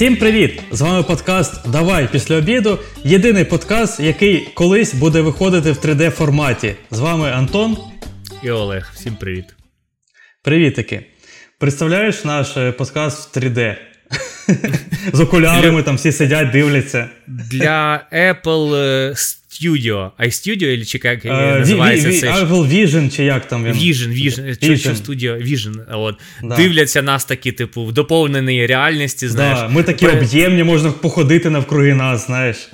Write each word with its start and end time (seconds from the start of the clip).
Всім 0.00 0.16
привіт! 0.16 0.62
З 0.70 0.80
вами 0.80 1.02
подкаст 1.02 1.68
Давай 1.68 2.08
після 2.12 2.36
обіду. 2.36 2.78
Єдиний 3.04 3.44
подкаст, 3.44 4.00
який 4.00 4.40
колись 4.54 4.94
буде 4.94 5.20
виходити 5.20 5.72
в 5.72 5.76
3D 5.76 6.10
форматі. 6.10 6.74
З 6.90 6.98
вами 6.98 7.30
Антон 7.30 7.76
і 8.42 8.50
Олег. 8.50 8.90
Всім 8.94 9.16
привіт. 9.16 9.44
Привітики. 10.42 11.06
Представляєш 11.58 12.24
наш 12.24 12.56
е, 12.56 12.72
подкаст 12.72 13.36
в 13.36 13.38
3D? 13.38 13.76
З 15.12 15.20
окулярами 15.20 15.82
там 15.82 15.96
всі 15.96 16.12
сидять, 16.12 16.50
дивляться. 16.50 17.08
Для 17.26 18.06
Apple 18.12 18.74
е, 18.74 19.14
Studio. 19.50 20.10
iStudio, 20.20 20.84
чи 20.84 21.00
як 21.04 21.24
uh, 21.24 21.58
називається 21.58 22.08
v, 22.08 22.12
v, 22.12 22.20
це? 22.20 22.32
Apple 22.32 22.68
Vision, 22.72 23.16
чи 23.16 23.24
як 23.24 23.48
там 23.48 23.64
він? 23.64 23.72
Vision, 23.72 24.08
Vision, 24.08 24.64
Vision. 24.64 24.76
Що, 24.76 24.90
Studio, 24.90 25.42
Vision. 25.42 25.74
От. 25.92 26.16
Да. 26.42 26.56
Дивляться 26.56 27.02
нас 27.02 27.24
такі, 27.24 27.52
типу, 27.52 27.84
в 27.84 27.92
доповненої 27.92 28.66
реальності, 28.66 29.28
знаєш. 29.28 29.58
Да, 29.58 29.68
Ми 29.68 29.82
такі 29.82 30.06
При... 30.06 30.18
об'ємні, 30.18 30.64
можна 30.64 30.92
походити 30.92 31.50
навкруги 31.50 31.94
нас, 31.94 32.26
знаєш. 32.26 32.68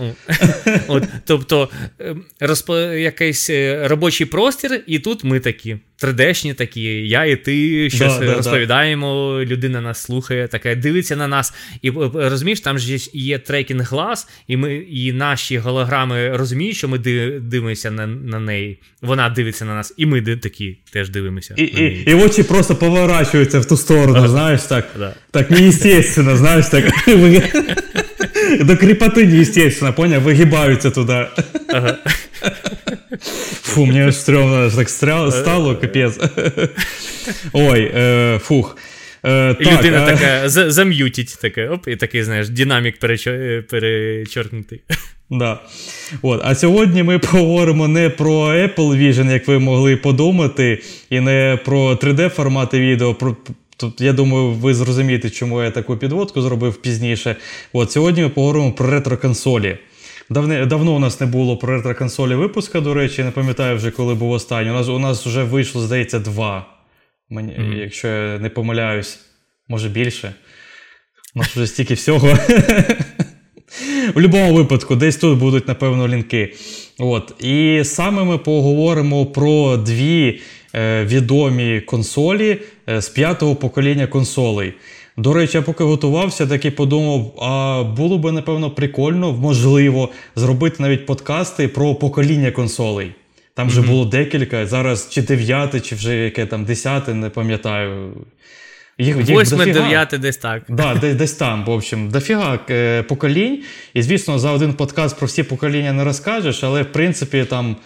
От, 0.89 1.05
Тобто, 1.25 1.69
ем, 1.99 2.23
розпо... 2.41 2.79
якийсь 2.79 3.51
е, 3.51 3.89
робочий 3.89 4.27
простір, 4.27 4.81
і 4.87 4.99
тут 4.99 5.25
ми 5.25 5.41
такі. 5.41 5.77
3D-шні 6.03 6.55
такі, 6.55 7.09
я 7.09 7.25
і 7.25 7.37
ти 7.37 7.91
щось 7.91 8.19
да, 8.19 8.35
розповідаємо, 8.35 9.37
да. 9.39 9.45
людина 9.45 9.81
нас 9.81 10.03
слухає, 10.03 10.49
таке 10.49 10.77
дивиться 10.77 11.17
на 11.17 11.29
нас. 11.29 11.55
І 11.83 11.91
розумієш, 12.15 12.61
там 12.61 12.79
ж 12.79 13.11
є 13.13 13.39
трекінг 13.39 13.89
глаз, 13.91 14.29
і 14.47 14.57
ми, 14.57 14.75
і 14.75 15.13
наші 15.13 15.59
голограми 15.59 16.37
розуміють, 16.37 16.76
що 16.77 16.89
ми 16.89 16.99
дивимося 16.99 17.91
на 17.91 18.07
на 18.07 18.41
неї. 18.41 18.79
Вона 19.03 19.29
дивиться 19.29 19.65
на 19.65 19.75
нас, 19.75 19.95
і 19.97 20.07
ми 20.07 20.21
такі 20.21 20.79
теж 20.93 21.09
дивимося. 21.09 21.55
І 21.57 21.73
на 21.75 21.81
неї. 21.81 22.05
і, 22.07 22.11
і 22.11 22.15
очі 22.15 22.43
просто 22.43 22.77
поворачуються 22.77 23.61
в 23.61 23.65
ту 23.65 23.77
сторону, 23.77 24.21
да. 24.21 24.29
знаєш, 24.29 24.63
так 24.63 24.89
да. 24.99 25.15
так 25.31 25.51
неестественно, 25.51 26.37
знаєш, 26.37 26.67
так. 26.67 26.85
До 28.61 28.77
кріпоти 28.77 29.27
неестественно, 29.27 29.93
поняв, 29.93 30.23
вигибаються 30.23 30.91
туди. 30.91 31.27
Ага. 31.69 31.99
Фу, 33.63 33.87
мені 33.87 34.13
стрьомно 34.13 34.71
так 34.71 34.89
стало, 34.89 35.77
капець. 35.77 36.19
Ой, 37.53 37.93
е, 37.95 38.41
фух. 38.43 38.77
Е, 39.25 39.55
так, 39.55 39.79
Людина 39.79 40.09
е... 40.09 40.17
така 40.17 40.49
зам'ютить, 40.71 41.39
таке, 41.41 41.69
оп, 41.69 41.89
і 41.89 41.97
такий, 41.97 42.23
знаєш, 42.23 42.49
динамік 42.49 42.99
перечоркнутий. 43.69 44.83
Да. 45.31 45.61
От. 46.23 46.41
А 46.45 46.55
сьогодні 46.55 47.03
ми 47.03 47.19
поговоримо 47.19 47.89
не 47.89 48.11
про 48.11 48.33
Apple 48.33 48.77
Vision, 48.77 49.33
як 49.33 49.49
ви 49.49 49.59
могли 49.59 49.97
подумати, 49.97 50.83
і 51.11 51.21
не 51.21 51.59
про 51.65 51.95
3D-формати 51.95 52.81
відео. 52.81 53.15
Про, 53.15 53.37
Тут, 53.79 54.01
я 54.01 54.13
думаю, 54.13 54.51
ви 54.51 54.75
зрозумієте, 54.75 55.31
чому 55.31 55.63
я 55.63 55.71
таку 55.71 55.97
підводку 55.97 56.43
зробив 56.43 56.77
пізніше. 56.83 57.37
От 57.73 57.93
Сьогодні 57.93 58.23
ми 58.23 58.29
поговоримо 58.29 58.73
про 58.73 58.91
ретро-консолі. 58.91 59.79
Давне, 60.31 60.67
давно 60.67 60.97
у 60.97 60.99
нас 60.99 61.21
не 61.21 61.27
було 61.27 61.57
про 61.57 61.77
ретро-консолі 61.77 62.35
випуска, 62.35 62.81
до 62.81 62.95
речі, 62.95 63.25
не 63.25 63.31
пам'ятаю 63.31 63.77
вже, 63.77 63.91
коли 63.91 64.15
був 64.15 64.31
останній. 64.31 64.71
У 64.71 64.75
нас 64.75 64.89
у 64.89 64.99
нас 64.99 65.27
вже 65.27 65.43
вийшло, 65.43 65.81
здається, 65.81 66.19
два. 66.19 66.67
Мені, 67.31 67.53
mm-hmm. 67.53 67.75
Якщо 67.75 68.09
я 68.09 68.39
не 68.39 68.51
помиляюсь, 68.51 69.19
може 69.69 69.89
більше. 69.89 70.35
У 71.35 71.39
нас 71.39 71.49
вже 71.49 71.67
стільки 71.67 71.95
всього. 71.95 72.39
В 74.11 74.15
будь-якому 74.15 74.55
випадку, 74.55 74.97
десь 74.97 75.17
тут 75.17 75.39
будуть, 75.39 75.69
напевно, 75.69 76.09
лінки. 76.09 76.55
От. 76.99 77.45
І 77.45 77.85
саме 77.85 78.25
ми 78.25 78.39
поговоримо 78.39 79.27
про 79.27 79.77
дві 79.77 80.41
е, 80.75 81.05
відомі 81.05 81.81
консолі 81.81 82.59
е, 82.89 83.01
з 83.01 83.09
п'ятого 83.09 83.57
покоління 83.57 84.07
консолей. 84.07 84.73
До 85.17 85.33
речі, 85.33 85.57
я 85.57 85.63
поки 85.63 85.85
готувався, 85.85 86.47
так 86.47 86.65
і 86.65 86.71
подумав: 86.71 87.35
а 87.43 87.83
було 87.83 88.19
би, 88.19 88.33
напевно, 88.33 88.71
прикольно, 88.71 89.33
можливо, 89.33 90.09
зробити 90.37 90.77
навіть 90.79 91.07
подкасти 91.07 91.69
про 91.69 91.95
покоління 91.95 92.51
консолей. 92.51 93.13
Там 93.55 93.69
вже 93.69 93.81
mm-hmm. 93.81 93.87
було 93.87 94.05
декілька, 94.05 94.67
зараз 94.67 95.09
чи 95.11 95.23
дев'яте, 95.23 95.81
чи 95.81 95.95
вже 95.95 96.17
яке 96.17 96.47
там 96.47 96.65
десяте, 96.65 97.15
не 97.15 97.31
пам'ятаю. 97.31 98.13
Восьме, 98.99 99.67
дев'яте, 99.67 100.19
десь 100.19 100.37
так. 100.37 100.63
Да, 100.69 100.95
десь, 100.95 101.15
десь 101.15 101.33
там, 101.33 101.65
в 101.65 101.71
общем, 101.71 102.11
дофіга 102.11 102.59
е, 102.71 103.03
поколінь. 103.03 103.63
І, 103.95 104.03
звісно, 104.03 104.39
за 104.39 104.51
один 104.51 104.73
подкаст 104.75 105.19
про 105.19 105.27
всі 105.27 105.43
покоління 105.43 105.93
не 105.93 106.05
розкажеш, 106.05 106.65
але 106.65 106.83
в 106.83 106.93
принципі 106.93 107.45
там 107.45 107.77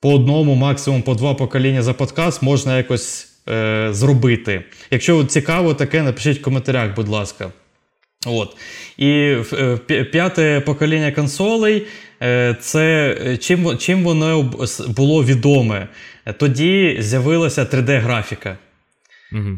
по 0.00 0.14
одному, 0.14 0.54
максимум 0.54 1.02
по 1.02 1.14
два 1.14 1.34
покоління 1.34 1.82
за 1.82 1.92
подкаст 1.94 2.42
можна 2.42 2.76
якось 2.76 3.28
е, 3.48 3.88
зробити. 3.90 4.64
Якщо 4.90 5.24
цікаво, 5.24 5.74
таке 5.74 6.02
напишіть 6.02 6.38
в 6.38 6.42
коментарях, 6.42 6.94
будь 6.94 7.08
ласка. 7.08 7.50
От. 8.26 8.56
І 8.98 9.36
е, 9.52 10.04
п'яте 10.04 10.60
покоління 10.60 11.12
консолей 11.12 11.86
е, 12.22 12.56
це 12.60 13.16
чим 13.40 13.78
чим 13.78 14.04
воно 14.04 14.52
було 14.88 15.24
відоме. 15.24 15.88
Тоді 16.38 16.96
з'явилася 17.00 17.64
3D-графіка. 17.64 18.56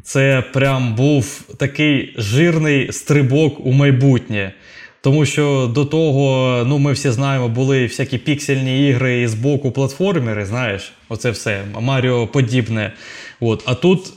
Це 0.03 0.45
прям 0.53 0.95
був 0.95 1.43
такий 1.57 2.15
жирний 2.17 2.93
стрибок 2.93 3.67
у 3.67 3.73
майбутнє. 3.73 4.53
Тому 5.01 5.27
що 5.27 5.71
до 5.75 5.85
того, 5.85 6.65
ну 6.67 6.79
ми 6.79 6.93
всі 6.93 7.11
знаємо, 7.11 7.49
були 7.49 7.85
всякі 7.87 8.19
піксельні 8.19 8.89
ігри 8.89 9.21
і 9.21 9.27
з 9.27 9.35
боку 9.35 9.71
платформери, 9.71 10.47
знаєш, 10.47 10.93
оце 11.09 11.31
все, 11.31 11.63
Маріо 11.81 12.27
подібне. 12.27 12.93
От. 13.41 13.63
А 13.67 13.75
тут 13.75 14.13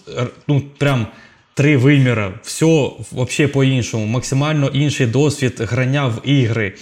ну, 0.47 0.61
прям 0.77 1.07
три 1.53 1.77
виміри, 1.77 2.31
все 2.43 2.89
взагалі 3.11 3.51
по-іншому, 3.53 4.05
максимально 4.05 4.67
інший 4.67 5.07
досвід 5.07 5.53
грання 5.59 6.07
в 6.07 6.27
ігри. 6.29 6.73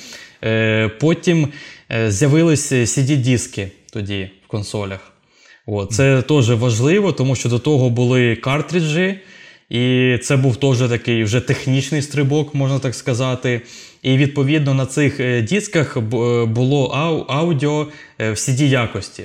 Е, 0.44 0.88
Потім 1.00 1.48
е, 1.92 2.12
з'явилися 2.12 2.76
CD-диски 2.76 3.68
тоді 3.92 4.30
в 4.46 4.48
консолях. 4.48 5.16
От. 5.67 5.91
Це 5.91 6.22
теж 6.22 6.50
важливо, 6.50 7.11
тому 7.11 7.35
що 7.35 7.50
до 7.50 7.59
того 7.59 7.89
були 7.89 8.35
картриджі. 8.35 9.19
І 9.69 10.17
це 10.23 10.38
був 10.38 10.55
теж 10.55 10.78
такий 10.89 11.23
вже 11.23 11.39
технічний 11.39 12.01
стрибок, 12.01 12.55
можна 12.55 12.79
так 12.79 12.95
сказати. 12.95 13.61
І 14.01 14.17
відповідно 14.17 14.73
на 14.73 14.85
цих 14.85 15.19
е, 15.19 15.41
дисках 15.41 15.97
е, 15.97 16.00
було 16.45 16.85
аудіо 17.29 17.88
в 18.19 18.23
cd 18.23 18.63
якості. 18.63 19.23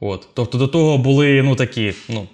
От. 0.00 0.28
Тобто 0.34 0.58
до 0.58 0.68
того 0.68 0.98
були 0.98 1.42
ну, 1.42 1.56
такі, 1.56 1.92
ну, 2.08 2.28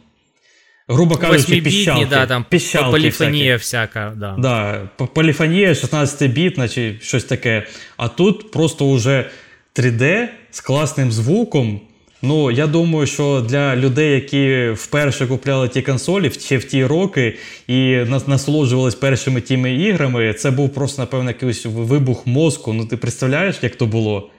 грубо 0.89 1.17
кажучи, 1.17 1.61
піщалки. 1.61 2.07
Да, 2.11 2.27
там 2.27 2.45
піщалки 2.49 2.91
поліфонія 2.91 3.57
всяка. 3.57 4.13
Да. 4.17 4.37
Да, 4.39 4.89
Поліфонія 5.07 5.73
16-бітна 5.73 6.69
чи 6.69 6.99
щось 7.03 7.25
таке. 7.25 7.67
А 7.97 8.09
тут 8.09 8.51
просто 8.51 8.93
вже 8.93 9.31
3D 9.75 10.27
з 10.51 10.61
класним 10.61 11.13
звуком. 11.13 11.81
Ну, 12.25 12.51
я 12.51 12.67
думаю, 12.67 13.07
що 13.07 13.47
для 13.49 13.77
людей, 13.77 14.13
які 14.13 14.71
вперше 14.71 15.27
купляли 15.27 15.69
ті 15.69 15.83
консолі 15.83 16.31
ще 16.31 16.59
в 16.59 16.65
ті 16.65 16.85
роки 16.87 17.37
і 17.69 17.97
насолоджувались 18.27 18.95
першими 18.95 19.41
тими 19.41 19.75
іграми, 19.75 20.35
це 20.35 20.51
був 20.51 20.75
просто, 20.75 21.03
напевно, 21.03 21.31
якийсь 21.31 21.67
вибух 21.67 22.27
мозку. 22.27 22.73
Ну, 22.73 22.87
ти 22.87 22.97
представляєш, 22.97 23.57
як 23.63 23.77
то 23.77 23.87
було? 23.87 24.31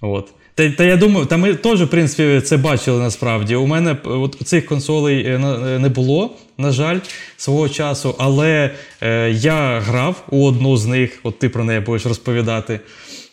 От. 0.00 0.28
Та 0.54 0.70
та 0.70 0.84
я 0.84 0.96
думаю, 0.96 1.26
та 1.26 1.36
ми 1.36 1.54
теж, 1.54 1.82
в 1.82 1.88
принципі, 1.88 2.40
це 2.40 2.56
бачили 2.56 3.02
насправді. 3.02 3.56
У 3.56 3.66
мене 3.66 3.96
от 4.04 4.36
цих 4.44 4.66
консолей 4.66 5.26
е, 5.26 5.30
е, 5.30 5.78
не 5.78 5.88
було, 5.88 6.36
на 6.58 6.70
жаль, 6.70 6.98
свого 7.36 7.68
часу, 7.68 8.14
але 8.18 8.70
е, 9.00 9.30
я 9.30 9.80
грав 9.80 10.24
у 10.30 10.46
одну 10.46 10.76
з 10.76 10.86
них, 10.86 11.20
от 11.22 11.38
ти 11.38 11.48
про 11.48 11.64
неї 11.64 11.80
будеш 11.80 12.06
розповідати. 12.06 12.80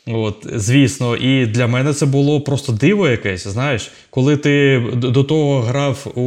От, 0.08 0.48
Звісно, 0.54 1.16
і 1.16 1.46
для 1.46 1.68
мене 1.68 1.94
це 1.94 2.06
було 2.06 2.42
просто 2.42 2.72
диво 2.72 3.10
якесь. 3.10 3.48
Знаєш, 3.48 3.92
коли 4.10 4.38
ти 4.38 4.84
до 4.94 5.24
того 5.24 5.62
грав 5.62 6.12
у 6.16 6.22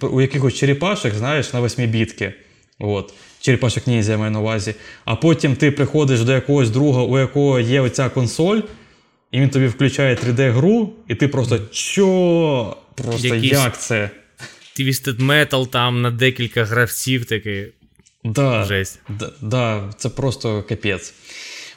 у 0.00 0.20
якихось 0.20 0.54
черепашок, 0.54 1.14
знаєш, 1.14 1.52
на 1.52 1.60
восьмібітки. 1.60 2.34
От, 2.78 3.14
черепашок 3.40 3.86
ніндзя 3.86 4.12
я 4.12 4.18
маю 4.18 4.30
на 4.30 4.40
увазі. 4.40 4.74
А 5.04 5.16
потім 5.16 5.56
ти 5.56 5.70
приходиш 5.70 6.20
до 6.20 6.32
якогось 6.32 6.70
друга, 6.70 7.02
у 7.02 7.18
якого 7.18 7.60
є 7.60 7.80
оця 7.80 8.08
консоль, 8.08 8.60
і 9.32 9.40
він 9.40 9.50
тобі 9.50 9.66
включає 9.66 10.14
3D-гру, 10.14 10.92
і 11.08 11.14
ти 11.14 11.28
просто 11.28 11.60
що? 11.70 12.76
Просто 12.94 13.26
Якийсь 13.26 13.52
як 13.52 13.80
це? 13.80 14.10
Twisted 14.80 15.20
Metal 15.20 15.66
там 15.66 16.02
на 16.02 16.10
декілька 16.10 16.64
гравців 16.64 17.24
такий. 17.24 17.72
Да, 18.24 18.64
Жесть. 18.64 19.00
Да, 19.08 19.32
да, 19.42 19.90
Це 19.98 20.08
просто 20.08 20.64
капець. 20.68 21.14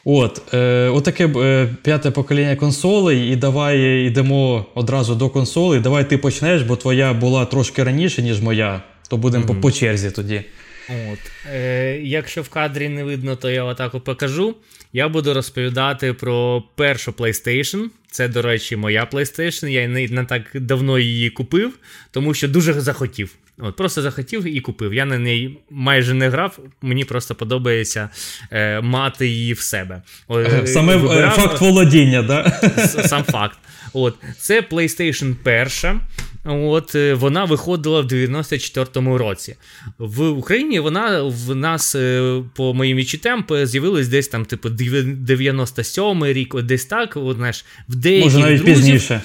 От, 0.06 0.53
е, 0.53 0.88
Отаке 0.88 1.25
е, 1.25 1.68
п'яте 1.83 2.12
покоління 2.12 2.56
консолей, 2.56 3.31
і 3.31 3.36
давай 3.36 4.06
йдемо 4.06 4.65
одразу 4.75 5.15
до 5.15 5.30
консолей. 5.30 5.80
Давай 5.80 6.09
ти 6.09 6.18
почнеш, 6.18 6.62
бо 6.62 6.75
твоя 6.75 7.13
була 7.13 7.45
трошки 7.45 7.83
раніше, 7.83 8.21
ніж 8.21 8.42
моя, 8.42 8.81
то 9.09 9.18
будемо 9.18 9.44
mm-hmm. 9.44 9.56
по, 9.56 9.62
по 9.62 9.71
черзі 9.71 10.12
тоді. 10.12 10.42
От. 10.89 11.31
Е, 11.53 12.00
Якщо 12.03 12.42
в 12.42 12.50
кадрі 12.50 12.89
не 12.89 13.03
видно, 13.03 13.36
то 13.36 13.50
я 13.50 13.63
отак 13.63 14.00
покажу. 14.03 14.56
Я 14.94 15.09
буду 15.09 15.33
розповідати 15.33 16.13
про 16.13 16.63
першу 16.75 17.12
PlayStation. 17.12 17.86
Це, 18.12 18.27
до 18.27 18.42
речі, 18.42 18.75
моя 18.75 19.07
PlayStation. 19.12 19.68
Я 19.68 19.88
не, 19.88 20.07
не 20.07 20.25
так 20.25 20.42
давно 20.54 21.00
її 21.00 21.30
купив, 21.30 21.80
тому 22.12 22.33
що 22.33 22.47
дуже 22.47 22.74
захотів. 22.74 23.36
От 23.61 23.75
Просто 23.75 24.01
захотів 24.01 24.57
і 24.57 24.59
купив. 24.59 24.93
Я 24.93 25.05
на 25.05 25.19
неї 25.19 25.59
майже 25.69 26.13
не 26.13 26.29
грав, 26.29 26.59
мені 26.81 27.05
просто 27.05 27.35
подобається 27.35 28.09
е, 28.51 28.81
мати 28.81 29.27
її 29.27 29.53
в 29.53 29.59
себе. 29.59 30.01
Е, 30.31 30.67
Саме 30.67 30.95
вибирав, 30.95 31.31
факт 31.31 31.61
володіння, 31.61 32.21
да? 32.21 32.51
сам 33.07 33.23
факт. 33.23 33.57
От, 33.93 34.15
Це 34.37 34.61
PlayStation 34.61 35.35
перша. 35.43 35.99
От 36.45 36.95
е, 36.95 37.13
Вона 37.13 37.45
виходила 37.45 38.01
в 38.01 38.05
94-му 38.05 39.17
році. 39.17 39.55
В 39.97 40.29
Україні 40.29 40.79
вона 40.79 41.23
в 41.23 41.55
нас, 41.55 41.95
е, 41.95 42.41
по 42.55 42.73
моїм 42.73 42.97
відчуттям, 42.97 43.45
з'явилась 43.63 44.07
десь 44.07 44.27
там, 44.27 44.45
типу, 44.45 44.69
97-й 44.69 46.33
рік, 46.33 46.61
десь 46.61 46.85
так. 46.85 47.17
От, 47.17 47.37
знаєш, 47.37 47.65
в 47.89 47.95
деяких 47.95 48.23
Може, 48.23 48.39
навіть 48.39 48.61
друзів, 48.61 48.75
пізніше. 48.75 49.21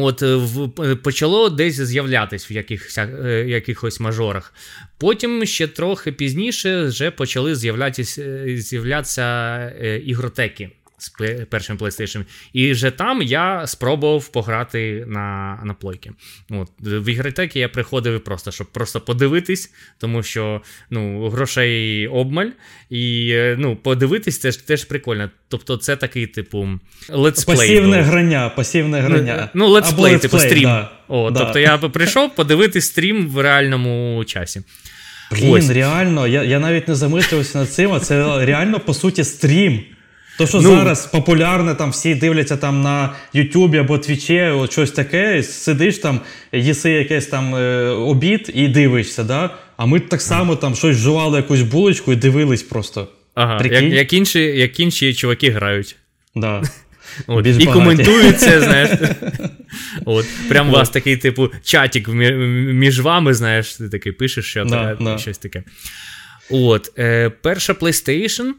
От 0.00 0.22
в 0.22 0.68
почало 0.96 1.50
десь 1.50 1.74
з'являтись 1.80 2.50
в 2.50 2.52
якихось, 2.52 2.98
е, 2.98 3.44
якихось 3.48 4.00
мажорах. 4.00 4.54
Потім 4.98 5.46
ще 5.46 5.66
трохи 5.66 6.12
пізніше 6.12 6.82
вже 6.82 7.10
почали 7.10 7.54
з'являтися 7.56 8.44
з'являтися 8.56 9.68
ігротеки 10.04 10.70
з 11.02 11.10
першим 11.50 11.78
PlayStation. 11.78 12.24
І 12.52 12.72
вже 12.72 12.90
там 12.90 13.22
я 13.22 13.66
спробував 13.66 14.28
пограти 14.28 15.04
на 15.08 15.58
на 15.64 15.74
плойки. 15.74 16.12
От. 16.50 16.68
В 16.80 17.08
ігротеки 17.08 17.58
я 17.60 17.68
приходив 17.68 18.24
просто, 18.24 18.50
щоб 18.50 18.66
просто 18.66 19.00
подивитись, 19.00 19.74
тому 19.98 20.22
що 20.22 20.62
ну, 20.90 21.28
грошей 21.28 22.06
обмаль. 22.08 22.50
І 22.90 23.36
ну, 23.58 23.76
подивитись 23.76 24.38
це 24.38 24.50
ж 24.50 24.66
теж 24.66 24.84
прикольно. 24.84 25.30
Тобто, 25.48 25.76
це 25.76 25.96
такий, 25.96 26.26
типу, 26.26 26.68
летсплей. 27.08 27.58
Пасівне 27.58 27.96
був. 27.96 28.06
грання, 28.06 28.48
пасівне 28.48 29.00
ну, 29.00 29.08
грання. 29.08 29.50
Ну, 29.54 29.68
летсплей, 29.68 30.18
типу 30.18 30.38
стрім. 30.38 30.62
Да, 30.62 30.90
О, 31.08 31.30
да. 31.30 31.40
Тобто 31.40 31.58
я 31.58 31.78
прийшов 31.78 32.34
подивитись 32.34 32.86
стрім 32.86 33.28
в 33.28 33.40
реальному 33.40 34.24
часі. 34.24 34.62
Блін, 35.32 35.52
Ось. 35.52 35.70
реально, 35.70 36.26
я 36.26 36.42
я 36.42 36.58
навіть 36.58 36.88
не 36.88 36.94
замислився 36.94 37.58
над 37.58 37.72
цим, 37.72 37.92
а 37.92 38.00
це 38.00 38.44
реально, 38.46 38.80
по 38.80 38.94
суті, 38.94 39.24
стрім. 39.24 39.84
То, 40.38 40.46
що 40.46 40.60
ну, 40.60 40.62
зараз 40.62 41.06
популярне, 41.06 41.74
там 41.74 41.90
всі 41.90 42.14
дивляться 42.14 42.56
там 42.56 42.82
на 42.82 43.12
Ютубі 43.32 43.78
або 43.78 43.98
Твічі, 43.98 44.40
от 44.40 44.72
щось 44.72 44.90
таке, 44.90 45.42
сидиш 45.42 45.98
там, 45.98 46.20
їси 46.52 46.90
якийсь 46.90 47.26
там 47.26 47.54
е, 47.54 47.88
обід 47.88 48.50
і 48.54 48.68
дивишся. 48.68 49.24
да? 49.24 49.50
А 49.76 49.86
ми 49.86 50.00
так 50.00 50.22
само 50.22 50.56
там 50.56 50.74
щось 50.74 50.96
жували 50.96 51.36
якусь 51.36 51.62
булочку 51.62 52.12
і 52.12 52.16
дивились 52.16 52.62
просто. 52.62 53.08
Ага, 53.34 53.64
як 53.64 53.82
як, 53.82 54.12
інші 54.12 54.40
як 54.40 54.80
інші 54.80 55.14
чуваки 55.14 55.50
грають. 55.50 55.96
Да. 56.34 56.62
От, 57.26 57.46
І 57.46 57.66
коментують 57.66 58.40
це, 58.40 58.60
знаєш. 58.64 58.90
От, 60.04 60.26
Прям 60.48 60.68
у 60.68 60.72
вас 60.72 60.90
такий, 60.90 61.16
типу, 61.16 61.50
чатик 61.64 62.08
між 62.08 63.00
вами, 63.00 63.34
знаєш, 63.34 63.74
ти 63.74 63.88
такий 63.88 64.12
пишеш, 64.12 64.44
що 64.44 64.64
да, 64.64 64.94
та, 64.94 65.04
да. 65.04 65.18
щось 65.18 65.38
таке. 65.38 65.62
От, 66.50 66.92
е, 66.98 67.30
Перша 67.42 67.72
PlayStation 67.72 68.52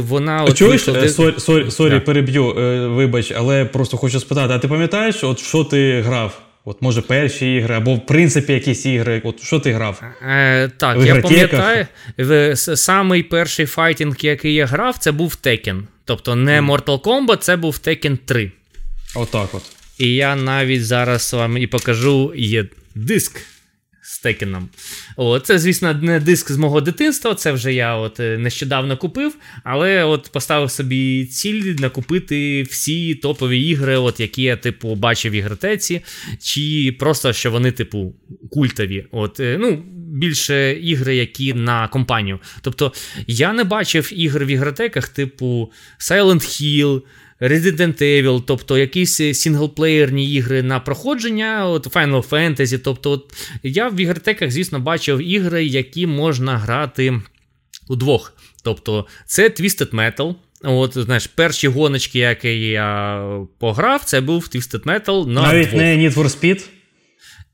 вона 0.00 0.44
от 0.44 0.56
Чуєш, 0.56 0.88
вийшла... 0.88 1.08
sorry, 1.08 1.34
sorry, 1.38 1.70
sorry 1.70 2.00
переб'ю, 2.00 2.58
е, 2.58 2.86
вибач, 2.86 3.32
але 3.36 3.64
просто 3.64 3.96
хочу 3.96 4.20
спитати: 4.20 4.54
а 4.54 4.58
ти 4.58 4.68
пам'ятаєш, 4.68 5.24
от 5.24 5.38
що 5.38 5.64
ти 5.64 6.02
грав? 6.02 6.40
От 6.64 6.82
може 6.82 7.02
перші 7.02 7.54
ігри, 7.54 7.74
або 7.74 7.94
в 7.94 8.06
принципі 8.06 8.52
якісь 8.52 8.86
ігри. 8.86 9.22
От 9.24 9.42
що 9.42 9.60
ти 9.60 9.72
грав? 9.72 10.02
Е, 10.28 10.70
Так, 10.76 10.98
в 10.98 11.06
я 11.06 11.20
пам'ятаю, 11.20 11.86
самий 12.56 13.22
перший 13.22 13.66
файтинг, 13.66 14.16
який 14.20 14.54
я 14.54 14.66
грав, 14.66 14.98
це 14.98 15.12
був 15.12 15.38
Tekken. 15.42 15.82
Тобто 16.04 16.36
не 16.36 16.60
Mortal 16.60 17.00
Kombat, 17.00 17.36
це 17.36 17.56
був 17.56 17.80
Tekken 17.84 18.18
3. 18.24 18.52
Отак 19.14 19.54
от. 19.54 19.62
І 19.98 20.14
я 20.14 20.36
навіть 20.36 20.86
зараз 20.86 21.34
вам 21.34 21.56
і 21.56 21.66
покажу 21.66 22.32
є 22.36 22.66
диск 22.94 23.40
Текеном. 24.18 24.68
О, 25.16 25.38
Це, 25.38 25.58
звісно, 25.58 25.94
не 25.94 26.20
диск 26.20 26.50
з 26.50 26.56
мого 26.56 26.80
дитинства, 26.80 27.34
це 27.34 27.52
вже 27.52 27.74
я 27.74 27.96
от 27.96 28.20
е, 28.20 28.38
нещодавно 28.38 28.96
купив, 28.96 29.36
але 29.64 30.04
от 30.04 30.30
поставив 30.32 30.70
собі 30.70 31.26
ціль 31.26 31.74
накупити 31.78 32.62
всі 32.62 33.14
топові 33.14 33.60
ігри, 33.60 33.96
от 33.96 34.20
які 34.20 34.42
я 34.42 34.56
типу 34.56 34.94
бачив 34.94 35.32
в 35.32 35.34
ігротеці, 35.34 36.00
чи 36.40 36.96
просто 36.98 37.32
що 37.32 37.50
вони, 37.50 37.72
типу, 37.72 38.14
культові. 38.50 39.06
От, 39.10 39.40
е, 39.40 39.58
ну, 39.60 39.84
Більше 40.14 40.72
ігри, 40.72 41.16
які 41.16 41.54
на 41.54 41.88
компанію. 41.88 42.38
Тобто 42.60 42.92
я 43.26 43.52
не 43.52 43.64
бачив 43.64 44.12
ігр 44.12 44.44
в 44.44 44.48
ігротеках, 44.48 45.08
типу 45.08 45.72
Silent 45.98 46.34
Hill. 46.40 47.02
Resident 47.48 48.02
Evil, 48.02 48.42
тобто 48.46 48.78
якісь 48.78 49.16
сінглплеєрні 49.16 50.32
ігри 50.34 50.62
на 50.62 50.80
проходження, 50.80 51.66
от 51.66 51.86
Final 51.94 52.28
Fantasy. 52.28 52.78
Тобто, 52.78 53.10
от 53.10 53.34
я 53.62 53.88
в 53.88 54.00
ігротеках, 54.00 54.50
звісно, 54.50 54.80
бачив 54.80 55.18
ігри, 55.18 55.64
які 55.64 56.06
можна 56.06 56.58
грати 56.58 57.20
удвох. 57.88 58.32
Тобто, 58.64 59.06
це 59.26 59.48
Twisted 59.48 59.90
Metal. 59.90 60.34
От, 60.62 60.98
знаєш, 60.98 61.26
перші 61.26 61.68
гоночки, 61.68 62.18
які 62.18 62.60
я 62.68 63.20
пограв, 63.58 64.04
це 64.04 64.20
був 64.20 64.48
Twisted 64.54 64.82
Metal. 64.82 65.26
на 65.26 65.42
Навіть 65.42 65.68
двох. 65.68 65.80
не 65.80 65.96
Need 65.96 66.14
for 66.14 66.24
Speed? 66.24 66.64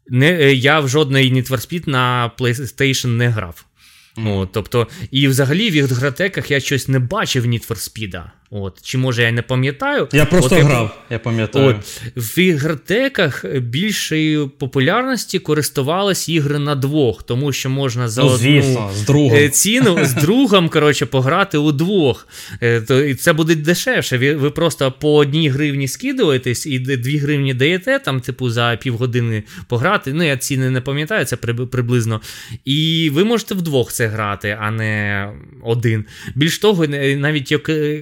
Не, 0.09 0.55
Я 0.55 0.81
в 0.81 0.89
жодний 0.89 1.33
Need 1.33 1.49
for 1.51 1.57
Speed 1.57 1.89
на 1.89 2.33
PlayStation 2.39 3.07
не 3.07 3.29
грав. 3.29 3.65
Mm. 4.17 4.39
От, 4.39 4.53
тобто, 4.53 4.89
І 5.11 5.29
взагалі 5.29 5.71
в 5.71 5.73
ігротеках 5.73 6.51
я 6.51 6.61
щось 6.61 6.89
не 6.89 6.99
бачив 6.99 7.47
Need 7.47 7.69
for 7.69 7.77
Speed. 7.77 8.23
От, 8.52 8.82
Чи 8.82 8.99
може 8.99 9.23
я 9.23 9.32
не 9.32 9.43
пам'ятаю? 9.43 10.08
Я 10.12 10.25
просто 10.25 10.56
от, 10.56 10.62
грав, 10.62 11.02
я 11.11 11.19
пам'ятаю. 11.19 11.69
От, 11.69 11.76
В 12.17 12.38
ігротеках 12.38 13.44
більшої 13.56 14.49
популярності 14.58 15.38
користувались 15.38 16.29
ігри 16.29 16.58
на 16.58 16.75
двох, 16.75 17.23
тому 17.23 17.52
що 17.52 17.70
можна 17.70 18.08
за 18.08 18.23
ну, 18.23 18.29
одну 18.29 18.91
з 18.94 19.02
другом. 19.06 19.37
Е, 19.37 19.49
ціну 19.49 20.05
з 20.05 20.14
другом 20.23 20.69
коротше, 20.69 21.06
пограти 21.06 21.58
у 21.58 21.73
двох. 21.73 22.29
Е, 22.62 23.06
і 23.08 23.14
це 23.14 23.32
буде 23.32 23.55
дешевше. 23.55 24.19
Ви 24.19 24.35
ви 24.35 24.50
просто 24.50 24.93
по 25.00 25.14
одній 25.14 25.49
гривні 25.49 25.88
скидуєтесь 25.88 26.67
і 26.67 26.79
дві 26.79 27.19
гривні 27.19 27.55
даєте, 27.55 27.99
там, 27.99 28.20
типу, 28.20 28.50
за 28.50 28.79
півгодини 28.82 29.43
пограти. 29.69 30.12
Ну, 30.12 30.23
я 30.23 30.37
ціни 30.37 30.70
не 30.70 30.81
пам'ятаю, 30.81 31.25
це 31.25 31.37
приблизно. 31.37 32.20
І 32.64 33.11
ви 33.12 33.25
можете 33.25 33.55
вдвох 33.55 33.93
це 33.93 34.06
грати, 34.06 34.58
а 34.61 34.70
не 34.70 35.29
один. 35.62 36.05
Більш 36.35 36.58
того, 36.58 36.87
навіть 37.17 37.55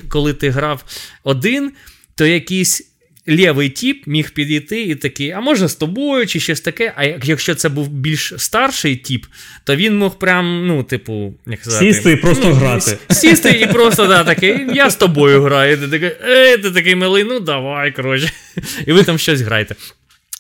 коли 0.09 0.38
ти 0.39 0.51
грав 0.51 0.85
один, 1.25 1.73
то 2.15 2.27
якийсь 2.27 2.89
лівий 3.29 3.69
тіп 3.69 4.07
міг 4.07 4.31
підійти 4.31 4.83
і 4.83 4.95
такий, 4.95 5.31
а 5.31 5.41
може 5.41 5.69
з 5.69 5.75
тобою, 5.75 6.27
чи 6.27 6.41
щось 6.41 6.61
таке. 6.61 6.93
А 6.97 7.05
якщо 7.05 7.55
це 7.55 7.69
був 7.69 7.89
більш 7.89 8.35
старший 8.37 8.97
тіп, 8.97 9.27
то 9.65 9.77
він 9.77 9.99
мог 9.99 10.19
прям, 10.19 10.67
ну, 10.67 10.83
типу, 10.83 11.35
як 11.47 11.61
сказати, 11.61 11.93
сісти 11.93 12.13
і 12.13 12.17
просто 12.17 12.49
ну, 12.49 12.55
грати. 12.55 12.99
Сісти 13.11 13.51
і 13.51 13.67
просто 13.67 14.07
да, 14.07 14.25
такий, 14.25 14.67
я 14.75 14.91
з 14.91 14.97
тобою 14.97 15.43
граю. 15.43 15.79
Ти 15.79 15.89
такий, 15.89 16.11
ей, 16.31 16.59
ти 16.59 16.71
такий 16.71 16.95
милий, 16.95 17.25
ну 17.25 17.41
давай, 17.41 17.93
коротше. 17.93 18.33
І 18.87 18.93
ви 18.93 19.03
там 19.03 19.19
щось 19.19 19.41
граєте. 19.41 19.75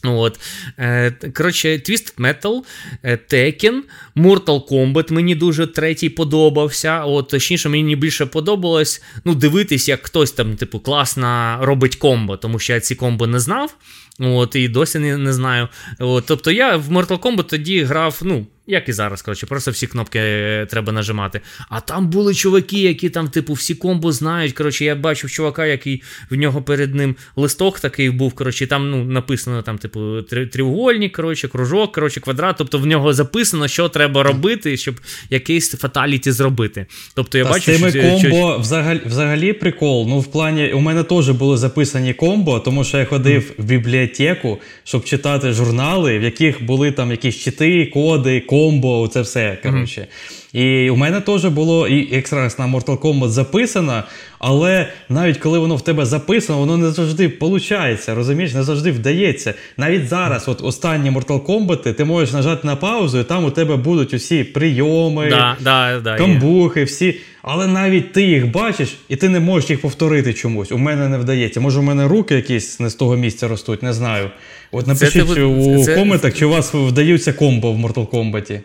От. 0.05 0.40
Е, 0.78 1.11
коротше, 1.37 1.69
Twisted 1.69 2.14
Metal, 2.19 2.62
е, 3.02 3.19
Tekken, 3.33 3.81
Mortal 4.17 4.69
Kombat 4.69 5.12
мені 5.12 5.35
дуже 5.35 5.67
третій 5.67 6.09
подобався. 6.09 7.05
От, 7.05 7.28
Точніше, 7.28 7.69
мені 7.69 7.97
більше 7.97 8.26
подобалось 8.26 9.02
ну, 9.25 9.35
дивитись, 9.35 9.88
як 9.88 10.07
хтось 10.07 10.33
там, 10.33 10.57
типу, 10.57 10.81
класно 10.81 11.59
робить 11.61 11.97
комбо, 11.97 12.37
тому 12.37 12.59
що 12.59 12.73
я 12.73 12.81
ці 12.81 12.95
комбо 12.95 13.26
не 13.26 13.40
знав. 13.40 13.76
От, 14.19 14.57
І 14.57 14.69
досі 14.69 14.99
не, 14.99 15.17
не 15.17 15.33
знаю. 15.33 15.69
От, 15.99 16.25
Тобто 16.26 16.50
я 16.50 16.76
в 16.76 16.93
Mortal 16.93 17.19
Kombat 17.19 17.45
тоді 17.45 17.83
грав, 17.83 18.21
ну, 18.23 18.47
як 18.68 18.88
і 18.88 18.92
зараз, 18.92 19.22
коротше, 19.22 19.46
просто 19.46 19.70
всі 19.70 19.87
кнопки 19.87 20.18
е, 20.18 20.66
треба 20.70 20.92
нажимати. 20.92 21.40
А 21.68 21.80
там 21.80 22.08
були 22.08 22.34
чуваки, 22.34 22.80
які 22.80 23.10
там, 23.10 23.28
типу, 23.28 23.52
всі 23.52 23.75
комбо 23.75 24.12
знають. 24.12 24.52
Коротше, 24.52 24.84
я 24.84 24.94
бачив 24.94 25.30
чувака, 25.30 25.66
який 25.66 26.02
в 26.30 26.34
нього 26.34 26.62
перед 26.62 26.94
ним 26.94 27.16
листок 27.37 27.80
такий 27.80 28.10
був. 28.10 28.32
Коротше, 28.32 28.66
там 28.66 28.90
ну, 28.90 29.04
написано, 29.04 29.62
там, 29.62 29.78
типу, 29.78 30.22
тріугольник, 30.22 31.16
коротше, 31.16 31.48
кружок, 31.48 31.92
коротше, 31.92 32.20
квадрат. 32.20 32.56
Тобто 32.58 32.78
в 32.78 32.87
нього 32.87 33.12
записано, 33.12 33.68
що 33.68 33.88
треба 33.88 34.22
робити, 34.22 34.76
щоб 34.76 35.00
якийсь 35.30 35.70
фаталіті 35.70 36.32
зробити. 36.32 36.87
Тобто 37.14 37.38
я 37.38 37.44
Та 37.44 37.50
бачу, 37.50 37.72
з 37.72 37.76
тими 37.76 37.90
що, 37.90 38.02
комбо 38.02 38.52
що... 38.52 38.58
взагалі 38.58 39.00
взагалі 39.06 39.52
прикол. 39.52 40.06
Ну, 40.08 40.20
в 40.20 40.26
плані, 40.26 40.72
у 40.72 40.80
мене 40.80 41.02
теж 41.02 41.30
були 41.30 41.56
записані 41.56 42.14
комбо, 42.14 42.60
тому 42.60 42.84
що 42.84 42.98
я 42.98 43.04
ходив 43.04 43.42
mm. 43.42 43.62
в 43.62 43.64
бібліотеку, 43.64 44.58
щоб 44.84 45.04
читати 45.04 45.52
журнали, 45.52 46.18
в 46.18 46.22
яких 46.22 46.64
були 46.64 46.92
там 46.92 47.10
якісь 47.10 47.37
чити, 47.37 47.87
коди, 47.87 48.40
комбо, 48.59 49.09
це 49.09 49.21
все. 49.21 49.59
коротше. 49.62 50.00
Mm-hmm. 50.00 50.38
І 50.52 50.90
у 50.90 50.97
мене 50.97 51.21
теж 51.21 51.45
було 51.45 51.88
і 51.88 52.14
якраз 52.14 52.59
на 52.59 52.67
Mortal 52.67 52.99
Kombat 52.99 53.28
записано, 53.28 54.02
але 54.38 54.88
навіть 55.09 55.38
коли 55.38 55.59
воно 55.59 55.76
в 55.76 55.81
тебе 55.81 56.07
записано, 56.07 56.59
воно 56.59 56.76
не 56.76 56.90
завжди 56.90 57.33
виходить, 57.40 58.09
розумієш, 58.09 58.55
не 58.55 58.62
завжди 58.62 58.90
вдається. 58.90 59.55
Навіть 59.76 60.09
зараз, 60.09 60.49
от 60.49 60.62
останні 60.62 61.11
Mortal 61.11 61.40
Kombat, 61.40 61.95
ти 61.95 62.05
можеш 62.05 62.33
нажати 62.35 62.67
на 62.67 62.76
паузу, 62.76 63.19
і 63.19 63.25
там 63.25 63.45
у 63.45 63.50
тебе 63.50 63.76
будуть 63.76 64.14
усі 64.14 64.45
прийоми, 64.45 65.31
да, 65.31 65.57
да, 65.61 66.00
да, 66.05 66.17
камбухи, 66.17 66.85
всі. 66.85 67.14
Але 67.43 67.67
навіть 67.67 68.12
ти 68.12 68.23
їх 68.23 68.50
бачиш, 68.50 68.97
і 69.09 69.17
ти 69.17 69.28
не 69.28 69.40
можеш 69.40 69.71
їх 69.71 69.81
повторити 69.81 70.35
чомусь. 70.35 70.73
У 70.73 70.78
мене 70.78 71.09
не 71.09 71.19
вдається. 71.19 71.61
Може, 71.61 71.78
у 71.78 71.83
мене 71.83 72.09
руки 72.09 72.35
якісь 72.35 72.81
не 72.81 72.90
з 72.90 72.95
того 72.95 73.17
місця 73.17 73.49
ростуть, 73.49 73.83
не 73.83 73.93
знаю. 73.93 74.31
От 74.73 74.87
напишіть 74.87 75.28
це, 75.35 75.43
у 75.43 75.85
це, 75.85 75.95
коментах, 75.95 76.35
чи 76.35 76.45
у 76.45 76.50
вас 76.50 76.75
вдаються 76.75 77.33
комбо 77.33 77.73
в 77.73 77.78
Mortal 77.78 78.07
Kombat. 78.07 78.61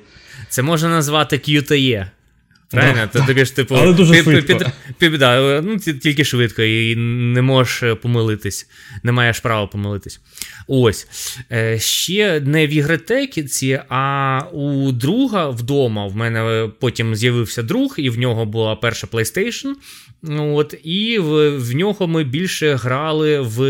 Це 0.53 0.62
можна 0.62 0.89
назвати 0.89 1.36
QTE. 1.36 2.10
Правильно? 2.69 3.10
Да, 3.13 3.25
тобі 3.25 3.45
ж, 3.45 3.55
типу, 3.55 3.75
Але 3.75 3.93
дуже 3.93 4.24
швидко. 4.24 4.57
Під, 4.57 4.67
під, 4.98 5.19
да, 5.19 5.62
ну, 5.62 5.77
Тільки 5.77 6.25
швидко, 6.25 6.62
і 6.62 6.95
не 6.95 7.41
можеш 7.41 7.83
е, 7.83 7.95
помилитись, 7.95 8.67
не 9.03 9.12
маєш 9.12 9.39
права 9.39 9.67
помилитись. 9.67 10.22
Ось. 10.67 11.07
Е, 11.51 11.79
ще 11.79 12.39
не 12.39 12.67
в 12.67 12.69
ігротекі, 12.69 13.79
а 13.89 14.41
у 14.51 14.91
друга 14.91 15.50
вдома. 15.50 16.07
В 16.07 16.15
мене 16.15 16.69
потім 16.79 17.15
з'явився 17.15 17.63
друг, 17.63 17.95
і 17.98 18.10
в 18.10 18.19
нього 18.19 18.45
була 18.45 18.75
перша 18.75 19.07
PlayStation. 19.07 19.74
От, 20.39 20.75
І 20.83 21.19
в, 21.19 21.57
в 21.57 21.75
нього 21.75 22.07
ми 22.07 22.24
більше 22.24 22.75
грали 22.75 23.39
в 23.39 23.62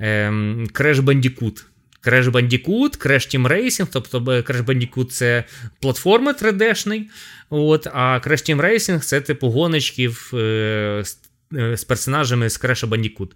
е, 0.00 0.30
Crash 0.74 1.00
Bandicoot. 1.00 1.64
Crash 2.02 2.30
Bandicoot, 2.30 3.06
Crash 3.06 3.34
Team 3.34 3.48
Racing, 3.48 3.88
тобто 3.92 4.18
Crash 4.18 4.64
Bandicoot 4.64 5.06
це 5.06 5.44
платформи 5.80 6.32
3D-шний, 6.32 7.02
от, 7.50 7.86
а 7.86 8.20
Crash 8.26 8.50
Team 8.50 8.60
Racing 8.60 8.98
це 8.98 9.20
типу 9.20 9.48
гоночки 9.48 10.10
е, 10.34 10.36
е, 10.36 11.76
з 11.76 11.84
персонажами 11.84 12.50
з 12.50 12.60
Crash 12.60 12.88
Bandicoot. 12.88 13.28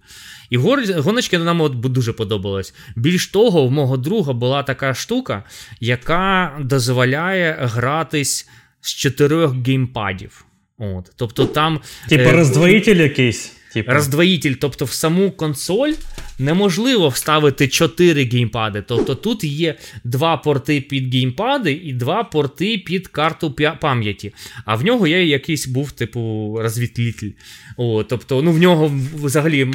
І 0.49 0.57
гоночки 0.97 1.37
нам 1.37 1.61
от 1.61 1.79
дуже 1.79 2.13
подобалось. 2.13 2.73
Більш 2.95 3.27
того, 3.27 3.67
в 3.67 3.71
мого 3.71 3.97
друга 3.97 4.33
була 4.33 4.63
така 4.63 4.93
штука, 4.93 5.43
яка 5.79 6.57
дозволяє 6.61 7.57
гратись 7.61 8.49
з 8.81 8.93
чотирьох 8.93 9.55
геймпадів. 9.67 10.45
От, 10.77 11.11
тобто 11.15 11.45
там... 11.45 11.79
Типа 12.09 12.23
е, 12.23 12.31
роздвоїтель 12.31 12.95
якийсь. 12.95 13.51
Типу. 13.75 13.91
Роздвоїтель, 13.91 14.53
тобто 14.53 14.85
в 14.85 14.91
саму 14.91 15.31
консоль 15.31 15.93
неможливо 16.39 17.07
вставити 17.07 17.67
4 17.67 18.23
геймпади. 18.23 18.81
Тобто 18.87 19.15
тут 19.15 19.43
є 19.43 19.75
два 20.03 20.37
порти 20.37 20.81
під 20.81 21.13
геймпади 21.13 21.71
і 21.71 21.93
два 21.93 22.23
порти 22.23 22.77
під 22.77 23.07
карту 23.07 23.55
пам'яті. 23.81 24.33
А 24.65 24.75
в 24.75 24.85
нього 24.85 25.07
є 25.07 25.25
якийсь 25.25 25.67
був, 25.67 25.91
типу, 25.91 26.55
розвітлітель. 26.59 27.31
О, 27.77 28.03
Тобто, 28.03 28.41
ну 28.41 28.51
в 28.51 28.59
нього 28.59 28.91
взагалі 29.15 29.73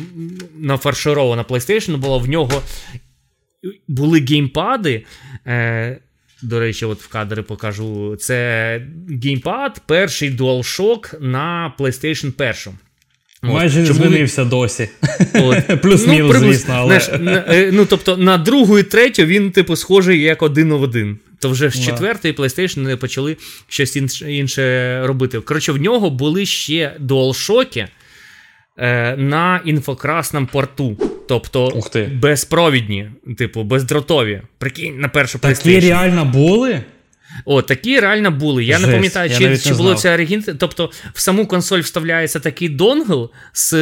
нафарширована 0.59 1.45
PlayStation 1.45 1.97
було, 1.97 2.19
в 2.19 2.29
нього 2.29 2.63
були 3.89 4.21
геймпади. 4.21 5.05
Е, 5.47 5.99
до 6.43 6.61
речі, 6.61 6.85
от 6.85 7.03
в 7.03 7.09
кадри 7.09 7.43
покажу. 7.43 8.17
Це 8.17 8.83
геймпад, 9.25 9.83
перший 9.87 10.31
DualShock 10.37 11.23
на 11.23 11.75
PlayStation 11.79 12.33
1. 12.69 12.79
Майже 13.43 13.81
не 13.81 13.87
Чому... 13.87 13.99
змінився 13.99 14.45
досі. 14.45 14.89
Плюс-мінус, 15.83 16.37
ну, 16.41 16.53
звісно. 16.53 16.75
але... 16.77 17.01
Знаєш, 17.01 17.21
на, 17.21 17.45
е, 17.55 17.71
ну, 17.73 17.87
Тобто 17.87 18.17
на 18.17 18.39
другу 18.39 18.79
і 18.79 18.83
третю 18.83 19.25
він, 19.25 19.51
типу, 19.51 19.77
схожий 19.77 20.21
як 20.21 20.43
один 20.43 20.73
в 20.73 20.83
один. 20.83 21.19
То 21.39 21.51
вже 21.51 21.71
з 21.71 21.85
четвертої 21.85 22.35
PlayStation 22.35 22.79
не 22.79 22.97
почали 22.97 23.37
щось 23.69 24.23
інше 24.23 25.01
робити. 25.07 25.41
Коротше, 25.41 25.73
в 25.73 25.81
нього 25.81 26.11
були 26.11 26.47
ще 26.47 26.97
DualShock 27.01 27.87
е, 28.79 29.17
на 29.17 29.61
інфокрасному 29.65 30.47
порту. 30.53 30.97
Тобто 31.29 31.83
безпровідні, 32.13 33.11
типу, 33.39 33.63
бездротові. 33.63 34.43
Прикинь, 34.59 35.01
на 35.01 35.09
першу 35.09 35.39
PlayStation. 35.39 35.75
Такі 35.75 35.81
реально 35.81 36.25
були? 36.25 36.83
О, 37.45 37.63
такі 37.63 38.01
реально 38.01 38.31
були. 38.31 38.65
Я 38.65 38.77
Жесть, 38.77 38.87
не 38.87 38.95
пам'ятаю, 38.95 39.31
чи 39.39 39.59
чи 39.59 39.75
було 39.75 39.95
це 39.95 40.15
оригін. 40.15 40.45
Тобто 40.59 40.91
в 41.15 41.21
саму 41.21 41.47
консоль 41.47 41.81
вставляється 41.81 42.41
такий 42.41 42.69
донгл 42.69 43.31
з 43.53 43.73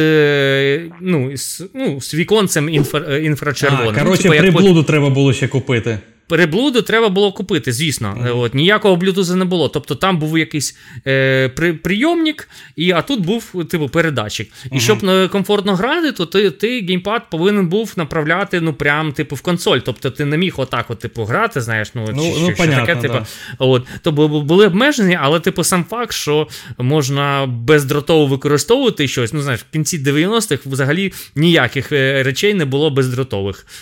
ну, 1.01 1.37
з, 1.37 1.63
ну, 1.73 2.01
з 2.01 2.13
віконцем 2.13 2.69
інфра, 2.69 3.17
інфрачервоним. 3.17 3.93
А, 3.95 3.99
Коротше, 3.99 4.23
ну, 4.25 4.31
типу, 4.31 4.41
приблуду 4.41 4.77
як... 4.77 4.87
треба 4.87 5.09
було 5.09 5.33
ще 5.33 5.47
купити. 5.47 5.99
Переблуду 6.29 6.81
треба 6.81 7.09
було 7.09 7.31
купити, 7.31 7.71
звісно. 7.71 8.17
Mm. 8.21 8.37
От, 8.37 8.53
Ніякого 8.53 8.95
блютуза 8.95 9.35
не 9.35 9.45
було. 9.45 9.69
Тобто 9.69 9.95
там 9.95 10.19
був 10.19 10.37
якийсь 10.37 10.77
е, 11.07 11.49
при, 11.49 11.73
прийомник, 11.73 12.49
і, 12.75 12.91
а 12.91 13.01
тут 13.01 13.19
був 13.19 13.65
типу 13.69 13.89
передатчик. 13.89 14.49
І 14.65 14.75
mm-hmm. 14.75 14.79
щоб 14.79 15.05
е, 15.05 15.27
комфортно 15.27 15.75
грати, 15.75 16.11
то 16.11 16.25
ти 16.25 16.51
ти 16.51 16.81
геймпад 16.81 17.29
повинен 17.29 17.67
був 17.67 17.93
направляти 17.95 18.61
ну, 18.61 18.73
прям, 18.73 19.11
типу, 19.11 19.35
в 19.35 19.41
консоль. 19.41 19.79
Тобто 19.79 20.11
ти 20.11 20.25
не 20.25 20.37
міг 20.37 20.53
отак 20.57 20.85
от, 20.89 20.99
типу, 20.99 21.23
грати, 21.23 21.61
знаєш, 21.61 21.91
ну, 21.95 22.09
ну, 22.15 22.23
що, 22.23 22.39
ну 22.39 22.47
що 22.47 22.55
понятно, 22.55 22.85
таке, 22.85 23.01
типу, 23.01 23.17
от, 23.57 23.87
то 24.01 24.11
були 24.11 24.67
обмежені, 24.67 25.17
але 25.21 25.39
типу, 25.39 25.63
сам 25.63 25.85
факт, 25.89 26.13
що 26.13 26.47
можна 26.77 27.45
бездротово 27.47 28.25
використовувати 28.25 29.07
щось. 29.07 29.33
Ну, 29.33 29.41
знаєш, 29.41 29.61
в 29.61 29.73
кінці 29.73 29.99
90-х 29.99 30.65
взагалі 30.65 31.13
ніяких 31.35 31.91
е, 31.91 32.23
речей 32.23 32.53
не 32.53 32.65
було 32.65 32.89
бездротових. 32.89 33.65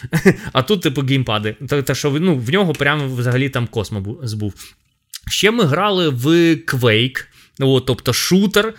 А 0.54 0.62
тут, 0.62 0.82
типу, 0.82 1.02
геймпади. 1.02 1.56
Так 1.68 1.98
що 1.98 2.10
ну, 2.10 2.37
в 2.40 2.50
нього 2.50 2.74
прямо 2.74 3.16
взагалі 3.16 3.50
там 3.50 3.68
космос 3.68 4.34
був. 4.34 4.54
Ще 5.30 5.52
ми 5.52 5.64
грали 5.64 6.10
в 6.10 6.26
Quake, 6.56 7.26
от, 7.60 7.86
тобто 7.86 8.14
шутер. 8.14 8.74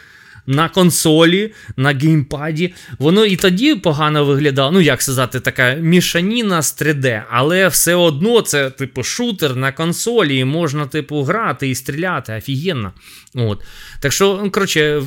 На 0.51 0.69
консолі, 0.69 1.53
на 1.77 1.93
геймпаді. 1.93 2.75
Воно 2.99 3.25
і 3.25 3.37
тоді 3.37 3.75
погано 3.75 4.25
виглядало. 4.25 4.71
Ну, 4.73 4.81
як 4.81 5.03
сказати, 5.03 5.41
така 5.41 5.75
мішаніна 5.75 6.63
з 6.63 6.83
3D, 6.83 7.23
але 7.31 7.69
все 7.69 7.95
одно 7.95 8.41
це, 8.41 8.71
типу, 8.71 9.03
шутер 9.03 9.57
на 9.57 9.73
консолі, 9.73 10.39
і 10.39 10.45
можна, 10.45 10.87
типу, 10.87 11.23
грати 11.23 11.69
і 11.69 11.75
стріляти. 11.75 12.33
Офігенно. 12.33 12.93
От. 13.35 13.63
Так 14.01 14.13
що, 14.13 14.41
ну, 14.45 14.51
коротше, 14.51 15.03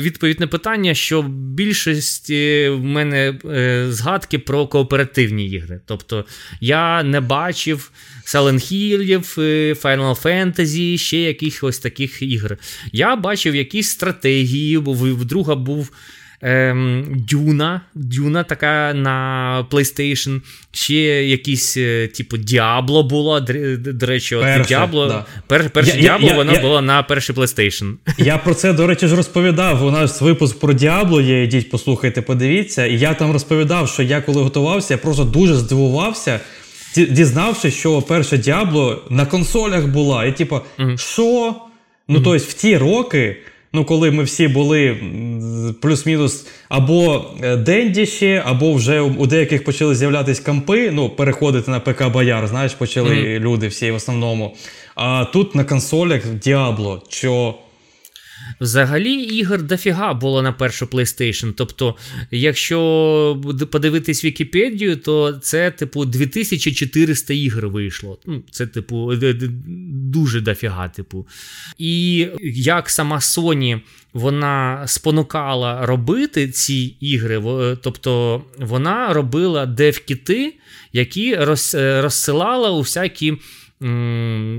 відповідь 0.00 0.40
на 0.40 0.46
питання, 0.46 0.94
що 0.94 1.22
більшість 1.28 2.30
в 2.30 2.78
мене 2.78 3.38
е, 3.44 3.86
згадки 3.88 4.38
про 4.38 4.66
кооперативні 4.66 5.48
ігри. 5.48 5.80
Тобто 5.86 6.24
я 6.60 7.02
не 7.02 7.20
бачив 7.20 7.90
Silent 8.26 8.72
Hill, 8.72 9.02
е, 9.38 9.72
Final 9.72 10.22
Fantasy, 10.22 10.98
ще 10.98 11.16
якихось 11.16 11.78
таких 11.78 12.22
ігр. 12.22 12.58
Я 12.92 13.16
бачив 13.16 13.54
якісь 13.54 13.90
стратегії, 13.90 14.78
бо 14.78 14.92
в 14.92 15.24
друга 15.24 15.54
був. 15.54 15.90
Ем, 16.42 17.04
Дюна, 17.28 17.80
Дюна 17.94 18.42
така 18.42 18.94
на 18.94 19.66
PlayStation. 19.70 20.40
Ще 20.72 20.94
якісь, 21.24 21.76
е, 21.76 22.08
типу, 22.08 22.36
Diablo 22.36 23.02
було. 23.02 23.40
До 23.40 24.06
речі, 24.06 24.36
перше, 24.36 24.68
Diablo, 24.68 25.06
да. 25.06 25.24
пер, 25.46 25.70
перше 25.70 26.00
Diablo 26.00 26.32
вона 26.34 26.52
я, 26.52 26.60
була 26.60 26.82
на 26.82 27.02
перший 27.02 27.36
PlayStation. 27.36 27.94
Я 28.18 28.38
про 28.38 28.54
це, 28.54 28.72
до 28.72 28.86
речі, 28.86 29.08
ж 29.08 29.16
розповідав. 29.16 29.84
У 29.84 29.90
нас 29.90 30.20
випуск 30.20 30.60
про 30.60 30.72
Diablo 30.72 31.20
є. 31.20 31.44
Ідіть, 31.44 31.70
послухайте, 31.70 32.22
подивіться. 32.22 32.86
І 32.86 32.98
я 32.98 33.14
там 33.14 33.32
розповідав, 33.32 33.88
що 33.88 34.02
я 34.02 34.20
коли 34.20 34.42
готувався, 34.42 34.94
я 34.94 34.98
просто 34.98 35.24
дуже 35.24 35.54
здивувався, 35.54 36.40
дізнавшись, 36.94 37.74
що 37.74 38.02
перше 38.02 38.38
Diablo 38.38 39.02
на 39.10 39.26
консолях 39.26 39.86
була. 39.86 40.24
І 40.24 40.36
типу, 40.36 40.60
що? 40.96 41.22
Mm-hmm. 41.22 41.54
Ну, 42.08 42.20
тобто, 42.20 42.36
в 42.36 42.52
ті 42.52 42.76
роки 42.76 43.36
ну 43.76 43.84
коли 43.84 44.10
ми 44.10 44.22
всі 44.22 44.48
були 44.48 44.96
плюс-мінус 45.80 46.46
або 46.68 47.24
е, 47.42 47.56
дендіші, 47.56 48.42
або 48.44 48.72
вже 48.72 49.00
у 49.00 49.26
деяких 49.26 49.64
почали 49.64 49.94
з'являтися 49.94 50.42
компи, 50.42 50.90
ну, 50.90 51.10
переходити 51.10 51.70
на 51.70 51.80
ПК 51.80 52.08
Бояр, 52.08 52.46
знаєш, 52.46 52.74
почали 52.74 53.10
mm-hmm. 53.10 53.38
люди 53.38 53.68
всі 53.68 53.90
в 53.90 53.94
основному. 53.94 54.56
А 54.94 55.24
тут 55.24 55.54
на 55.54 55.64
консолях 55.64 56.26
Діабло, 56.26 57.02
що 57.08 57.54
Взагалі, 58.60 59.12
ігор 59.12 59.62
дофіга 59.62 60.14
було 60.14 60.42
на 60.42 60.52
першу 60.52 60.86
PlayStation. 60.86 61.52
Тобто, 61.52 61.96
якщо 62.30 63.42
подивитись 63.70 64.24
Вікіпедію, 64.24 64.96
то 64.96 65.32
це, 65.32 65.70
типу, 65.70 66.04
2400 66.04 67.34
ігр 67.34 67.68
вийшло. 67.68 68.18
Ну, 68.26 68.42
Це, 68.50 68.66
типу, 68.66 69.12
дуже 69.90 70.40
дофіга, 70.40 70.88
типу. 70.88 71.26
І 71.78 72.28
як 72.54 72.90
сама 72.90 73.16
Sony 73.16 73.80
вона 74.12 74.84
спонукала 74.86 75.86
робити 75.86 76.48
ці 76.48 76.96
ігри, 77.00 77.42
тобто 77.82 78.42
вона 78.58 79.12
робила 79.12 79.66
дев-кіти, 79.66 80.54
які 80.92 81.36
розсилала 81.74 82.70
у 82.70 82.80
всякі 82.80 83.36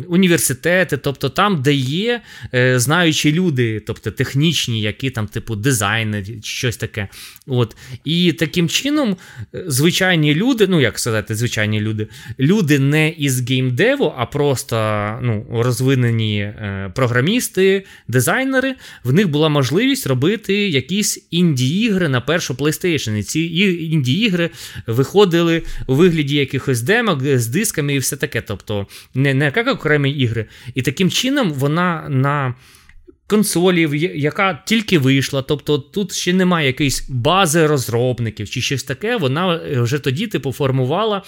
університети, 0.08 0.98
тобто 0.98 1.30
там, 1.30 1.62
де 1.62 1.74
є 1.74 2.22
е, 2.54 2.80
знаючі 2.80 3.34
люди, 3.34 3.80
тобто 3.80 4.12
технічні, 4.12 4.82
які 4.82 5.10
там, 5.10 5.28
типу, 5.28 5.56
дизайнери, 5.56 6.40
щось 6.44 6.78
таке. 6.78 7.08
От. 7.48 7.76
І 8.06 8.34
таким 8.34 8.70
чином, 8.70 9.18
е, 9.56 9.64
звичайні 9.68 10.36
люди, 10.36 10.68
ну 10.68 10.82
як 10.82 11.00
сказати, 11.00 11.36
звичайні 11.36 11.82
люди, 11.82 12.08
люди 12.40 12.80
не 12.80 13.10
із 13.10 13.50
геймдеву, 13.50 14.14
а 14.18 14.26
просто 14.26 14.76
ну, 15.22 15.46
розвинені 15.52 16.40
е, 16.40 16.92
програмісти, 16.96 17.86
дизайнери, 18.08 18.76
в 19.04 19.14
них 19.14 19.30
була 19.30 19.50
можливість 19.50 20.08
робити 20.08 20.70
якісь 20.70 21.28
інді-ігри 21.32 22.10
на 22.10 22.22
першу 22.22 22.54
PlayStation. 22.54 23.18
І 23.18 23.24
ці 23.24 23.40
інді-ігри 23.92 24.50
виходили 24.88 25.64
у 25.88 25.96
вигляді 25.96 26.36
якихось 26.36 26.82
демок 26.82 27.38
з 27.38 27.48
дисками 27.48 27.96
і 27.96 27.98
все 27.98 28.16
таке. 28.16 28.42
Тобто 28.42 28.88
не 29.18 29.34
не 29.34 29.54
як 29.56 29.68
окремі 29.68 30.12
ігри. 30.12 30.46
І 30.76 30.82
таким 30.82 31.12
чином 31.12 31.52
вона 31.52 32.06
на 32.10 32.56
консолі, 33.28 34.12
яка 34.16 34.64
тільки 34.66 35.00
вийшла, 35.00 35.42
тобто 35.42 35.78
тут 35.78 36.14
ще 36.14 36.34
немає 36.34 36.68
якоїсь 36.68 37.10
бази 37.10 37.68
розробників 37.68 38.50
чи 38.50 38.62
щось 38.62 38.84
таке, 38.84 39.18
вона 39.18 39.62
вже 39.82 40.00
тоді 40.00 40.28
типу 40.28 40.52
формувала. 40.52 41.24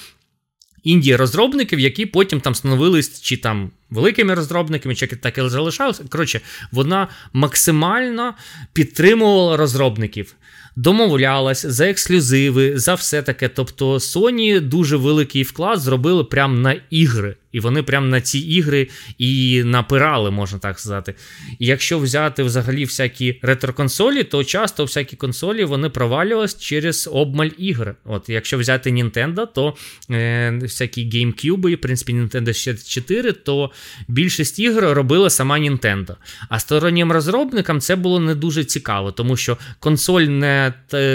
Індії 0.83 1.15
розробників, 1.15 1.79
які 1.79 2.05
потім 2.05 2.41
там 2.41 2.55
становились 2.55 3.21
чи 3.21 3.37
там 3.37 3.71
великими 3.89 4.33
розробниками, 4.33 4.95
чи 4.95 5.07
так 5.07 5.37
і 5.37 5.49
залишалися. 5.49 6.03
Коротше, 6.09 6.41
вона 6.71 7.07
максимально 7.33 8.33
підтримувала 8.73 9.57
розробників 9.57 10.35
домовлялась 10.79 11.65
за 11.65 11.89
ексклюзиви, 11.89 12.79
за 12.79 12.93
все 12.93 13.21
таке. 13.21 13.49
Тобто 13.49 13.93
Sony 13.93 14.59
дуже 14.59 14.97
великий 14.97 15.43
вклад 15.43 15.79
зробили 15.79 16.23
прямо 16.23 16.59
на 16.59 16.75
ігри. 16.89 17.35
І 17.51 17.59
вони 17.59 17.83
прямо 17.83 18.07
на 18.07 18.21
ці 18.21 18.39
ігри 18.39 18.87
і 19.17 19.63
напирали, 19.65 20.31
можна 20.31 20.59
так 20.59 20.79
сказати. 20.79 21.13
І 21.59 21.65
якщо 21.65 21.99
взяти 21.99 22.43
взагалі 22.43 22.85
всякі 22.85 23.39
ретро-консолі, 23.41 24.23
то 24.23 24.43
часто 24.43 24.83
всякі 24.83 25.15
консолі 25.15 25.63
вони 25.63 25.89
провалювалися 25.89 26.59
через 26.59 27.09
обмаль 27.11 27.49
ігр. 27.57 27.95
От 28.05 28.29
Якщо 28.29 28.57
взяти 28.57 28.91
Nintendo, 28.91 29.47
то 29.53 29.75
е, 30.11 30.59
всякі 30.61 31.09
GameCube, 31.09 31.75
в 31.75 31.81
принципі, 31.81 32.13
Nintendo 32.13 32.53
64, 32.53 33.31
то 33.31 33.71
більшість 34.07 34.59
ігр 34.59 34.83
робила 34.83 35.29
сама 35.29 35.59
Nintendo. 35.59 36.15
А 36.49 36.59
стороннім 36.59 37.11
розробникам 37.11 37.79
це 37.79 37.95
було 37.95 38.19
не 38.19 38.35
дуже 38.35 38.63
цікаво, 38.63 39.11
тому 39.11 39.37
що 39.37 39.57
консоль 39.79 40.21
не 40.21 40.73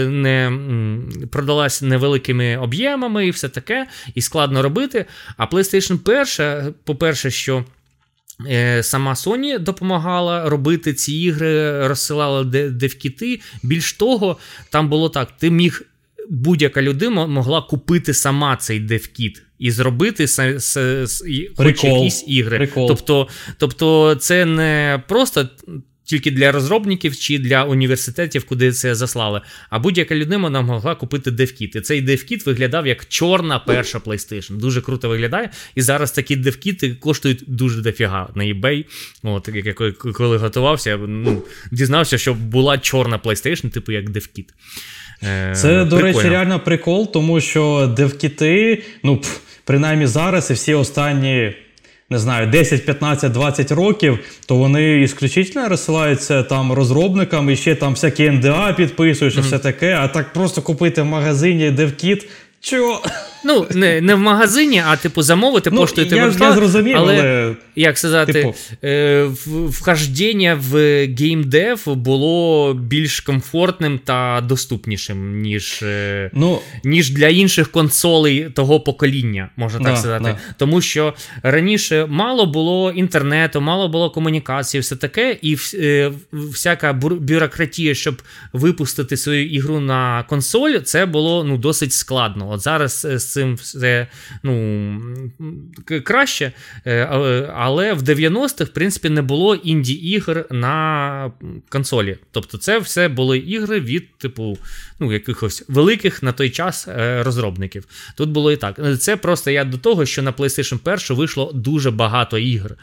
не 0.08 0.52
продалась 1.30 1.82
невеликими 1.82 2.56
об'ємами 2.56 3.26
і 3.26 3.30
все 3.30 3.48
таке, 3.48 3.86
і 4.14 4.22
складно 4.22 4.62
робити. 4.62 5.04
А 5.36 5.44
PlayStation 5.46 5.98
1 6.04 6.23
перше, 6.24 6.72
по-перше, 6.84 7.30
що. 7.30 7.64
Е, 8.50 8.82
сама 8.82 9.12
Sony 9.12 9.58
допомагала 9.58 10.48
робити 10.48 10.94
ці 10.94 11.12
ігри, 11.12 11.88
розсилала 11.88 12.44
девкіти. 12.70 13.40
Більш 13.62 13.92
того, 13.92 14.36
там 14.70 14.88
було 14.88 15.08
так: 15.08 15.36
ти 15.36 15.50
міг, 15.50 15.82
будь-яка 16.30 16.82
людина 16.82 17.26
могла 17.26 17.62
купити 17.62 18.14
сама 18.14 18.56
цей 18.56 18.80
девкіт 18.80 19.42
і 19.58 19.70
зробити 19.70 20.28
с, 20.28 20.38
с, 20.38 20.76
с, 21.02 21.24
хоч 21.56 21.84
якісь 21.84 22.24
ігри. 22.26 22.56
Прикол. 22.58 22.88
Тобто, 22.88 23.28
Тобто, 23.58 24.14
це 24.14 24.44
не 24.44 25.02
просто 25.08 25.48
тільки 26.04 26.30
для 26.30 26.52
розробників 26.52 27.16
чи 27.16 27.38
для 27.38 27.64
університетів, 27.64 28.44
куди 28.44 28.72
це 28.72 28.94
заслали. 28.94 29.40
А 29.70 29.78
будь-яка 29.78 30.14
людина 30.14 30.62
могла 30.62 30.94
купити 30.94 31.30
девкіт. 31.30 31.76
І 31.76 31.80
цей 31.80 32.00
девкіт 32.00 32.46
виглядав 32.46 32.86
як 32.86 33.08
чорна 33.08 33.58
перша 33.58 33.98
PlayStation. 33.98 34.56
Дуже 34.56 34.80
круто 34.80 35.08
виглядає. 35.08 35.50
І 35.74 35.82
зараз 35.82 36.12
такі 36.12 36.36
девкіти 36.36 36.94
коштують 36.94 37.44
дуже 37.46 37.82
дофіга 37.82 38.28
на 38.34 38.44
eBay. 38.44 38.84
От, 39.22 39.48
Коли 40.14 40.36
готувався, 40.36 40.96
ну, 40.96 41.42
дізнався, 41.72 42.18
що 42.18 42.34
була 42.34 42.78
чорна 42.78 43.18
PlayStation, 43.18 43.70
типу 43.70 43.92
як 43.92 44.10
девкіт. 44.10 44.54
Це, 45.54 45.84
до 45.84 46.00
речі, 46.00 46.28
реально 46.28 46.60
прикол, 46.60 47.12
тому 47.12 47.40
що 47.40 47.94
девкіти, 47.96 48.82
ну, 49.02 49.22
принаймні 49.64 50.06
зараз 50.06 50.50
і 50.50 50.54
всі 50.54 50.74
останні 50.74 51.54
не 52.14 52.18
знаю, 52.20 52.46
10, 52.46 52.86
15, 52.86 53.32
20 53.32 53.72
років, 53.72 54.18
то 54.46 54.56
вони 54.56 55.00
ісключительно 55.00 55.68
розсилаються 55.68 56.42
там 56.42 56.72
розробникам 56.72 57.50
і 57.50 57.56
ще 57.56 57.74
там 57.74 57.92
всякі 57.92 58.30
NDA 58.30 58.72
підписують, 58.72 59.34
mm-hmm. 59.34 59.42
все 59.42 59.58
таке. 59.58 59.96
А 60.00 60.08
так 60.08 60.32
просто 60.32 60.62
купити 60.62 61.02
в 61.02 61.04
магазині 61.04 61.70
DevKit, 61.70 62.24
Чого? 62.60 63.02
Ну, 63.44 63.66
не 63.70 64.00
не 64.00 64.14
в 64.14 64.18
магазині, 64.18 64.82
а 64.86 64.96
типу 64.96 65.22
замовити 65.22 65.70
ну, 65.70 65.80
поштою 65.80 66.06
я, 66.10 66.32
я 66.40 66.52
зрозумів, 66.52 66.96
але, 66.98 67.18
але 67.18 67.54
як 67.76 67.98
сказати, 67.98 68.32
типу... 68.32 68.54
е, 68.84 69.24
вхождення 69.68 70.60
в 70.70 70.76
геймдев 71.18 71.82
було 71.86 72.74
більш 72.74 73.20
комфортним 73.20 74.00
та 74.04 74.40
доступнішим, 74.40 75.40
ніж 75.42 75.82
е, 75.82 76.30
ну, 76.34 76.58
ніж 76.84 77.10
для 77.10 77.28
інших 77.28 77.70
консолей 77.70 78.50
того 78.54 78.80
покоління, 78.80 79.48
можна 79.56 79.78
так 79.78 79.88
да, 79.88 79.96
сказати. 79.96 80.24
Да. 80.24 80.54
Тому 80.58 80.80
що 80.80 81.14
раніше 81.42 82.06
мало 82.06 82.46
було 82.46 82.90
інтернету, 82.90 83.60
мало 83.60 83.88
було 83.88 84.10
комунікації, 84.10 84.80
все 84.80 84.96
таке, 84.96 85.38
і 85.42 85.56
е, 85.74 86.12
всяка 86.32 86.92
бюрократія, 86.92 87.94
щоб 87.94 88.22
випустити 88.52 89.16
свою 89.16 89.50
ігру 89.50 89.80
на 89.80 90.22
консоль, 90.28 90.78
це 90.78 91.06
було 91.06 91.44
ну, 91.44 91.58
досить 91.58 91.92
складно. 91.92 92.50
От 92.50 92.60
зараз 92.60 93.04
е, 93.04 93.18
цим 93.34 93.54
все 93.54 94.06
ну, 94.42 95.00
краще. 96.04 96.52
Е, 96.86 97.08
але 97.54 97.92
в 97.92 98.02
90-х, 98.02 98.64
в 98.64 98.68
принципі, 98.68 99.08
не 99.08 99.22
було 99.22 99.54
інді-ігр 99.54 100.46
на 100.50 101.32
консолі. 101.68 102.18
Тобто, 102.30 102.58
це 102.58 102.78
все 102.78 103.08
були 103.08 103.38
ігри 103.38 103.80
від, 103.80 104.18
типу, 104.18 104.58
ну, 105.00 105.12
якихось 105.12 105.64
великих 105.68 106.22
на 106.22 106.32
той 106.32 106.50
час 106.50 106.88
е, 106.88 107.22
розробників. 107.22 107.84
Тут 108.16 108.30
було 108.30 108.52
і 108.52 108.56
так. 108.56 108.80
Це 109.00 109.16
просто 109.16 109.50
я 109.50 109.64
до 109.64 109.78
того, 109.78 110.06
що 110.06 110.22
на 110.22 110.32
PlayStation 110.32 110.78
1 111.10 111.16
вийшло 111.16 111.52
дуже 111.54 111.90
багато 111.90 112.38
ігр. 112.38 112.76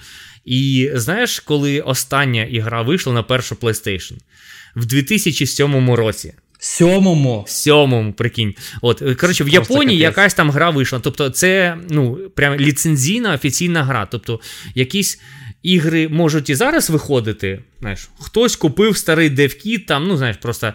І 0.45 0.91
знаєш, 0.93 1.39
коли 1.39 1.81
остання 1.81 2.43
ігра 2.43 2.81
вийшла 2.81 3.13
на 3.13 3.23
першу 3.23 3.55
PlayStation? 3.55 4.17
В 4.75 4.85
2007 4.85 5.93
році. 5.93 6.33
Сьомому. 6.63 7.45
Сьомому, 7.47 8.13
прикинь. 8.13 8.55
От, 8.81 9.03
коротше, 9.19 9.43
в 9.43 9.49
Японії 9.49 9.99
якась 9.99 10.33
там 10.33 10.51
гра 10.51 10.69
вийшла. 10.69 10.99
Тобто, 10.99 11.29
це 11.29 11.77
ну, 11.89 12.17
прям 12.35 12.55
ліцензійна 12.55 13.33
офіційна 13.33 13.83
гра. 13.83 14.07
Тобто, 14.11 14.39
якісь 14.75 15.19
ігри 15.63 16.07
можуть 16.09 16.49
і 16.49 16.55
зараз 16.55 16.89
виходити. 16.89 17.59
Знаєш, 17.81 18.09
Хтось 18.19 18.55
купив 18.55 18.97
старий 18.97 19.29
девкіт, 19.29 19.85
там, 19.85 20.07
ну, 20.07 20.17
знаєш, 20.17 20.37
просто 20.37 20.73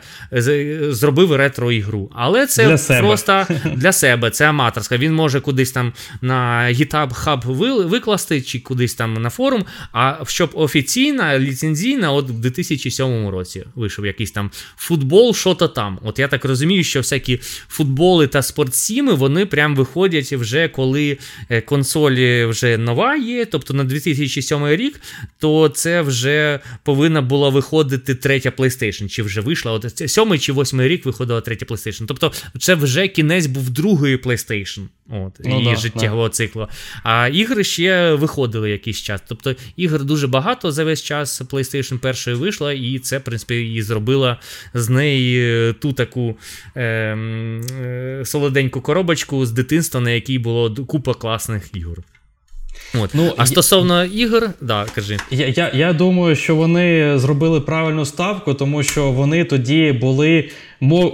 зробив 0.91 1.33
ретро-ігру. 1.33 2.11
Але 2.15 2.47
це 2.47 2.63
для 2.63 2.99
просто 2.99 3.47
себе. 3.49 3.61
для 3.77 3.93
себе, 3.93 4.31
це 4.31 4.49
аматорська. 4.49 4.97
Він 4.97 5.15
може 5.15 5.41
кудись 5.41 5.73
там 5.73 5.93
на 6.21 6.69
GitHub 6.71 7.25
Hub 7.25 7.89
викласти, 7.89 8.43
чи 8.43 8.59
кудись 8.61 8.95
там 8.95 9.15
на 9.15 9.31
форум. 9.31 9.65
А 9.93 10.25
щоб 10.27 10.51
офіційна, 10.55 11.39
ліцензійна, 11.39 12.13
от 12.13 12.31
в 12.31 12.33
2007 12.33 13.29
році 13.29 13.65
вийшов 13.75 14.07
якийсь 14.07 14.31
там 14.31 14.51
футбол, 14.77 15.35
що 15.35 15.55
то 15.55 15.69
там. 15.69 15.99
От 16.03 16.19
я 16.19 16.29
так 16.29 16.45
розумію, 16.45 16.85
що 16.85 17.01
всякі 17.01 17.41
футболи 17.69 18.27
та 18.27 18.43
спортсіми, 18.43 19.13
вони 19.13 19.47
прям 19.47 19.77
виходять 19.77 20.33
вже 20.33 20.69
коли 20.69 21.19
е, 21.51 21.61
консолі 21.61 22.45
вже 22.45 22.79
нова 22.79 23.17
є, 23.17 23.45
тобто 23.45 23.75
на 23.75 23.85
2007 23.85 24.67
рік, 24.69 24.76
то 25.39 25.69
це 25.69 26.03
вже 26.03 26.61
повинна 26.83 27.23
була 27.23 27.49
виходити 27.49 28.15
третя 28.15 28.51
PlayStation. 28.51 29.09
Чи 29.09 29.23
вже 29.23 29.41
вийшла? 29.41 29.73
От 29.73 30.11
сьомий 30.11 30.39
чи 30.39 30.53
восьмий 30.53 30.89
рік 30.89 31.07
виходила 31.07 31.41
третя 31.41 31.67
PlayStation. 31.67 32.05
Тобто, 32.09 32.33
це 32.59 32.75
вже 32.75 33.09
кінець 33.09 33.47
був 33.47 33.71
другої 33.71 34.17
PlayStation. 34.17 34.87
От, 35.11 35.33
ну, 35.45 35.61
і 35.61 35.65
да, 35.65 35.77
життєвого 35.77 36.29
да. 36.29 36.35
циклу. 36.35 36.69
А 37.03 37.29
ігри 37.29 37.65
ще 37.65 38.15
виходили 38.15 38.71
якийсь 38.71 39.03
час. 39.03 39.21
Тобто 39.29 39.55
ігр 39.77 40.05
дуже 40.05 40.27
багато 40.27 40.73
за 40.73 40.85
весь 40.85 41.03
час 41.03 41.43
PlayStation 41.43 41.99
першої 41.99 42.37
вийшла, 42.37 42.73
і 42.73 42.99
це, 42.99 43.19
в 43.19 43.25
принципі, 43.25 43.75
і 43.75 43.83
зробила 43.83 44.41
з 44.75 44.89
неї 44.89 45.73
ту 45.73 45.93
таку 45.93 46.37
е, 46.77 46.83
е, 46.83 48.23
солоденьку 48.25 48.81
коробочку 48.81 49.47
з 49.47 49.53
дитинства, 49.53 50.01
на 50.01 50.11
якій 50.11 50.39
було 50.39 50.75
купа 50.75 51.15
класних 51.15 51.71
ігор. 51.75 51.99
От. 53.01 53.11
Ну, 53.15 53.35
А 53.37 53.47
стосовно 53.47 54.05
я... 54.05 54.11
ігор, 54.23 54.51
да, 54.61 54.87
кажи. 54.95 55.19
Я, 55.31 55.47
я, 55.47 55.71
я 55.75 55.93
думаю, 55.93 56.37
що 56.37 56.57
вони 56.57 57.19
зробили 57.19 57.61
правильну 57.61 58.05
ставку, 58.05 58.55
тому 58.55 58.83
що 58.83 59.11
вони 59.11 59.45
тоді 59.45 59.93
були, 60.01 60.49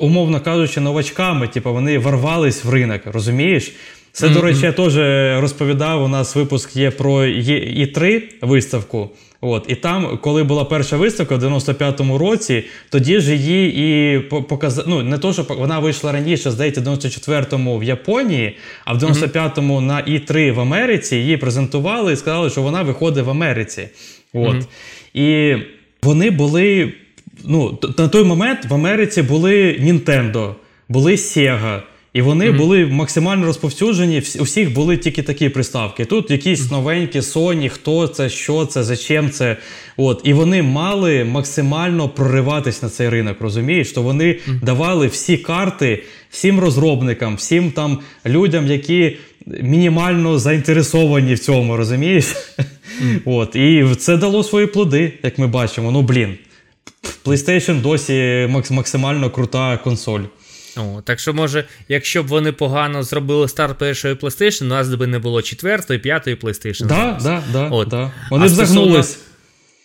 умовно 0.00 0.40
кажучи, 0.40 0.80
новачками. 0.80 1.48
Типу, 1.48 1.72
вони 1.72 1.98
ворвались 1.98 2.64
в 2.64 2.70
ринок, 2.70 3.00
розумієш? 3.04 3.72
Це, 4.12 4.26
mm-hmm. 4.26 4.34
до 4.34 4.40
речі, 4.40 4.60
я 4.62 4.72
теж 4.72 4.96
розповідав. 5.42 6.02
У 6.02 6.08
нас 6.08 6.36
випуск 6.36 6.76
є 6.76 6.90
про 6.90 7.12
І3 7.24 8.22
виставку 8.42 9.10
От, 9.44 9.64
І 9.68 9.74
там, 9.74 10.18
коли 10.22 10.44
була 10.44 10.64
перша 10.64 10.96
виставка 10.96 11.36
в 11.36 11.44
95-му 11.44 12.18
році, 12.18 12.64
тоді 12.90 13.20
ж 13.20 13.36
її 13.36 13.74
і 14.16 14.18
показали. 14.20 14.86
Ну, 14.88 15.02
не 15.02 15.18
то, 15.18 15.32
що 15.32 15.46
вона 15.48 15.78
вийшла 15.78 16.12
раніше, 16.12 16.50
здається, 16.50 16.80
в 16.80 16.84
94-му 16.84 17.78
в 17.78 17.84
Японії, 17.84 18.56
а 18.84 18.92
в 18.94 19.02
95-му 19.02 19.80
на 19.80 20.02
І3 20.02 20.52
в 20.52 20.60
Америці 20.60 21.16
її 21.16 21.36
презентували 21.36 22.12
і 22.12 22.16
сказали, 22.16 22.50
що 22.50 22.62
вона 22.62 22.82
виходить 22.82 23.24
в 23.24 23.30
Америці. 23.30 23.88
От. 24.32 24.56
І 25.14 25.56
вони 26.02 26.30
були. 26.30 26.92
Ну, 27.44 27.78
На 27.98 28.08
той 28.08 28.24
момент 28.24 28.64
в 28.64 28.74
Америці 28.74 29.22
були 29.22 29.72
Nintendo, 29.80 30.54
були 30.88 31.12
Sega. 31.12 31.80
І 32.12 32.22
вони 32.22 32.50
mm-hmm. 32.50 32.56
були 32.56 32.86
максимально 32.86 33.46
розповсюджені. 33.46 34.22
У 34.40 34.42
всіх 34.42 34.72
були 34.72 34.96
тільки 34.96 35.22
такі 35.22 35.48
приставки. 35.48 36.04
Тут 36.04 36.30
якісь 36.30 36.70
новенькі 36.70 37.20
Sony, 37.20 37.68
хто 37.68 38.08
це, 38.08 38.28
що 38.28 38.66
це, 38.66 38.84
зачем 38.84 39.30
це. 39.30 39.56
От. 39.96 40.20
І 40.24 40.32
вони 40.32 40.62
мали 40.62 41.24
максимально 41.24 42.08
прориватись 42.08 42.82
на 42.82 42.88
цей 42.88 43.08
ринок. 43.08 43.36
Розумієш? 43.40 43.92
То 43.92 44.02
вони 44.02 44.24
mm-hmm. 44.24 44.64
давали 44.64 45.06
всі 45.06 45.36
карти 45.36 46.02
всім 46.30 46.60
розробникам, 46.60 47.36
всім 47.36 47.70
там 47.70 47.98
людям, 48.26 48.66
які 48.66 49.16
мінімально 49.46 50.38
заінтересовані 50.38 51.34
в 51.34 51.38
цьому, 51.38 51.76
розумієш? 51.76 52.24
Mm-hmm. 52.24 53.20
От. 53.24 53.56
І 53.56 53.94
це 53.98 54.16
дало 54.16 54.44
свої 54.44 54.66
плоди, 54.66 55.12
як 55.22 55.38
ми 55.38 55.46
бачимо. 55.46 55.90
Ну, 55.90 56.02
блін. 56.02 56.34
PlayStation 57.24 57.80
досі 57.80 58.48
максимально 58.70 59.30
крута 59.30 59.76
консоль. 59.76 60.20
О, 60.76 61.02
Так 61.04 61.20
що, 61.20 61.34
може, 61.34 61.64
якщо 61.88 62.22
б 62.22 62.26
вони 62.26 62.52
погано 62.52 63.02
зробили 63.02 63.48
старт 63.48 63.78
першої 63.78 64.14
PlayStation, 64.14 64.64
у 64.64 64.66
нас 64.66 64.94
би 64.94 65.06
не 65.06 65.18
було 65.18 65.42
четвертої, 65.42 65.98
п'ятої 65.98 66.36
PlayStation. 66.36 66.86
Да, 66.86 67.18
да, 67.22 67.42
да, 67.52 67.68
От. 67.68 67.88
да. 67.88 68.12
Вони 68.30 68.46
б 68.46 68.48
загнулись. 68.48 69.18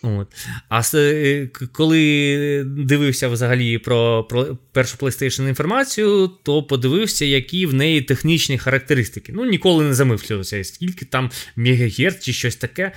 От. 0.02 0.28
А 0.68 0.82
е, 0.94 1.48
коли 1.72 2.64
дивився 2.66 3.28
взагалі 3.28 3.78
про 3.78 4.24
про 4.24 4.58
першу 4.72 4.96
PlayStation 4.96 5.48
інформацію, 5.48 6.30
то 6.42 6.62
подивився, 6.62 7.24
які 7.24 7.66
в 7.66 7.74
неї 7.74 8.02
технічні 8.02 8.58
характеристики. 8.58 9.32
Ну, 9.36 9.44
ніколи 9.44 9.84
не 9.84 9.94
замислювався, 9.94 10.64
скільки 10.64 11.04
там 11.04 11.30
мегагерц 11.56 12.24
чи 12.24 12.32
щось 12.32 12.56
таке. 12.56 12.92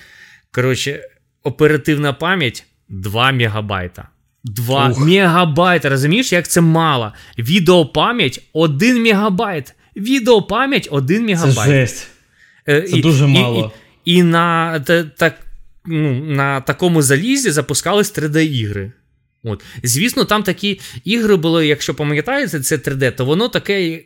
Коротше, 0.52 1.04
оперативна 1.44 2.14
пам'ять 2.14 2.66
2 2.90 3.32
мегабайта. 3.32 4.08
2 4.44 4.90
Ух. 4.90 5.00
мегабайта. 5.00 5.90
Розумієш, 5.90 6.34
як 6.34 6.48
це 6.48 6.62
мало? 6.62 7.14
Відеопам'ять 7.38 8.44
1 8.54 9.04
мегабайт. 9.04 9.74
Відеопам'ять 9.96 10.88
1 10.92 11.26
мегабайт. 11.26 11.56
Це 11.56 11.64
жесть. 11.66 12.08
Е, 12.70 12.82
це 12.82 12.98
і, 12.98 13.02
дуже 13.02 13.28
мало. 13.28 13.72
І, 14.06 14.14
і, 14.14 14.18
і 14.18 14.24
на 14.24 14.80
так, 15.18 15.36
ну, 15.86 16.14
на 16.14 16.62
такому 16.62 17.02
залізі 17.02 17.52
запускались 17.52 18.18
3D-ігри. 18.18 18.92
От. 19.44 19.64
Звісно, 19.84 20.26
там 20.26 20.44
такі 20.44 20.80
ігри 21.04 21.36
були, 21.36 21.68
якщо 21.68 21.94
пам'ятаєте, 21.94 22.60
це 22.60 22.76
3D, 22.76 23.16
то 23.16 23.26
воно 23.26 23.48
таке, 23.48 24.04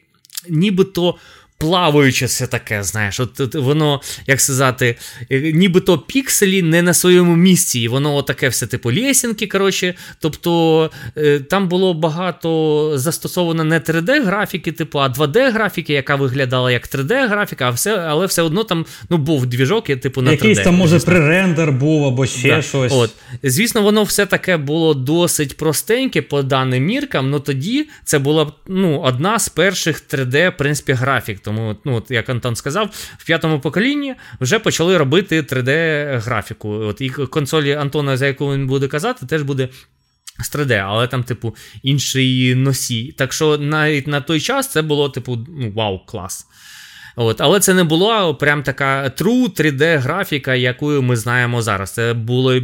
нібито 0.49 1.15
плаваюче 1.57 2.25
все 2.25 2.47
таке, 2.47 2.83
знаєш, 2.83 3.19
от, 3.19 3.39
от 3.39 3.55
воно, 3.55 4.01
як 4.27 4.41
сказати, 4.41 4.95
е, 5.31 5.51
нібито 5.51 5.97
пікселі 5.97 6.61
не 6.61 6.81
на 6.81 6.93
своєму 6.93 7.35
місці, 7.35 7.79
і 7.79 7.87
воно 7.87 8.21
таке 8.21 8.49
все, 8.49 8.67
типу, 8.67 8.91
лєсінки, 8.91 9.47
коротше. 9.47 9.93
Тобто 10.19 10.91
е, 11.17 11.39
там 11.39 11.67
було 11.67 11.93
багато 11.93 12.91
застосовано 12.95 13.63
не 13.63 13.79
3D-графіки, 13.79 14.71
типу, 14.71 14.99
а 14.99 15.07
2D-графіки, 15.07 15.91
яка 15.91 16.15
виглядала 16.15 16.71
як 16.71 16.87
3D-графіка, 16.87 17.63
а 17.63 17.69
все, 17.69 17.97
але 17.97 18.25
все 18.25 18.41
одно 18.41 18.63
там 18.63 18.85
ну, 19.09 19.17
був 19.17 19.45
двіжок, 19.45 19.85
типу, 19.85 20.21
на 20.21 20.31
3D. 20.31 20.33
Якийсь 20.33 20.59
там, 20.59 20.75
може, 20.75 20.99
пререндер 20.99 21.71
був 21.71 22.05
або 22.05 22.25
ще 22.25 22.49
да. 22.49 22.61
щось. 22.61 22.93
От. 22.93 23.11
Звісно, 23.43 23.81
воно 23.81 24.03
все 24.03 24.25
таке 24.25 24.57
було 24.57 24.93
досить 24.93 25.57
простеньке 25.57 26.21
по 26.21 26.43
даним 26.43 26.85
міркам, 26.85 27.29
але 27.29 27.39
тоді 27.39 27.87
це 28.03 28.19
була 28.19 28.51
ну, 28.67 28.99
одна 28.99 29.39
з 29.39 29.49
перших 29.49 30.03
3D, 30.09 30.49
в 30.49 30.57
принципі, 30.57 30.93
графік. 30.93 31.39
Тому, 31.45 31.75
ну, 31.85 31.95
от, 31.95 32.11
як 32.11 32.29
Антон 32.29 32.55
сказав, 32.55 32.89
в 33.17 33.25
п'ятому 33.25 33.59
поколінні 33.59 34.15
вже 34.41 34.59
почали 34.59 34.97
робити 34.97 35.41
3D-графіку. 35.41 36.69
От 36.69 37.01
І 37.01 37.09
консолі 37.09 37.73
Антона, 37.73 38.17
за 38.17 38.27
яку 38.27 38.53
він 38.53 38.67
буде 38.67 38.87
казати, 38.87 39.25
теж 39.25 39.41
буде. 39.41 39.69
З 40.43 40.55
3D, 40.55 40.73
але 40.73 41.07
там, 41.07 41.23
типу, 41.23 41.55
інший 41.83 42.55
носій. 42.55 43.11
Так 43.17 43.33
що 43.33 43.57
навіть 43.57 44.07
на 44.07 44.21
той 44.21 44.41
час 44.41 44.71
це 44.71 44.81
було, 44.81 45.09
типу, 45.09 45.45
ну, 45.49 45.71
вау, 45.71 46.05
клас. 46.05 46.47
От, 47.15 47.41
Але 47.41 47.59
це 47.59 47.73
не 47.73 47.83
була 47.83 48.33
прям 48.33 48.63
така 48.63 49.03
true 49.17 49.49
3D-графіка, 49.61 50.55
яку 50.55 50.85
ми 50.85 51.15
знаємо 51.15 51.61
зараз. 51.61 51.91
Це 51.91 52.13
було 52.13 52.61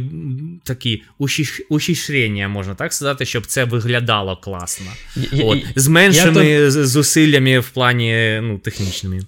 такі 0.64 1.02
ушішрення, 1.68 2.48
можна 2.48 2.74
так 2.74 2.92
сказати, 2.92 3.24
щоб 3.24 3.46
це 3.46 3.64
виглядало 3.64 4.36
класно. 4.36 4.86
От, 5.42 5.58
З 5.76 5.88
меншими 5.88 6.46
я, 6.46 6.70
зусиллями 6.70 7.58
в 7.58 7.70
плані 7.70 8.40
ну, 8.42 8.58
технічними. 8.58 9.20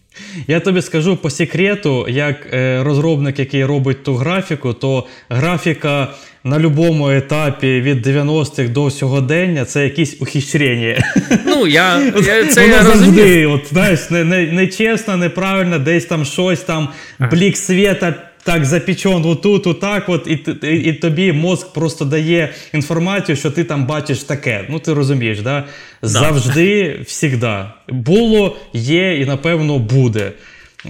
Я 0.47 0.61
тобі 0.61 0.83
скажу 0.83 1.17
по 1.17 1.31
секрету, 1.31 2.07
як 2.09 2.47
е, 2.53 2.83
розробник, 2.83 3.39
який 3.39 3.65
робить 3.65 4.03
ту 4.03 4.15
графіку, 4.15 4.73
то 4.73 5.07
графіка 5.29 6.09
на 6.45 6.59
будь-якому 6.59 7.11
етапі 7.11 7.81
від 7.81 8.07
90-х 8.07 8.69
до 8.69 8.91
сьогодення 8.91 9.65
це 9.65 9.85
якісь 9.85 10.17
ухищрення. 10.21 11.05
Ну, 11.47 11.67
я, 11.67 12.13
я 12.27 12.47
це 12.51 12.61
Воно 12.61 12.75
я 12.75 12.83
завжди, 12.83 13.47
от, 13.47 13.67
знаєш, 13.69 14.11
не, 14.11 14.25
не, 14.25 14.53
нечесно, 14.53 15.17
неправильно, 15.17 15.79
десь 15.79 16.05
там 16.05 16.25
щось 16.25 16.61
там, 16.61 16.89
блік 17.31 17.57
світа. 17.57 18.15
Так 18.45 18.65
запічен 18.65 19.25
отут, 19.25 19.67
отак, 19.67 20.09
от, 20.09 20.27
і, 20.27 20.67
і 20.69 20.77
і, 20.77 20.93
тобі 20.93 21.33
мозк 21.33 21.73
просто 21.73 22.05
дає 22.05 22.53
інформацію, 22.75 23.37
що 23.37 23.51
ти 23.51 23.65
там 23.65 23.87
бачиш 23.87 24.23
таке. 24.23 24.65
Ну, 24.69 24.79
ти 24.79 24.93
розумієш, 24.93 25.41
да? 25.41 25.65
завжди, 26.03 27.01
всігда. 27.07 27.75
Було, 27.89 28.57
є 28.73 29.21
і, 29.21 29.25
напевно, 29.25 29.79
буде. 29.79 30.33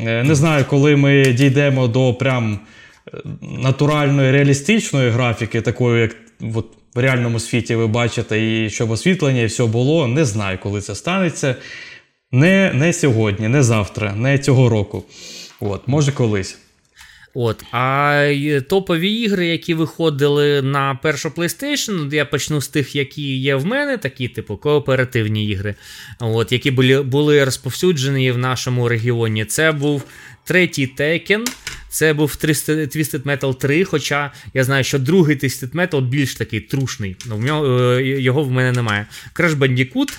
Е, 0.07 0.23
не 0.23 0.35
знаю, 0.35 0.65
коли 0.69 0.97
ми 0.97 1.25
дійдемо 1.25 1.89
до 1.89 2.15
прям 2.15 2.59
натуральної 3.63 4.33
реалістичної 4.33 5.11
графіки, 5.11 5.61
такої, 5.61 6.03
як 6.03 6.17
от, 6.55 6.67
в 6.95 6.99
реальному 6.99 7.41
світі 7.41 7.75
ви 7.75 7.87
бачите, 7.87 8.47
і 8.47 8.71
щоб 8.71 8.91
освітлення 8.91 9.41
і 9.41 9.47
все 9.47 9.65
було, 9.65 10.09
не 10.09 10.25
знаю, 10.25 10.59
коли 10.63 10.81
це 10.81 10.95
станеться. 10.95 11.57
Не 12.33 12.73
не 12.75 12.93
сьогодні, 12.93 13.49
не 13.49 13.63
завтра, 13.63 14.15
не 14.15 14.39
цього 14.39 14.69
року. 14.69 15.05
От, 15.61 15.89
Може 15.89 16.13
колись. 16.13 16.59
От, 17.35 17.65
А 17.73 18.61
топові 18.69 19.13
ігри, 19.13 19.47
які 19.47 19.75
виходили 19.75 20.63
на 20.63 20.95
першу 20.95 21.29
PlayStation, 21.29 22.15
я 22.15 22.25
почну 22.25 22.61
з 22.61 22.69
тих, 22.69 22.97
які 22.97 23.39
є 23.39 23.55
в 23.55 23.67
мене, 23.67 23.99
такі, 23.99 24.29
типу, 24.29 24.57
кооперативні 24.57 25.47
ігри, 25.47 25.75
от, 26.21 26.53
які 26.53 26.71
були 26.71 27.03
були 27.03 27.45
розповсюджені 27.45 28.33
в 28.33 28.39
нашому 28.39 28.89
регіоні. 28.89 29.45
Це 29.45 29.73
був 29.73 30.03
третій 30.45 30.91
Tekken, 30.99 31.45
це 31.89 32.13
був 32.13 32.31
Twisted 32.31 33.23
Metal 33.23 33.55
3, 33.55 33.85
хоча 33.85 34.33
я 34.55 34.65
знаю, 34.65 34.85
що 34.85 34.99
другий 34.99 35.37
Twisted 35.37 35.71
Metal 35.71 36.01
більш 36.01 36.35
такий 36.35 36.61
трушний. 36.61 37.17
Ну, 37.27 37.37
в 37.37 37.45
нього, 37.45 37.91
е, 37.91 38.21
Його 38.21 38.43
в 38.43 38.51
мене 38.51 38.73
немає. 38.73 39.07
Crash 39.35 39.55
Bandicoot, 39.55 40.19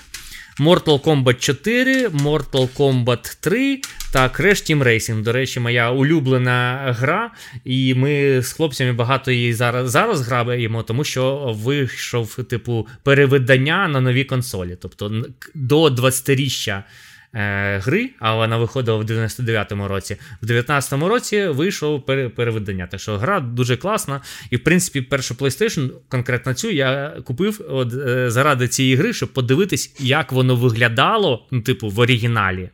Mortal 0.59 1.01
Kombat 1.01 1.39
4, 1.39 2.09
Mortal 2.09 2.69
Kombat 2.77 3.37
3 3.41 3.81
та 4.13 4.27
Crash 4.27 4.71
Team 4.71 4.83
Racing. 4.83 5.21
До 5.21 5.31
речі, 5.31 5.59
моя 5.59 5.91
улюблена 5.91 6.95
гра. 6.99 7.31
І 7.65 7.93
ми 7.93 8.41
з 8.41 8.51
хлопцями 8.51 8.93
багато 8.93 9.31
її 9.31 9.53
зараз 9.53 9.91
зараз 9.91 10.21
граємо, 10.21 10.83
тому 10.83 11.03
що 11.03 11.55
вийшов, 11.57 12.35
типу, 12.35 12.87
перевидання 13.03 13.87
на 13.87 14.01
нові 14.01 14.23
консолі. 14.23 14.77
Тобто 14.81 15.23
до 15.55 15.83
20-річчя 15.85 16.71
е, 16.71 16.83
гри, 17.35 18.09
а 18.19 18.35
вона 18.35 18.57
виходила 18.57 18.97
в 18.97 19.03
99-му 19.03 19.87
році. 19.87 20.17
В 20.41 20.45
19-му 20.45 21.07
році 21.07 21.47
вийшов 21.47 22.05
переведення. 22.35 22.87
Так 22.87 22.99
що 22.99 23.17
гра 23.17 23.39
дуже 23.39 23.77
класна. 23.77 24.21
І, 24.49 24.55
в 24.55 24.63
принципі, 24.63 25.01
першу 25.01 25.33
PlayStation, 25.33 25.89
конкретно 26.09 26.53
цю, 26.53 26.71
я 26.71 27.13
купив 27.23 27.61
от, 27.69 27.93
е, 27.93 28.29
заради 28.29 28.67
цієї 28.67 28.95
гри, 28.95 29.13
щоб 29.13 29.33
подивитись, 29.33 29.95
як 29.99 30.31
воно 30.31 30.55
виглядало, 30.55 31.47
ну, 31.51 31.61
типу, 31.61 31.89
в 31.89 31.99
оригіналі. 31.99 32.69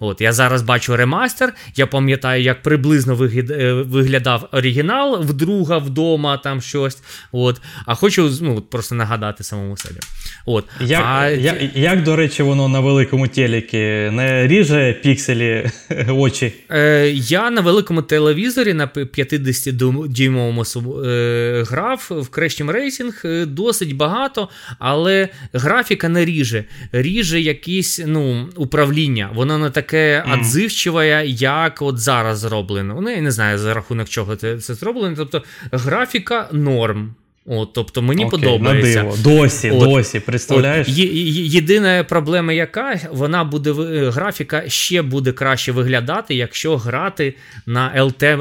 От 0.00 0.20
Я 0.20 0.32
зараз 0.32 0.62
бачу 0.62 0.96
ремастер, 0.96 1.52
я 1.76 1.86
пам'ятаю, 1.86 2.42
як 2.42 2.62
приблизно 2.62 3.24
е, 3.24 3.72
виглядав 3.72 4.48
оригінал 4.52 5.22
вдруга 5.22 5.78
вдома, 5.78 6.36
там 6.36 6.60
щось. 6.60 6.98
От. 7.32 7.60
А 7.86 7.94
хочу 7.94 8.30
ну, 8.40 8.60
просто 8.60 8.94
нагадати 8.94 9.44
самому 9.44 9.76
собі. 9.76 10.00
От. 10.46 10.64
Як, 10.80 11.02
а... 11.06 11.28
як, 11.28 11.56
як, 11.74 12.02
до 12.02 12.16
речі, 12.16 12.42
воно 12.42 12.68
на 12.68 12.80
великому 12.80 13.28
телекі 13.28 13.78
не 14.12 14.46
ріже 14.46 14.92
пікселі 15.02 15.70
очі? 16.08 16.52
Е, 16.70 17.10
Я 17.14 17.50
на 17.50 17.60
великому 17.60 18.02
телевізорі 18.02 18.74
на 18.74 18.86
50-дюймовому 18.86 21.06
е, 21.06 21.64
грав 21.68 22.06
в 22.10 22.28
Racing 22.36 23.26
е, 23.26 23.46
досить 23.46 23.96
багато, 23.96 24.48
але 24.78 25.28
графіка 25.52 26.08
не 26.08 26.24
ріже. 26.24 26.64
Ріже 26.92 27.40
якісь 27.40 28.02
ну, 28.06 28.48
управління. 28.56 29.30
Воно 29.34 29.58
не 29.58 29.70
таке 29.70 29.89
таке 29.90 30.24
mm. 30.26 30.40
отзивчиве, 30.40 31.26
як 31.26 31.82
от 31.82 31.98
зараз 31.98 32.38
зроблено. 32.38 32.98
Ну, 33.00 33.10
я 33.10 33.20
не 33.20 33.30
знаю, 33.30 33.58
за 33.58 33.74
рахунок 33.74 34.08
чого 34.08 34.36
це, 34.36 34.58
це 34.58 34.74
зроблено. 34.74 35.16
Тобто 35.16 35.42
графіка 35.72 36.48
норм. 36.52 37.14
От, 37.46 37.72
Тобто 37.72 38.02
мені 38.02 38.24
Окей, 38.24 38.40
подобається. 38.40 39.02
На 39.02 39.10
диво. 39.10 39.16
Досі, 39.22 39.70
от, 39.70 39.78
досі, 39.78 40.20
представляєш? 40.20 40.88
От, 40.88 40.94
Єдина 40.98 42.04
проблема, 42.04 42.52
яка 42.52 43.00
вона 43.12 43.44
буде 43.44 43.72
графіка 44.10 44.68
ще 44.68 45.02
буде 45.02 45.32
краще 45.32 45.72
виглядати, 45.72 46.34
якщо 46.34 46.76
грати 46.76 47.34
на 47.66 47.92
LT, 47.96 48.36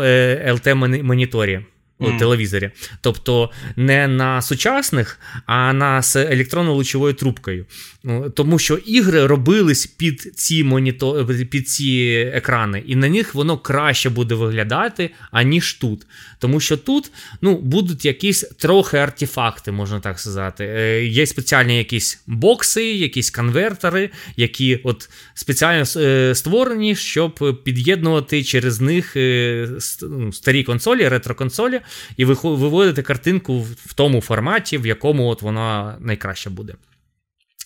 LT 0.53 1.03
моніторі 1.03 1.59
mm. 2.07 2.19
телевізорі. 2.19 2.71
Тобто 3.01 3.49
не 3.75 4.07
на 4.07 4.41
сучасних, 4.41 5.19
а 5.45 5.73
на 5.73 6.01
з 6.01 6.15
електронно-лучовою 6.15 7.13
трубкою. 7.13 7.65
Тому 8.35 8.59
що 8.59 8.75
ігри 8.75 9.25
робились 9.25 9.87
під 9.87 10.21
ці 10.35 10.63
монітор... 10.63 11.47
під 11.49 11.69
ці 11.69 12.31
екрани, 12.33 12.83
і 12.87 12.95
на 12.95 13.09
них 13.09 13.35
воно 13.35 13.57
краще 13.57 14.09
буде 14.09 14.35
виглядати, 14.35 15.09
аніж 15.31 15.73
тут. 15.73 16.05
Тому 16.39 16.59
що 16.59 16.77
тут 16.77 17.11
ну, 17.41 17.57
будуть 17.57 18.05
якісь 18.05 18.41
трохи 18.41 18.97
артефакти, 18.97 19.71
можна 19.71 19.99
так 19.99 20.19
сказати. 20.19 20.63
Е, 20.63 21.05
Є 21.05 21.25
спеціальні 21.25 21.77
якісь 21.77 22.21
бокси, 22.27 22.85
якісь 22.85 23.31
конвертери, 23.31 24.09
які 24.37 24.79
от 24.83 25.09
спеціально 25.33 25.85
е, 25.95 26.35
створені, 26.35 26.95
щоб 26.95 27.61
під'єднувати 27.63 28.43
через 28.43 28.81
них 28.81 29.15
е, 29.15 29.67
ну, 30.01 30.33
старі 30.33 30.63
консолі, 30.63 31.07
ретро-консолі, 31.07 31.79
і 32.17 32.25
виводити 32.25 33.01
картинку 33.01 33.59
в 33.85 33.93
тому 33.93 34.21
форматі, 34.21 34.77
в 34.77 34.85
якому 34.85 35.27
от 35.27 35.41
вона 35.41 35.97
найкраще 35.99 36.49
буде. 36.49 36.73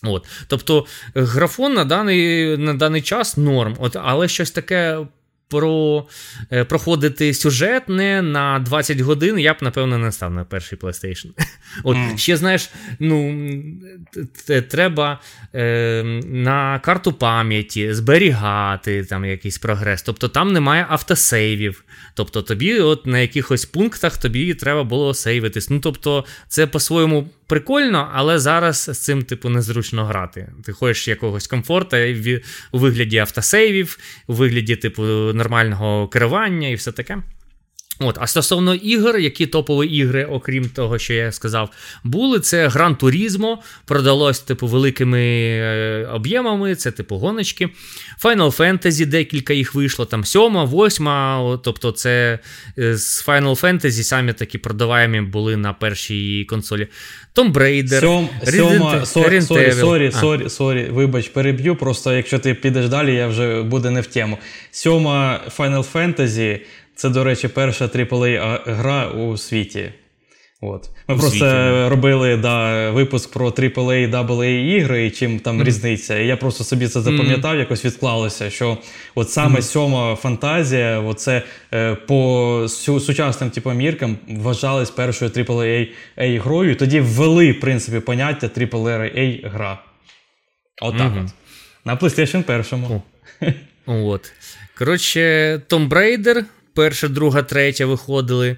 От. 0.03 0.27
Тобто 0.47 0.85
графон 1.15 1.73
на 1.73 1.85
даний 1.85 2.57
на 2.57 2.73
даний 2.73 3.01
час 3.01 3.37
норм, 3.37 3.75
От, 3.79 3.95
але 3.95 4.27
щось 4.27 4.51
таке 4.51 5.07
про, 5.53 6.05
е, 6.51 6.63
проходити 6.63 7.33
сюжетне 7.33 8.21
на 8.21 8.59
20 8.59 9.01
годин, 9.01 9.39
я 9.39 9.53
б, 9.53 9.57
напевно, 9.61 9.97
не 9.97 10.11
став 10.11 10.33
на 10.33 10.43
перший 10.43 10.77
PlayStation. 10.77 11.27
От 11.83 11.97
mm. 11.97 12.17
ще 12.17 12.37
знаєш, 12.37 12.69
ну 12.99 13.49
треба 14.69 15.19
е, 15.55 16.03
на 16.25 16.79
карту 16.79 17.13
пам'яті 17.13 17.93
зберігати 17.93 19.03
там 19.03 19.25
якийсь 19.25 19.57
прогрес. 19.57 20.01
Тобто 20.01 20.27
там 20.27 20.53
немає 20.53 20.85
автосейвів. 20.89 21.83
Тобто 22.13 22.41
тобі 22.41 22.79
от 22.79 23.05
на 23.05 23.19
якихось 23.19 23.65
пунктах 23.65 24.17
тобі 24.17 24.53
треба 24.53 24.83
було 24.83 25.13
сейвитись. 25.13 25.69
Ну 25.69 25.79
тобто, 25.79 26.25
це 26.47 26.67
по-своєму 26.67 27.29
прикольно, 27.47 28.09
але 28.13 28.39
зараз 28.39 28.89
з 28.93 28.99
цим, 28.99 29.23
типу, 29.23 29.49
незручно 29.49 30.05
грати. 30.05 30.49
Ти 30.65 30.71
хочеш 30.71 31.07
якогось 31.07 31.47
комфорту 31.47 31.97
у 32.71 32.79
вигляді 32.79 33.17
автосейвів, 33.17 33.97
у 34.27 34.33
вигляді, 34.33 34.75
типу, 34.75 35.03
нормального 35.43 36.07
керування 36.07 36.67
і 36.67 36.75
все 36.75 36.91
таке. 36.91 37.17
От, 37.99 38.17
А 38.19 38.27
стосовно 38.27 38.75
ігор, 38.75 39.17
які 39.17 39.47
топові 39.47 39.87
ігри, 39.87 40.25
окрім 40.25 40.69
того, 40.69 40.99
що 40.99 41.13
я 41.13 41.31
сказав, 41.31 41.69
були, 42.03 42.39
це 42.39 42.67
Gran 42.67 42.95
Turismo, 42.95 43.59
продалось 43.85 44.39
типу 44.39 44.67
великими 44.67 45.21
е, 45.21 46.09
об'ємами, 46.13 46.75
це 46.75 46.91
типу 46.91 47.15
гоночки. 47.15 47.69
Final 48.23 48.57
Fantasy, 48.57 49.05
декілька 49.05 49.53
їх 49.53 49.75
вийшло, 49.75 50.05
там 50.05 50.25
сьома, 50.25 50.63
восьма. 50.63 51.59
Тобто, 51.63 51.91
це 51.91 52.39
е, 52.77 52.97
з 52.97 53.27
Final 53.27 53.61
Fantasy 53.61 54.03
самі 54.03 54.33
такі 54.33 54.57
продаваємі 54.57 55.21
були 55.21 55.57
на 55.57 55.73
першій 55.73 56.45
консолі. 56.49 56.87
Tomb 57.35 57.53
Raider, 57.53 57.99
Сьом, 57.99 58.29
сьома, 58.43 59.05
sorry, 59.05 59.41
sorry, 59.41 59.71
sorry, 59.71 60.11
sorry, 60.11 60.49
sorry, 60.49 60.87
вибач, 60.91 61.27
переб'ю. 61.27 61.75
Просто 61.75 62.13
якщо 62.13 62.39
ти 62.39 62.53
підеш 62.53 62.89
далі, 62.89 63.15
я 63.15 63.27
вже 63.27 63.61
буде 63.61 63.89
не 63.89 64.01
в 64.01 64.07
тему. 64.07 64.37
Сьома 64.71 65.41
Final 65.57 65.85
Fantasy. 65.93 66.59
Це, 66.95 67.09
до 67.09 67.23
речі, 67.23 67.47
перша 67.47 67.85
AAA 67.85 68.59
гра 68.65 69.07
у 69.07 69.37
світі. 69.37 69.91
От. 70.61 70.89
Ми 71.07 71.15
у 71.15 71.17
просто 71.17 71.39
світі, 71.39 71.87
робили 71.89 72.37
да, 72.37 72.91
випуск 72.91 73.33
про 73.33 73.49
AAA 73.49 74.09
AA 74.11 74.45
ігри 74.45 75.05
і 75.05 75.11
чим 75.11 75.39
там 75.39 75.61
mm. 75.61 75.63
різниця. 75.63 76.19
І 76.19 76.27
я 76.27 76.37
просто 76.37 76.63
собі 76.63 76.87
це 76.87 77.01
запам'ятав, 77.01 77.55
mm. 77.55 77.59
якось 77.59 77.85
відклалося, 77.85 78.49
що 78.49 78.77
от 79.15 79.31
саме 79.31 79.59
mm. 79.59 79.61
сьома 79.61 80.15
фантазія, 80.15 80.99
оце 80.99 81.43
е, 81.73 81.95
по 81.95 82.67
сучасним 82.99 83.49
типу, 83.49 83.71
міркам 83.71 84.17
вважалась 84.27 84.91
першою 84.91 85.31
AAA 85.31 85.87
грою. 86.17 86.71
І 86.71 86.75
тоді 86.75 86.99
ввели, 86.99 87.51
в 87.51 87.59
принципі, 87.59 87.99
поняття 87.99 88.47
AAA 88.47 89.49
гра. 89.49 89.79
Отак 90.81 91.01
от, 91.01 91.13
mm-hmm. 91.13 91.25
от. 91.25 91.31
На 91.85 91.95
PlayStation 91.95 92.43
першому. 92.43 93.03
От. 93.85 94.31
Коротше, 94.77 95.19
Tomb 95.69 95.89
Raider 95.89 96.43
перша, 96.75 97.07
друга, 97.07 97.41
третя 97.41 97.85
виходили. 97.85 98.57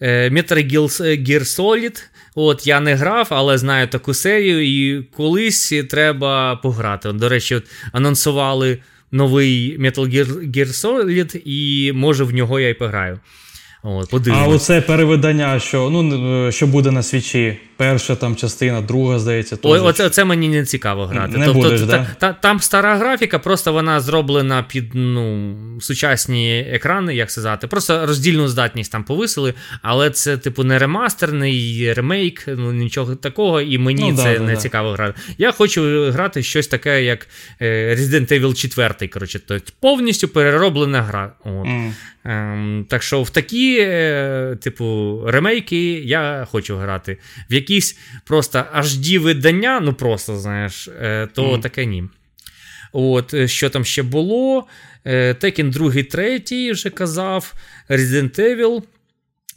Е, 0.00 0.30
Metal 0.30 0.70
Gear 1.00 1.40
Solid. 1.40 2.02
От 2.34 2.66
Я 2.66 2.80
не 2.80 2.94
грав, 2.94 3.26
але 3.30 3.58
знаю 3.58 3.88
таку 3.88 4.14
серію, 4.14 4.64
і 4.66 5.02
колись 5.02 5.74
треба 5.90 6.56
пограти. 6.56 7.12
До 7.12 7.28
речі, 7.28 7.54
от 7.54 7.64
анонсували 7.92 8.78
новий 9.12 9.78
Metal 9.80 10.14
Gear 10.50 10.68
Solid, 10.68 11.42
і 11.44 11.92
може 11.92 12.24
в 12.24 12.34
нього 12.34 12.60
я 12.60 12.68
й 12.68 12.74
пограю. 12.74 13.20
От, 13.82 14.28
А 14.28 14.46
оце 14.46 14.80
перевидання, 14.80 15.60
що 15.60 15.90
ну, 15.90 16.52
що 16.52 16.66
буде 16.66 16.90
на 16.90 17.02
свічі. 17.02 17.58
Перша 17.76 18.16
там 18.16 18.36
частина, 18.36 18.80
друга, 18.80 19.18
здається. 19.18 19.58
Ой, 19.62 19.80
оце, 19.80 20.06
оце 20.06 20.24
мені 20.24 20.48
не 20.48 20.64
цікаво 20.64 21.06
грати. 21.06 21.38
Не 21.38 21.44
тобто, 21.44 21.60
будеш, 21.60 21.80
та, 21.80 21.86
да? 21.86 22.06
та, 22.18 22.32
Там 22.32 22.60
стара 22.60 22.96
графіка, 22.96 23.38
просто 23.38 23.72
вона 23.72 24.00
зроблена 24.00 24.62
під 24.62 24.94
ну, 24.94 25.56
сучасні 25.80 26.58
екрани, 26.58 27.14
як 27.14 27.30
сказати. 27.30 27.66
Просто 27.66 28.06
роздільну 28.06 28.48
здатність 28.48 28.92
там 28.92 29.04
повисили, 29.04 29.54
але 29.82 30.10
це, 30.10 30.36
типу, 30.36 30.64
не 30.64 30.78
ремастерний 30.78 31.92
ремейк, 31.92 32.44
ну 32.46 32.72
нічого 32.72 33.16
такого, 33.16 33.60
і 33.60 33.78
мені 33.78 34.10
ну, 34.10 34.16
це 34.16 34.38
да, 34.38 34.44
не 34.44 34.54
да, 34.54 34.60
цікаво 34.60 34.92
грати. 34.92 35.20
Я 35.38 35.52
хочу 35.52 36.10
грати 36.10 36.42
щось 36.42 36.66
таке, 36.66 37.04
як 37.04 37.28
е, 37.60 37.96
Resident 37.96 38.40
Evil 38.40 38.54
4. 38.54 39.08
Коротше, 39.08 39.40
тобто 39.46 39.72
повністю 39.80 40.28
перероблена 40.28 41.02
гра. 41.02 41.32
От. 41.44 41.66
Mm. 41.66 41.92
Ем, 42.24 42.86
Так 42.88 43.02
що 43.02 43.22
в 43.22 43.30
такі, 43.30 43.78
е, 43.80 44.56
типу, 44.60 45.20
ремейки 45.26 45.92
я 45.92 46.46
хочу 46.50 46.76
грати. 46.76 47.18
В 47.50 47.54
якісь 47.64 47.98
просто 48.24 48.64
HD 48.76 49.18
видання, 49.18 49.80
ну 49.80 49.92
просто, 49.92 50.38
знаєш, 50.38 50.88
е, 50.88 51.28
то 51.34 51.42
mm. 51.42 51.60
таке 51.60 51.86
ні. 51.86 52.04
От, 52.92 53.34
е, 53.34 53.48
Що 53.48 53.70
там 53.70 53.84
ще 53.84 54.02
було? 54.02 54.66
Е, 55.04 55.32
Tekken 55.32 55.70
2, 55.70 56.02
3 56.02 56.72
вже 56.72 56.90
казав, 56.90 57.54
Resident 57.88 58.40
Evil. 58.40 58.82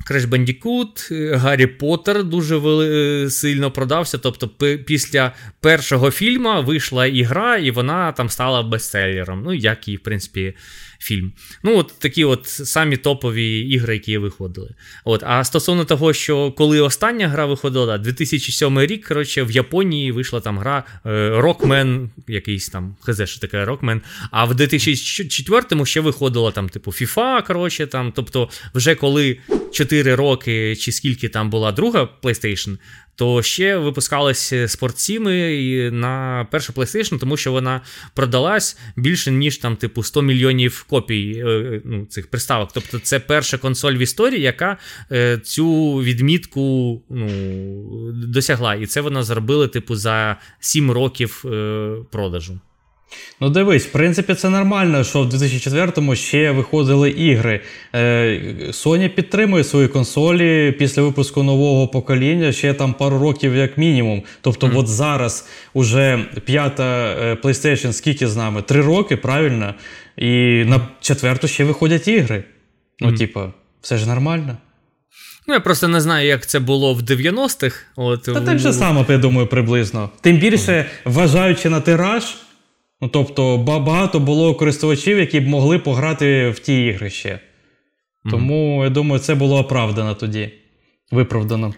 Crash 0.10 0.26
Bandicoot, 0.26 1.36
Гаррі 1.38 1.68
Поттер 1.68 2.24
дуже 2.24 2.58
вели... 2.58 3.30
сильно 3.30 3.72
продався. 3.72 4.18
Тобто, 4.18 4.48
після 4.86 5.32
першого 5.60 6.12
фільму 6.12 6.64
вийшла 6.64 7.06
ігра, 7.06 7.58
і 7.58 7.72
вона 7.72 8.12
там 8.12 8.30
стала 8.30 8.64
бестселером. 8.64 9.44
Ну, 9.46 9.54
як 9.54 9.88
і, 9.88 9.96
в 9.96 10.00
принципі, 10.00 10.54
фільм. 11.00 11.32
Ну, 11.64 11.78
от 11.78 11.94
такі 12.00 12.26
от 12.26 12.48
самі 12.48 12.98
топові 12.98 13.60
ігри, 13.60 13.94
які 13.94 14.18
виходили. 14.18 14.70
От, 15.06 15.24
А 15.24 15.44
стосовно 15.44 15.86
того, 15.86 16.14
що 16.14 16.52
коли 16.52 16.82
остання 16.82 17.28
гра 17.28 17.46
виходила, 17.46 17.86
да, 17.86 17.98
2007 17.98 18.80
рік, 18.80 19.08
коротше, 19.08 19.44
в 19.44 19.52
Японії 19.52 20.12
вийшла 20.12 20.40
там 20.40 20.60
гра 20.60 20.84
Rockman, 21.06 22.10
якийсь 22.28 22.70
там, 22.70 22.96
хз, 23.02 23.22
що 23.26 23.40
таке 23.40 23.66
Rockman, 23.66 24.02
А 24.32 24.46
в 24.46 24.52
2004-му 24.52 25.86
ще 25.86 26.02
виходила 26.02 26.52
там, 26.52 26.70
типу, 26.70 26.92
FIFA, 26.92 27.48
коротше, 27.48 27.88
там, 27.88 28.12
тобто, 28.16 28.50
вже 28.76 28.96
коли 28.96 29.38
4 29.72 30.16
роки 30.16 30.76
чи 30.76 30.92
скільки 30.92 31.30
там 31.30 31.50
була 31.50 31.72
друга 31.72 32.10
PlayStation, 32.24 32.78
то 33.18 33.44
ще 33.44 33.78
випускались 33.78 34.54
спортсіми 34.68 35.90
на 35.92 36.48
першу 36.52 36.74
PlayStation, 36.74 37.20
тому 37.20 37.38
що 37.38 37.52
вона 37.52 37.82
продалась 38.14 38.78
більше, 38.96 39.32
ніж 39.32 39.58
там, 39.58 39.76
типу, 39.76 40.04
100 40.04 40.22
мільйонів 40.22 40.86
копій 40.90 41.44
е, 41.48 41.82
ну, 41.86 42.06
цих 42.06 42.28
приставок. 42.28 42.70
Тобто, 42.74 43.00
це 43.00 43.20
перша 43.20 43.58
консоль 43.58 43.94
в 43.94 44.00
історії, 44.02 44.42
яка 44.42 44.78
е, 45.12 45.38
цю 45.38 45.94
відмітку 45.94 47.02
ну, 47.10 48.12
досягла. 48.12 48.76
І 48.76 48.86
це 48.86 49.02
вона 49.02 49.24
зробила, 49.24 49.68
типу, 49.68 49.96
за 49.96 50.38
7 50.60 50.92
років 50.92 51.44
е, 51.46 51.96
продажу. 52.12 52.60
Ну, 53.42 53.50
дивись, 53.50 53.86
в 53.86 53.92
принципі, 53.92 54.34
це 54.34 54.50
нормально, 54.50 55.04
що 55.04 55.22
в 55.22 55.34
2004-му 55.34 56.16
ще 56.16 56.52
виходили 56.52 57.10
ігри. 57.10 57.62
Е, 57.94 58.00
Sony 58.72 59.10
підтримує 59.10 59.64
свої 59.64 59.88
консолі 59.88 60.72
після 60.72 61.02
випуску 61.02 61.44
нового 61.44 61.88
покоління 61.88 62.52
ще 62.52 62.74
там 62.74 62.94
пару 62.94 63.20
років, 63.20 63.56
як 63.56 63.78
мінімум. 63.78 64.24
Тобто, 64.42 64.68
mm. 64.68 64.78
от 64.78 64.88
зараз 64.88 65.48
уже 65.74 66.26
п'ята 66.46 67.16
е, 67.22 67.34
PlayStation, 67.34 67.94
скільки 67.94 68.28
з 68.28 68.36
нами? 68.36 68.62
Три 68.62 68.82
роки, 68.82 69.18
правильно? 69.18 69.74
І 70.18 70.64
на 70.66 70.88
четверту 71.02 71.48
ще 71.48 71.64
виходять 71.64 72.08
ігри. 72.08 72.44
Ну, 73.00 73.10
mm. 73.10 73.18
типа, 73.18 73.54
все 73.82 73.98
ж 73.98 74.08
нормально. 74.08 74.58
Ну, 75.48 75.54
я 75.54 75.60
просто 75.60 75.88
не 75.88 76.02
знаю, 76.02 76.28
як 76.28 76.48
це 76.48 76.60
було 76.60 76.94
в 76.94 77.02
90-х. 77.02 77.86
От, 77.96 78.24
Та 78.24 78.42
так 78.42 78.60
же 78.60 78.74
само, 78.74 79.06
я 79.10 79.18
думаю, 79.18 79.48
приблизно. 79.48 80.10
Тим 80.22 80.38
більше, 80.38 80.86
вважаючи 81.06 81.70
на 81.70 81.82
тираж. 81.82 82.24
Ну, 83.02 83.10
тобто, 83.10 83.58
багато 83.58 84.20
було 84.20 84.56
користувачів, 84.56 85.20
які 85.20 85.40
б 85.40 85.48
могли 85.48 85.80
пограти 85.80 86.50
в 86.50 86.60
ті 86.60 86.86
ігри 86.86 87.10
ще. 87.10 87.40
Тому, 88.32 88.84
я 88.84 88.90
думаю, 88.90 89.22
це 89.22 89.36
було 89.36 89.60
оправдано 89.60 90.16
тоді. 90.16 90.52
Виправдано. 91.12 91.74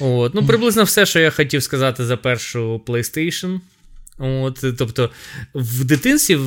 От, 0.00 0.34
Ну, 0.34 0.46
приблизно 0.46 0.84
все, 0.84 1.06
що 1.06 1.20
я 1.20 1.30
хотів 1.30 1.62
сказати 1.62 2.04
за 2.04 2.16
першу 2.16 2.82
PlayStation. 2.86 3.60
От, 4.18 4.64
Тобто, 4.78 5.10
в 5.54 5.84
дитинстві 5.84 6.38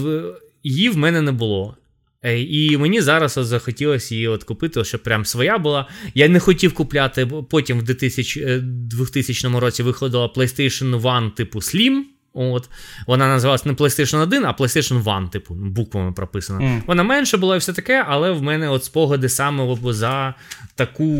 її 0.63 0.89
в 0.89 0.97
мене 0.97 1.21
не 1.21 1.31
було. 1.31 1.77
Е, 2.23 2.41
і 2.41 2.77
мені 2.77 3.01
зараз 3.01 3.37
от 3.37 3.45
захотілося 3.45 4.15
її 4.15 4.27
от 4.27 4.43
купити, 4.43 4.83
щоб 4.83 5.03
прям 5.03 5.25
своя 5.25 5.57
була. 5.57 5.89
Я 6.15 6.27
не 6.27 6.39
хотів 6.39 6.73
купляти, 6.73 7.25
потім 7.25 7.79
в 7.79 7.83
2000 7.83 8.59
2000 8.61 9.47
е, 9.47 9.59
році 9.59 9.83
виходила 9.83 10.27
PlayStation 10.27 11.17
1 11.17 11.31
типу 11.31 11.59
Slim. 11.59 12.01
От. 12.33 12.69
Вона 13.07 13.27
називалась 13.27 13.65
не 13.65 13.73
PlayStation 13.73 14.21
1, 14.21 14.45
а 14.45 14.51
PlayStation 14.51 15.17
1, 15.17 15.29
типу, 15.29 15.53
буквами 15.53 16.11
прописана. 16.11 16.59
Mm. 16.59 16.81
Вона 16.87 17.03
менше 17.03 17.37
була 17.37 17.55
і 17.55 17.59
все 17.59 17.73
таке, 17.73 18.05
але 18.07 18.31
в 18.31 18.43
мене 18.43 18.69
от 18.69 18.83
спогади 18.83 19.29
саме 19.29 19.77
за 19.83 20.33
таку 20.75 21.19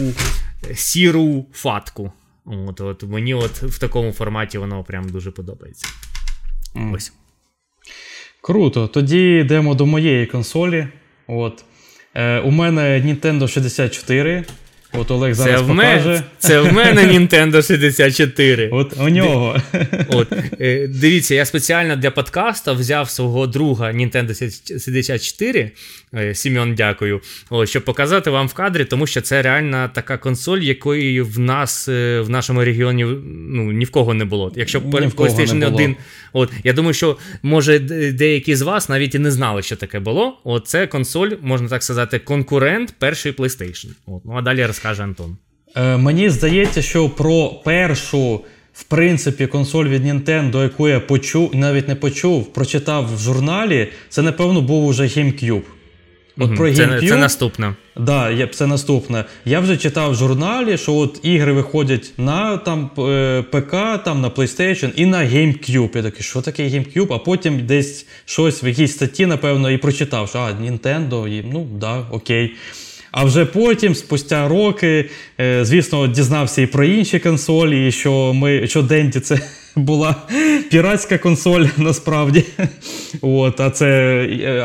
сіру 0.74 1.46
фатку. 1.54 2.12
От, 2.46 2.82
от 2.82 3.04
Мені 3.04 3.34
от 3.34 3.52
в 3.52 3.80
такому 3.80 4.12
форматі 4.12 4.58
воно 4.58 4.84
прям 4.84 5.10
дуже 5.10 5.32
подобається. 5.32 5.88
Mm. 6.76 6.94
Ось. 6.96 7.14
Круто. 8.42 8.88
Тоді 8.88 9.40
йдемо 9.40 9.76
до 9.76 9.86
моєї 9.86 10.26
консолі. 10.26 10.88
От. 11.28 11.64
Е, 12.14 12.40
У 12.40 12.52
мене 12.52 13.02
Nintendo 13.02 13.48
64. 13.48 14.46
От 14.94 15.12
Олег 15.12 15.34
зараз 15.34 15.62
це 15.62 15.68
покаже. 15.68 16.10
Мен, 16.10 16.24
це 16.40 16.62
в 16.62 16.74
мене 16.74 17.02
Nintendo 17.02 17.68
64. 17.68 18.70
От 18.70 18.98
у 19.00 19.10
нього. 19.10 19.62
От, 20.08 20.28
е, 20.62 20.88
Дивіться, 20.88 21.36
я 21.36 21.46
спеціально 21.46 21.96
для 21.96 22.12
подкасту 22.12 22.76
взяв 22.76 23.10
свого 23.10 23.48
друга 23.48 23.92
Nintendo 23.92 24.34
64. 24.80 25.72
Е, 26.16 26.36
Сім'он, 26.36 26.76
дякую. 26.76 27.22
От, 27.50 27.70
щоб 27.70 27.86
показати 27.86 28.30
вам 28.30 28.48
в 28.48 28.54
кадрі, 28.54 28.86
тому 28.86 29.08
що 29.08 29.22
це 29.22 29.42
реально 29.42 29.90
така 29.94 30.18
консоль, 30.18 30.60
якої 30.60 31.22
в 31.22 31.40
нас 31.40 31.90
е, 31.90 32.22
в 32.22 32.30
нашому 32.30 32.64
регіоні 32.64 33.06
ну, 33.50 33.72
ні 33.72 33.86
в 33.86 33.92
кого 33.92 34.14
не 34.14 34.26
було. 34.26 34.52
Якщо 34.56 34.80
PlayStation 34.80 35.74
1. 35.74 35.96
От, 36.34 36.52
Я 36.64 36.74
думаю, 36.74 36.94
що 36.94 37.18
може 37.44 37.80
деякі 38.14 38.56
з 38.56 38.62
вас 38.62 38.90
навіть 38.90 39.16
і 39.16 39.20
не 39.20 39.32
знали, 39.32 39.62
що 39.62 39.76
таке 39.76 40.00
було. 40.00 40.38
От 40.44 40.68
Це 40.68 40.88
консоль, 40.88 41.30
можна 41.42 41.70
так 41.70 41.84
сказати, 41.84 42.20
конкурент 42.20 42.94
першої 43.00 43.36
PlayStation. 43.36 43.88
От, 44.06 44.26
Ну 44.26 44.34
а 44.36 44.42
далі 44.42 44.66
розкажу 44.66 44.84
скаже 44.84 45.04
Антон. 45.04 45.38
Е, 45.76 45.98
Мені 45.98 46.30
здається, 46.30 46.82
що 46.82 47.10
про 47.10 47.50
першу, 47.50 48.42
в 48.74 48.84
принципі, 48.84 49.48
консоль 49.48 49.86
від 49.86 50.06
Nintendo, 50.06 50.64
яку 50.64 50.90
я 50.90 51.00
почув, 51.00 51.56
навіть 51.56 51.88
не 51.88 51.96
почув, 51.96 52.54
прочитав 52.54 53.16
в 53.16 53.20
журналі, 53.20 53.88
це, 54.10 54.22
напевно, 54.22 54.62
був 54.62 54.86
уже 54.86 55.04
GameCube. 55.04 55.62
От 56.38 56.48
угу, 56.48 56.56
про 56.56 56.68
GameCube, 56.68 57.00
Це 57.00 57.08
це 57.08 57.18
наступне. 57.18 57.74
Да, 57.96 58.48
це 58.48 58.68
наступне. 58.68 59.26
Я 59.46 59.60
вже 59.60 59.78
читав 59.78 60.12
в 60.12 60.16
журналі, 60.16 60.78
що 60.78 60.94
от 60.94 61.20
ігри 61.24 61.54
виходять 61.54 62.12
на 62.18 62.58
там 62.58 62.90
е, 63.00 63.44
ПК, 63.52 63.72
там 64.06 64.22
на 64.22 64.30
PlayStation 64.30 64.92
і 64.96 65.06
на 65.06 65.18
GameCube. 65.18 65.96
Я 65.96 66.04
такий, 66.04 66.24
що 66.24 66.42
таке 66.42 66.64
GameCube? 66.64 67.14
А 67.14 67.18
потім 67.18 67.66
десь 67.66 68.08
щось 68.26 68.64
в 68.64 68.66
якійсь 68.66 68.94
статті, 68.94 69.26
напевно, 69.26 69.72
і 69.72 69.78
прочитав, 69.78 70.30
що 70.30 70.40
а, 70.40 70.52
Nintendo, 70.52 71.28
і 71.28 71.46
ну 71.54 71.68
да, 71.80 72.06
окей. 72.12 72.56
А 73.12 73.24
вже 73.24 73.46
потім, 73.46 73.96
спустя 73.96 74.48
роки, 74.48 75.10
е, 75.40 75.66
звісно, 75.66 76.08
дізнався 76.08 76.62
і 76.62 76.66
про 76.66 76.84
інші 76.84 77.20
консолі, 77.20 77.88
і 77.88 77.92
що 77.92 78.34
ми 78.34 78.68
що 78.68 78.82
Денді 78.82 79.20
це 79.20 79.40
була 79.76 80.16
піратська 80.70 81.18
консоль 81.18 81.66
насправді. 81.78 82.46
От, 83.22 83.60
А 83.60 83.70
це 83.70 83.88
е, 84.42 84.62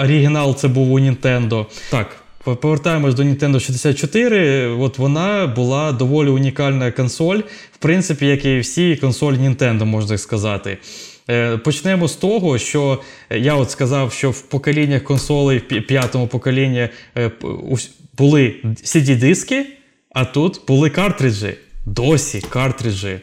оригінал 0.00 0.56
це 0.56 0.68
був 0.68 0.92
у 0.92 1.00
Nintendo. 1.00 1.66
Так. 1.90 2.16
Повертаємось 2.44 3.14
до 3.14 3.22
Nintendo 3.22 3.60
64. 3.60 4.66
От 4.66 4.98
вона 4.98 5.46
була 5.46 5.92
доволі 5.92 6.28
унікальна 6.28 6.90
консоль, 6.90 7.38
в 7.72 7.76
принципі, 7.78 8.26
як 8.26 8.44
і 8.44 8.58
всі 8.58 8.96
консолі 8.96 9.36
Nintendo, 9.36 9.84
можна 9.84 10.18
сказати. 10.18 10.78
Е, 11.30 11.56
почнемо 11.56 12.08
з 12.08 12.16
того, 12.16 12.58
що 12.58 13.00
я 13.30 13.54
от 13.54 13.70
сказав, 13.70 14.12
що 14.12 14.30
в 14.30 14.40
поколіннях 14.40 15.02
консолей 15.02 15.58
в 15.58 15.86
п'ятому 15.86 16.26
поколінні 16.26 16.88
е, 17.16 17.30
були 18.18 18.54
CD-диски, 18.64 19.62
а 20.10 20.24
тут 20.24 20.60
були 20.68 20.90
картриджі. 20.90 21.54
Досі 21.86 22.40
картриджі. 22.40 23.20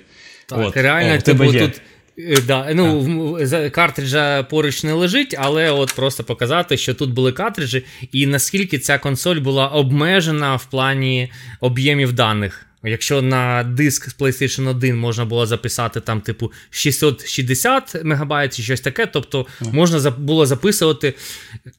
Так, 0.56 0.68
от. 0.68 0.78
реально, 0.78 1.16
О, 1.16 1.22
типу, 1.22 1.54
тут. 1.54 1.82
Е, 2.18 2.38
да, 2.48 2.74
ну, 2.74 3.38
Картриджа 3.72 4.44
поруч 4.44 4.84
не 4.84 4.94
лежить, 4.94 5.36
але 5.38 5.72
от 5.72 5.94
просто 5.94 6.24
показати, 6.24 6.78
що 6.78 6.94
тут 6.94 7.12
були 7.12 7.32
картриджі, 7.32 7.86
і 8.12 8.28
наскільки 8.28 8.80
ця 8.80 8.98
консоль 8.98 9.36
була 9.36 9.68
обмежена 9.68 10.56
в 10.56 10.66
плані 10.66 11.32
об'ємів 11.60 12.14
даних. 12.14 12.66
Якщо 12.84 13.22
на 13.22 13.64
диск 13.64 14.10
з 14.10 14.16
PlayStation 14.16 14.70
1 14.70 14.98
можна 14.98 15.26
було 15.26 15.46
записати 15.46 16.00
там, 16.00 16.22
типу, 16.22 16.52
660 16.70 18.04
МБ 18.04 18.34
чи 18.52 18.64
щось 18.64 18.82
таке, 18.82 19.06
тобто 19.06 19.46
можна 19.62 20.12
було 20.12 20.46
записувати 20.46 21.14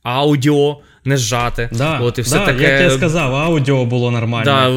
аудіо 0.03 0.81
не 1.05 1.17
зжати. 1.17 1.69
Да, 1.73 1.99
От, 1.99 2.19
і 2.19 2.23
все 2.23 2.39
да, 2.39 2.47
таке. 2.47 2.63
Як 2.63 2.81
я 2.81 2.91
сказав, 2.91 3.35
аудіо 3.35 3.85
було 3.85 4.11
нормально. 4.11 4.45
Да, 4.45 4.69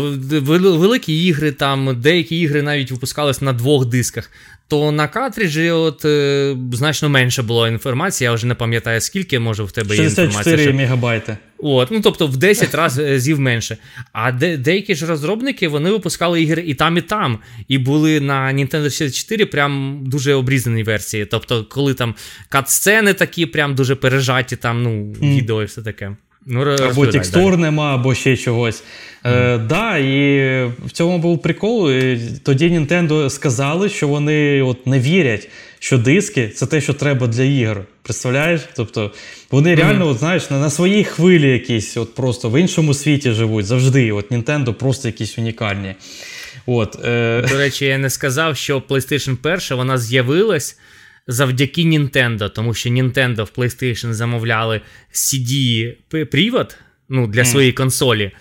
Великі 0.69 1.25
ігри, 1.25 1.51
там, 1.51 2.01
деякі 2.01 2.39
ігри 2.39 2.61
навіть 2.61 2.91
випускались 2.91 3.41
на 3.41 3.53
двох 3.53 3.85
дисках. 3.85 4.31
То 4.67 4.91
на 4.91 5.07
картриджі 5.07 5.69
от 5.69 6.05
е, 6.05 6.55
значно 6.71 7.09
менше 7.09 7.43
було 7.43 7.67
інформації, 7.67 8.25
я 8.25 8.31
вже 8.31 8.47
не 8.47 8.55
пам'ятаю, 8.55 9.01
скільки 9.01 9.39
може 9.39 9.63
в 9.63 9.71
тебе 9.71 9.95
є 9.95 10.03
інформація. 10.03 10.43
64 10.43 10.73
мегабайти. 10.73 11.38
От, 11.57 11.91
ну 11.91 12.01
тобто 12.01 12.27
в 12.27 12.38
10 12.38 12.75
разів 12.75 13.39
менше. 13.39 13.77
А 14.11 14.31
де, 14.31 14.57
деякі 14.57 14.95
ж 14.95 15.05
розробники 15.05 15.67
вони 15.67 15.91
випускали 15.91 16.41
ігри 16.41 16.63
і 16.67 16.73
там, 16.73 16.97
і 16.97 17.01
там. 17.01 17.39
І 17.67 17.77
були 17.77 18.19
на 18.19 18.53
Nintendo 18.53 18.89
64 18.89 19.45
прям 19.45 20.01
дуже 20.05 20.33
обрізані 20.33 20.83
версії. 20.83 21.25
Тобто, 21.25 21.65
коли 21.69 21.93
там 21.93 22.15
кат-сцени 22.51 23.13
такі, 23.13 23.45
прям 23.45 23.75
дуже 23.75 23.95
пережаті, 23.95 24.55
там, 24.55 24.83
ну, 24.83 24.89
mm. 24.89 25.38
відео 25.38 25.61
і 25.61 25.65
все 25.65 25.81
таке. 25.81 26.14
Ну, 26.45 26.62
Або 26.62 27.08
текстур 27.08 27.58
нема, 27.58 27.95
або 27.95 28.15
ще 28.15 28.38
чогось. 28.38 28.84
Mm. 29.23 29.55
Е, 29.55 29.58
да, 29.58 29.97
І 29.97 30.39
в 30.86 30.91
цьому 30.91 31.17
був 31.17 31.41
прикол. 31.41 31.91
Тоді 32.43 32.69
Nintendo 32.69 33.29
сказали, 33.29 33.89
що 33.89 34.08
вони 34.08 34.62
от 34.62 34.88
не 34.88 34.99
вірять, 34.99 35.49
що 35.79 35.97
диски 35.97 36.47
це 36.49 36.65
те, 36.65 36.81
що 36.81 36.93
треба 36.93 37.27
для 37.27 37.43
ігор. 37.43 37.81
Представляєш? 38.01 38.62
Тобто 38.75 39.12
вони 39.51 39.75
реально, 39.75 40.05
mm. 40.05 40.10
от, 40.10 40.19
знаєш, 40.19 40.49
на, 40.49 40.60
на 40.60 40.69
своїй 40.69 41.03
хвилі 41.03 41.51
якісь, 41.51 41.97
от 41.97 42.15
просто 42.15 42.49
в 42.49 42.60
іншому 42.60 42.93
світі 42.93 43.31
живуть 43.31 43.65
завжди. 43.65 44.12
От 44.12 44.31
Nintendo 44.31 44.73
просто 44.73 45.08
якісь 45.08 45.38
унікальні. 45.38 45.95
От, 46.65 47.05
е... 47.05 47.45
До 47.49 47.58
речі, 47.58 47.86
я 47.86 47.97
не 47.97 48.10
сказав, 48.10 48.58
що 48.58 48.79
PlayStation 48.79 49.38
1 49.43 49.77
вона 49.77 49.97
з'явилась 49.97 50.77
завдяки 51.27 51.81
Nintendo, 51.81 52.49
тому 52.49 52.73
що 52.73 52.89
Nintendo 52.89 53.43
в 53.43 53.59
PlayStation 53.59 54.13
замовляли 54.13 54.81
CD-привод 55.13 56.77
ну, 57.09 57.27
для 57.27 57.45
своєї 57.45 57.73
консолі, 57.73 58.31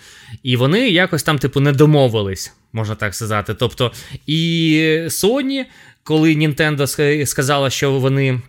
і 0.43 0.55
вони 0.55 0.89
якось 0.89 1.23
там, 1.23 1.39
типу, 1.39 1.59
не 1.59 1.71
домовились, 1.71 2.53
можна 2.73 2.95
так 2.95 3.15
сказати. 3.15 3.53
Тобто, 3.53 3.91
і 4.27 4.81
Sony, 5.07 5.65
коли 6.03 6.35
Nintendo 6.35 7.25
сказала, 7.25 7.69
що 7.69 7.91
вони 7.91 8.41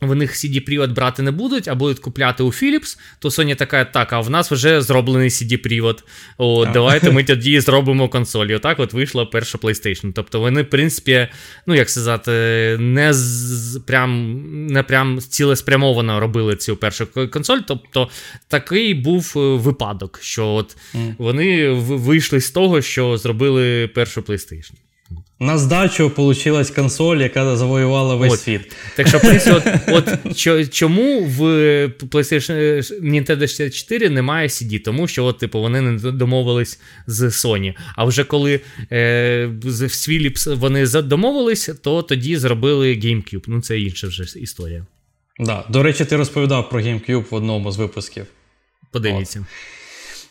в 0.00 0.14
них 0.14 0.34
CD-привод 0.34 0.92
брати 0.92 1.22
не 1.22 1.30
будуть, 1.30 1.68
а 1.68 1.74
будуть 1.74 1.98
купляти 1.98 2.42
у 2.42 2.46
Philips, 2.46 2.98
то 3.18 3.28
Sony 3.28 3.56
така, 3.56 3.84
так, 3.84 4.12
а 4.12 4.20
в 4.20 4.30
нас 4.30 4.50
вже 4.50 4.82
зроблений 4.82 5.28
CD-привод. 5.28 6.04
О, 6.38 6.66
Давайте 6.66 7.10
ми 7.10 7.24
тоді 7.24 7.60
зробимо 7.60 8.08
консоль. 8.08 8.46
І 8.46 8.54
отак 8.54 8.80
от 8.80 8.92
вийшла 8.92 9.26
перша 9.26 9.58
PlayStation. 9.58 10.12
Тобто 10.12 10.40
вони, 10.40 10.62
в 10.62 10.70
принципі, 10.70 11.28
ну 11.66 11.74
як 11.74 11.90
сказати, 11.90 12.30
не 12.80 13.14
з, 13.14 13.80
прям 13.86 14.42
не 14.66 14.82
прям 14.82 15.20
цілеспрямовано 15.20 16.20
робили 16.20 16.56
цю 16.56 16.76
першу 16.76 17.06
консоль. 17.30 17.58
Тобто 17.66 18.08
такий 18.48 18.94
був 18.94 19.32
е, 19.36 19.40
випадок, 19.40 20.18
що 20.22 20.46
от 20.46 20.76
mm. 20.94 21.14
вони 21.18 21.70
вийшли 21.70 22.40
з 22.40 22.50
того, 22.50 22.82
що 22.82 23.16
зробили 23.16 23.88
першу 23.88 24.20
PlayStation. 24.20 24.72
На 25.42 25.58
здачу 25.58 26.12
вийшла 26.16 26.64
консоль, 26.64 27.16
яка 27.16 27.56
завоювала 27.56 28.14
весь 28.14 28.32
от. 28.32 28.40
світ. 28.40 28.76
Так 28.96 29.08
що, 29.08 29.20
от, 29.46 30.08
от 30.26 30.72
чому 30.72 31.24
в 31.24 31.42
PlayStation 31.86 32.82
Nintendo 33.02 33.40
64 33.40 34.10
немає 34.10 34.48
CD? 34.48 34.82
Тому 34.82 35.08
що 35.08 35.24
от, 35.24 35.38
типу, 35.38 35.60
вони 35.60 35.80
не 35.80 36.12
домовились 36.12 36.80
з 37.06 37.22
Sony. 37.22 37.74
А 37.96 38.04
вже 38.04 38.24
коли 38.24 38.60
е, 38.92 39.50
з 39.62 39.82
Philips 39.82 40.56
вони 40.56 40.86
домовились, 40.86 41.70
то 41.82 42.02
тоді 42.02 42.36
зробили 42.36 42.94
GameCube. 42.94 43.44
Ну, 43.46 43.60
це 43.60 43.80
інша 43.80 44.06
вже 44.06 44.38
історія. 44.38 44.86
Да. 45.38 45.64
До 45.68 45.82
речі, 45.82 46.04
ти 46.04 46.16
розповідав 46.16 46.70
про 46.70 46.80
GameCube 46.80 47.24
в 47.30 47.34
одному 47.34 47.72
з 47.72 47.76
випусків. 47.76 48.26
Подивіться. 48.92 49.40
От. 49.40 49.79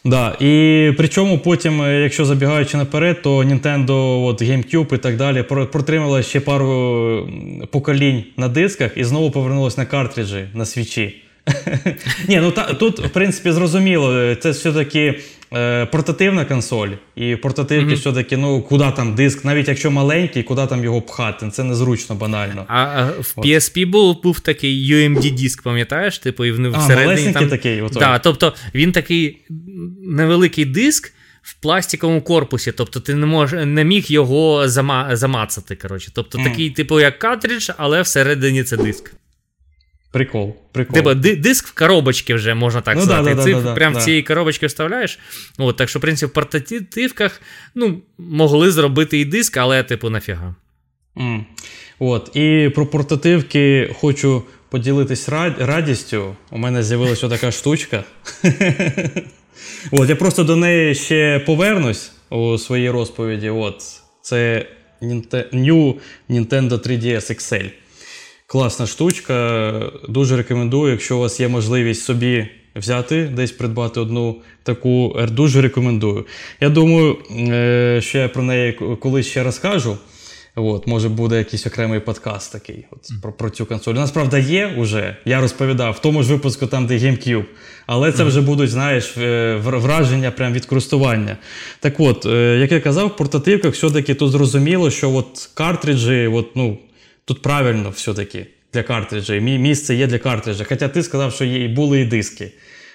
Да, 0.05 0.35
І 0.39 0.93
причому 0.97 1.39
потім, 1.39 1.81
е, 1.81 2.01
якщо 2.01 2.25
забігаючи 2.25 2.77
наперед, 2.77 3.21
то 3.21 3.38
Nintendo, 3.38 4.25
от 4.25 4.41
GameCube 4.41 4.95
і 4.95 4.97
так 4.97 5.17
далі 5.17 5.43
протримала 5.43 6.23
ще 6.23 6.39
пару 6.39 7.29
поколінь 7.71 8.23
на 8.38 8.47
дисках 8.47 8.91
і 8.95 9.03
знову 9.03 9.31
повернулась 9.31 9.77
на 9.77 9.85
картриджі 9.85 10.45
на 10.53 10.65
свічі. 10.65 11.15
Ні, 12.27 12.39
ну 12.41 12.51
та, 12.51 12.73
тут, 12.73 12.99
в 12.99 13.09
принципі, 13.09 13.51
зрозуміло, 13.51 14.35
це 14.35 14.50
все-таки 14.50 15.19
е, 15.54 15.85
портативна 15.85 16.45
консоль, 16.45 16.89
і 17.15 17.35
портативки 17.35 17.93
mm-hmm. 17.93 17.97
все-таки, 17.97 18.37
ну, 18.37 18.62
куди 18.62 18.91
там 18.95 19.15
диск, 19.15 19.45
навіть 19.45 19.67
якщо 19.67 19.91
маленький, 19.91 20.43
куди 20.43 20.65
там 20.65 20.83
його 20.83 21.02
пхати, 21.02 21.50
це 21.50 21.63
незручно, 21.63 22.15
банально. 22.15 22.65
А, 22.67 22.81
а 22.81 23.06
в 23.06 23.33
PSP 23.37 23.89
був 23.89 24.21
був 24.23 24.39
такий 24.39 24.93
UMD-диск, 24.93 25.63
пам'ятаєш? 25.63 26.19
Типу, 26.19 26.45
і 26.45 26.52
в, 26.52 26.77
всередині 26.77 27.33
там... 27.33 27.47
такий. 27.50 27.83
Да, 27.93 28.19
тобто 28.19 28.54
він 28.75 28.91
такий 28.91 29.41
невеликий 30.02 30.65
диск. 30.65 31.13
В 31.41 31.54
пластиковому 31.54 32.21
корпусі, 32.21 32.71
тобто 32.71 33.00
ти 33.00 33.15
не 33.15 33.25
мож, 33.25 33.54
не 33.54 33.83
міг 33.83 34.06
його 34.08 34.69
зама, 34.69 35.15
замацати. 35.15 35.75
коротше. 35.75 36.12
Тобто 36.13 36.37
mm. 36.37 36.43
такий, 36.43 36.69
типу, 36.69 37.00
як 37.00 37.19
картридж, 37.19 37.69
але 37.77 38.02
всередині 38.02 38.63
це 38.63 38.77
диск. 38.77 39.13
Прикол. 40.12 40.55
прикол. 40.71 40.95
Типа 40.95 41.13
диск 41.13 41.67
в 41.67 41.73
коробочці 41.73 42.33
вже 42.33 42.53
можна 42.53 42.81
так 42.81 42.95
ну, 42.95 43.01
сказати. 43.01 43.29
Да, 43.29 43.35
да, 43.35 43.43
Ти 43.43 43.53
да, 43.53 43.73
прям 43.73 43.93
в 43.93 44.03
цієї 44.03 44.23
коробочки 44.23 44.67
вставляєш. 44.67 45.19
От, 45.57 45.77
Так 45.77 45.89
що, 45.89 45.99
в 45.99 46.01
принципі, 46.01 46.29
в 46.29 46.33
портативках 46.33 47.41
ну, 47.75 48.01
могли 48.17 48.71
зробити 48.71 49.19
і 49.19 49.25
диск, 49.25 49.57
але, 49.57 49.83
типу, 49.83 50.10
нафіга. 50.10 50.55
Mm. 51.15 51.43
От, 51.99 52.35
І 52.35 52.71
про 52.75 52.85
портативки 52.85 53.95
хочу 53.99 54.43
поділитись 54.69 55.29
радістю. 55.60 56.35
У 56.51 56.57
мене 56.57 56.83
з'явилася 56.83 57.29
така 57.29 57.51
штучка. 57.51 58.03
От, 59.91 60.10
Я 60.10 60.15
просто 60.15 60.43
до 60.43 60.55
неї 60.55 60.95
ще 60.95 61.43
повернусь 61.45 62.12
у 62.29 62.57
своїй 62.57 62.89
розповіді. 62.89 63.49
От, 63.49 63.83
Це 64.21 64.65
New 65.01 65.93
Nintendo 66.29 66.69
3DS 66.69 67.31
XL. 67.31 67.71
Класна 68.52 68.87
штучка. 68.87 69.71
Дуже 70.08 70.37
рекомендую, 70.37 70.91
якщо 70.91 71.17
у 71.17 71.19
вас 71.19 71.39
є 71.39 71.47
можливість 71.47 72.04
собі 72.04 72.47
взяти, 72.75 73.23
десь 73.35 73.52
придбати 73.52 74.00
одну 74.00 74.35
таку, 74.63 75.19
дуже 75.31 75.62
рекомендую. 75.62 76.25
Я 76.62 76.69
думаю, 76.69 77.17
е, 77.31 78.00
що 78.04 78.17
я 78.17 78.29
про 78.29 78.43
неї 78.43 78.73
колись 79.02 79.27
ще 79.27 79.43
розкажу. 79.43 79.97
От, 80.56 80.87
Може 80.87 81.10
буде 81.10 81.37
якийсь 81.37 81.67
окремий 81.67 82.00
подкаст 82.00 82.52
такий 82.52 82.85
от, 82.91 83.21
про 83.21 83.33
про 83.33 83.50
цю 83.50 83.65
консоль. 83.65 83.93
У 83.93 83.95
нас, 83.95 84.12
правда, 84.12 84.37
є 84.37 84.75
вже, 84.77 85.17
я 85.25 85.41
розповідав 85.41 85.93
в 85.93 86.00
тому 86.00 86.23
ж 86.23 86.33
випуску, 86.33 86.67
там, 86.67 86.87
де 86.87 86.97
GameCube. 86.97 87.45
Але 87.87 88.12
це 88.12 88.23
вже 88.23 88.41
будуть, 88.41 88.69
знаєш, 88.69 89.17
е, 89.17 89.56
враження 89.63 90.31
прямо 90.31 90.56
від 90.56 90.65
користування. 90.65 91.37
Так 91.79 92.00
от, 92.00 92.25
е, 92.25 92.58
як 92.62 92.71
я 92.71 92.79
казав, 92.79 93.08
в 93.08 93.15
портативках 93.15 93.73
все-таки 93.73 94.13
тут 94.13 94.31
зрозуміло, 94.31 94.91
що 94.91 95.12
от 95.12 95.50
картриджі, 95.54 96.27
от, 96.27 96.56
ну, 96.56 96.77
Тут 97.30 97.42
правильно 97.42 97.92
все-таки 97.92 98.48
для 98.73 98.84
картриджа. 98.84 99.40
Місце 99.40 99.96
є 99.96 100.08
для 100.08 100.17
картриджа. 100.17 100.63
Хоча 100.63 100.88
ти 100.88 101.04
сказав, 101.04 101.34
що 101.34 101.46
є 101.46 101.63
і 101.63 101.67
були 101.67 102.02
і 102.02 102.06
диски. 102.06 102.52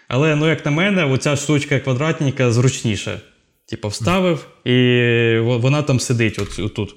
Але, 0.09 0.37
ну, 0.37 0.49
як 0.49 0.64
на 0.64 0.70
мене, 0.70 1.05
оця 1.05 1.37
штучка 1.37 1.80
квадратненька 1.80 2.53
зручніша. 2.53 3.20
Типу, 3.66 3.89
вставив, 3.89 4.47
і 4.64 5.39
вона 5.41 5.82
там 5.82 6.01
сидить 6.01 6.39
от, 6.39 6.59
отут. 6.59 6.95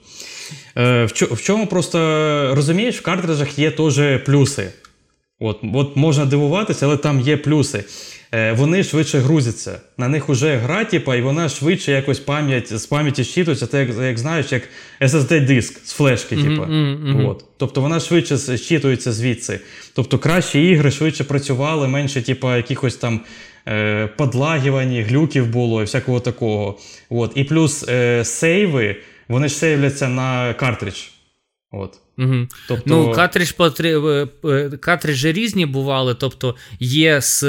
Е, 0.77 1.05
в 1.31 1.41
чому 1.41 1.67
просто 1.67 1.97
розумієш, 2.55 2.99
в 2.99 3.01
картриджах 3.01 3.59
є 3.59 3.71
теж 3.71 4.23
плюси. 4.25 4.71
От, 5.39 5.59
От 5.73 5.95
можна 5.95 6.25
дивуватися, 6.25 6.85
але 6.85 6.97
там 6.97 7.19
є 7.19 7.37
плюси. 7.37 7.83
Е, 8.31 8.51
вони 8.51 8.83
швидше 8.83 9.19
грузяться. 9.19 9.81
На 9.97 10.07
них 10.07 10.29
вже 10.29 10.55
гра, 10.55 10.85
типа, 10.85 11.15
і 11.15 11.21
вона 11.21 11.49
швидше 11.49 11.91
якось 11.91 12.19
пам'ять 12.19 12.77
з 12.77 12.85
пам'яті 12.85 13.23
щитується, 13.23 13.67
це 13.67 13.79
як, 13.79 13.89
як 14.01 14.17
знаєш, 14.17 14.51
як 14.51 14.63
SSD-диск 15.01 15.85
з 15.85 15.93
флешки. 15.93 16.35
Mm-hmm, 16.35 16.49
типа. 16.49 16.63
Mm-hmm. 16.63 17.29
От. 17.29 17.45
Тобто 17.57 17.81
вона 17.81 17.99
швидше 17.99 18.57
щитується 18.57 19.11
звідси. 19.11 19.59
Тобто 19.95 20.19
кращі 20.19 20.69
ігри 20.69 20.91
швидше 20.91 21.23
працювали, 21.23 21.87
менше, 21.87 22.21
типа, 22.21 22.57
якихось 22.57 22.95
там. 22.95 23.21
Е, 23.69 24.07
подлагівань, 24.07 25.03
глюків 25.03 25.47
було 25.47 25.81
і 25.81 25.85
всякого 25.85 26.19
такого. 26.19 26.79
От. 27.09 27.31
І 27.35 27.43
плюс 27.43 27.85
е, 27.89 28.25
сейви, 28.25 28.95
вони 29.27 29.47
ж 29.47 29.55
сейвляться 29.55 30.09
на 30.09 30.53
картридж. 30.53 30.95
От. 31.71 31.93
Угу. 32.17 32.47
Тобто... 32.67 32.83
Ну, 32.85 33.11
картридж, 33.11 33.51
картриджі 34.79 35.31
різні 35.31 35.65
бували, 35.65 36.15
тобто 36.15 36.55
є 36.79 37.21
з 37.21 37.43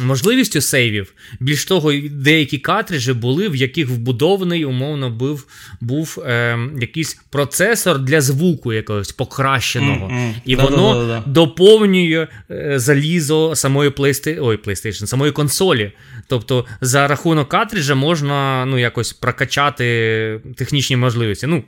можливістю 0.00 0.60
сейвів. 0.60 1.14
Більш 1.40 1.64
того, 1.64 1.92
деякі 2.10 2.58
картриджі 2.58 3.12
були, 3.12 3.48
в 3.48 3.56
яких 3.56 3.88
вбудований, 3.88 4.64
умовно, 4.64 5.10
був 5.10 5.46
був 5.80 6.22
е, 6.26 6.58
якийсь 6.80 7.20
процесор 7.30 7.98
для 7.98 8.20
звуку 8.20 8.72
якогось 8.72 9.12
покращеного. 9.12 10.08
Mm-hmm. 10.08 10.34
І 10.44 10.56
да, 10.56 10.64
воно 10.64 10.94
да, 10.94 11.06
да, 11.06 11.22
доповнює 11.26 12.26
е, 12.50 12.78
залізо 12.78 13.56
самої 13.56 13.90
PlayStation, 13.90 14.38
ой, 14.40 14.56
PlayStation, 14.56 15.06
самої 15.06 15.32
консолі. 15.32 15.92
Тобто, 16.26 16.66
за 16.80 17.08
рахунок 17.08 17.48
картриджа 17.48 17.94
можна 17.94 18.64
ну, 18.66 18.78
якось 18.78 19.12
прокачати 19.12 20.40
технічні 20.56 20.96
можливості. 20.96 21.46
Ну, 21.46 21.64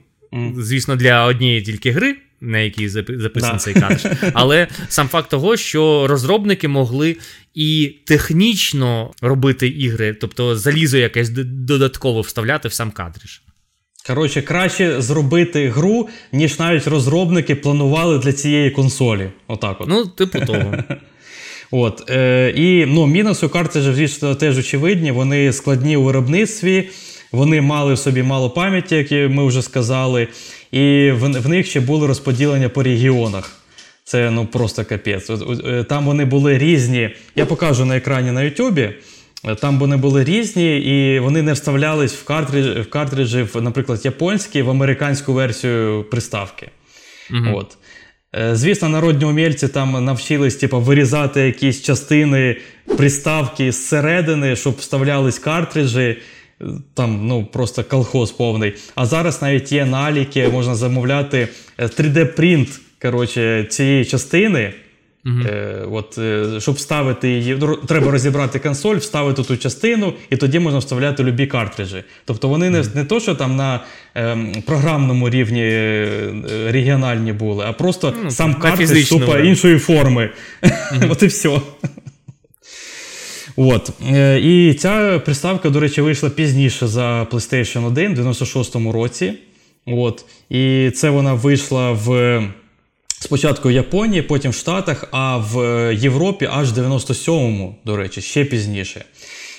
Звісно, 0.58 0.96
для 0.96 1.24
однієї 1.24 1.62
тільки 1.62 1.90
гри, 1.90 2.16
на 2.44 2.58
якій 2.58 2.88
записаний 2.88 3.58
цей 3.58 3.74
картридж. 3.74 4.16
Але 4.34 4.68
сам 4.88 5.08
факт 5.08 5.30
того, 5.30 5.56
що 5.56 6.06
розробники 6.06 6.68
могли 6.68 7.16
і 7.54 7.96
технічно 8.06 9.10
робити 9.22 9.68
ігри, 9.68 10.16
тобто 10.20 10.56
залізо 10.56 10.98
якесь 10.98 11.28
додатково 11.44 12.20
вставляти 12.20 12.68
в 12.68 12.72
сам 12.72 12.90
картридж. 12.90 13.38
Коротше, 14.06 14.42
краще 14.42 15.02
зробити 15.02 15.68
гру, 15.68 16.08
ніж 16.32 16.58
навіть 16.58 16.86
розробники 16.86 17.54
планували 17.54 18.18
для 18.18 18.32
цієї 18.32 18.70
консолі. 18.70 19.30
Отак 19.46 19.80
от. 19.80 19.88
Ну, 19.88 20.06
типу 20.06 20.40
того. 20.40 20.74
От, 21.70 22.10
е, 22.10 22.52
І 22.56 22.86
ну, 22.86 23.06
мінуси 23.06 23.48
картриджа, 23.48 23.94
звісно, 23.94 24.34
теж 24.34 24.58
очевидні, 24.58 25.10
вони 25.10 25.52
складні 25.52 25.96
у 25.96 26.02
виробництві. 26.02 26.88
Вони 27.32 27.60
мали 27.60 27.94
в 27.94 27.98
собі 27.98 28.22
мало 28.22 28.50
пам'яті, 28.50 28.94
як 28.96 29.10
ми 29.10 29.46
вже 29.46 29.62
сказали, 29.62 30.28
і 30.74 31.10
в, 31.10 31.40
в 31.40 31.48
них 31.48 31.66
ще 31.66 31.80
були 31.80 32.06
розподілення 32.06 32.68
по 32.68 32.82
регіонах. 32.82 33.56
Це 34.04 34.30
ну 34.30 34.46
просто 34.46 34.84
капець. 34.84 35.30
Е, 35.30 35.84
там 35.84 36.04
вони 36.04 36.24
були 36.24 36.58
різні. 36.58 37.10
Я 37.36 37.46
покажу 37.46 37.84
на 37.84 37.96
екрані 37.96 38.30
на 38.30 38.42
Ютубі. 38.42 38.90
Там 39.60 39.78
вони 39.78 39.96
були 39.96 40.24
різні, 40.24 40.78
і 40.78 41.18
вони 41.18 41.42
не 41.42 41.52
вставлялись 41.52 42.14
в 42.14 42.24
картриджі, 42.24 42.80
в 42.80 42.90
картриджі, 42.90 43.46
наприклад, 43.60 44.00
японські, 44.04 44.62
в 44.62 44.70
американську 44.70 45.32
версію 45.32 46.04
приставки. 46.10 46.68
Угу. 47.30 47.58
От. 47.58 47.76
Е, 48.36 48.56
звісно, 48.56 48.88
народні 48.88 49.24
умільці 49.24 49.68
там 49.68 50.04
навчились 50.04 50.56
типу, 50.56 50.80
вирізати 50.80 51.40
якісь 51.40 51.82
частини 51.82 52.56
приставки 52.96 53.72
зсередини, 53.72 54.56
щоб 54.56 54.76
вставлялись 54.76 55.38
картриджі 55.38 56.16
там 56.94 57.26
ну 57.26 57.44
просто 57.44 57.84
колхоз 57.84 58.32
повний. 58.32 58.74
А 58.94 59.06
зараз 59.06 59.42
навіть 59.42 59.72
є 59.72 59.86
наліки, 59.86 60.48
можна 60.48 60.74
замовляти 60.74 61.48
3D-принт 61.78 62.68
е, 62.68 62.80
коротше, 63.02 63.64
цієї 63.64 64.04
частини. 64.04 64.72
Е, 65.26 65.84
от, 65.92 66.18
е, 66.18 66.60
Щоб 66.60 66.74
вставити 66.74 67.28
її, 67.28 67.58
треба 67.86 68.10
розібрати 68.10 68.58
консоль, 68.58 68.96
вставити 68.96 69.42
ту 69.42 69.56
частину, 69.56 70.12
і 70.30 70.36
тоді 70.36 70.58
можна 70.58 70.78
вставляти 70.78 71.24
любі 71.24 71.46
картриджі. 71.46 72.04
Тобто 72.24 72.48
вони 72.48 72.70
не 72.70 72.84
не 72.94 73.04
то, 73.04 73.20
що 73.20 73.34
там 73.34 73.56
на 73.56 73.80
е, 74.16 74.36
програмному 74.66 75.30
рівні 75.30 75.62
регіональні 76.68 77.32
були, 77.32 77.64
а 77.68 77.72
просто 77.72 78.08
uh-huh. 78.08 78.30
сам 78.30 78.54
картридж 78.54 79.08
тупо 79.08 79.38
іншої 79.38 79.78
форми. 79.78 80.30
Uh-huh. 80.62 81.10
От 81.12 81.22
і 81.22 81.26
все. 81.26 81.60
От. 83.56 83.90
Е, 84.10 84.40
і 84.40 84.74
ця 84.74 85.22
приставка, 85.24 85.70
до 85.70 85.80
речі, 85.80 86.00
вийшла 86.00 86.30
пізніше 86.30 86.86
за 86.86 87.22
PlayStation 87.22 87.86
1 87.86 88.14
в 88.14 88.18
96-му 88.18 88.92
році. 88.92 89.34
От. 89.86 90.24
І 90.50 90.90
це 90.90 91.10
вона 91.10 91.34
вийшла 91.34 91.92
в. 91.92 92.42
Спочатку 93.20 93.68
в 93.68 93.72
Японії, 93.72 94.22
потім 94.22 94.50
в 94.50 94.54
Штатах, 94.54 95.08
а 95.10 95.36
в 95.36 95.94
Європі 95.94 96.48
аж 96.52 96.72
в 96.72 96.78
97-му, 96.78 97.76
до 97.84 97.96
речі, 97.96 98.20
ще 98.20 98.44
пізніше. 98.44 99.04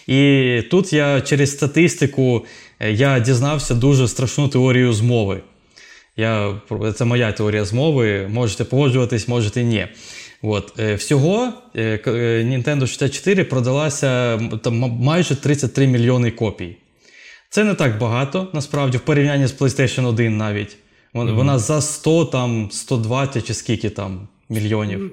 І 0.07 0.61
тут 0.71 0.93
я 0.93 1.21
через 1.21 1.51
статистику 1.51 2.45
е, 2.79 2.91
я 2.91 3.19
дізнався 3.19 3.75
дуже 3.75 4.07
страшну 4.07 4.47
теорію 4.47 4.93
змови. 4.93 5.41
Я, 6.17 6.61
Це 6.95 7.05
моя 7.05 7.31
теорія 7.31 7.65
змови. 7.65 8.27
Можете 8.27 8.63
погоджуватись, 8.63 9.27
можете 9.27 9.63
ні. 9.63 9.87
От. 10.41 10.79
Е, 10.79 10.95
всього 10.95 11.53
е, 11.75 11.99
е, 12.07 12.09
Nintendo 12.43 12.87
64 12.87 13.43
продалася 13.43 14.39
там, 14.63 14.77
майже 14.79 15.35
33 15.35 15.87
мільйони 15.87 16.31
копій. 16.31 16.77
Це 17.49 17.63
не 17.63 17.73
так 17.73 17.97
багато, 17.97 18.47
насправді, 18.53 18.97
в 18.97 19.01
порівнянні 19.01 19.47
з 19.47 19.53
PlayStation 19.53 20.07
1 20.07 20.37
навіть. 20.37 20.77
Вона 21.13 21.55
mm-hmm. 21.55 21.59
за 21.59 21.81
100, 21.81 22.25
там, 22.25 22.69
120 22.71 23.47
чи 23.47 23.53
скільки 23.53 23.89
там 23.89 24.27
мільйонів. 24.49 25.11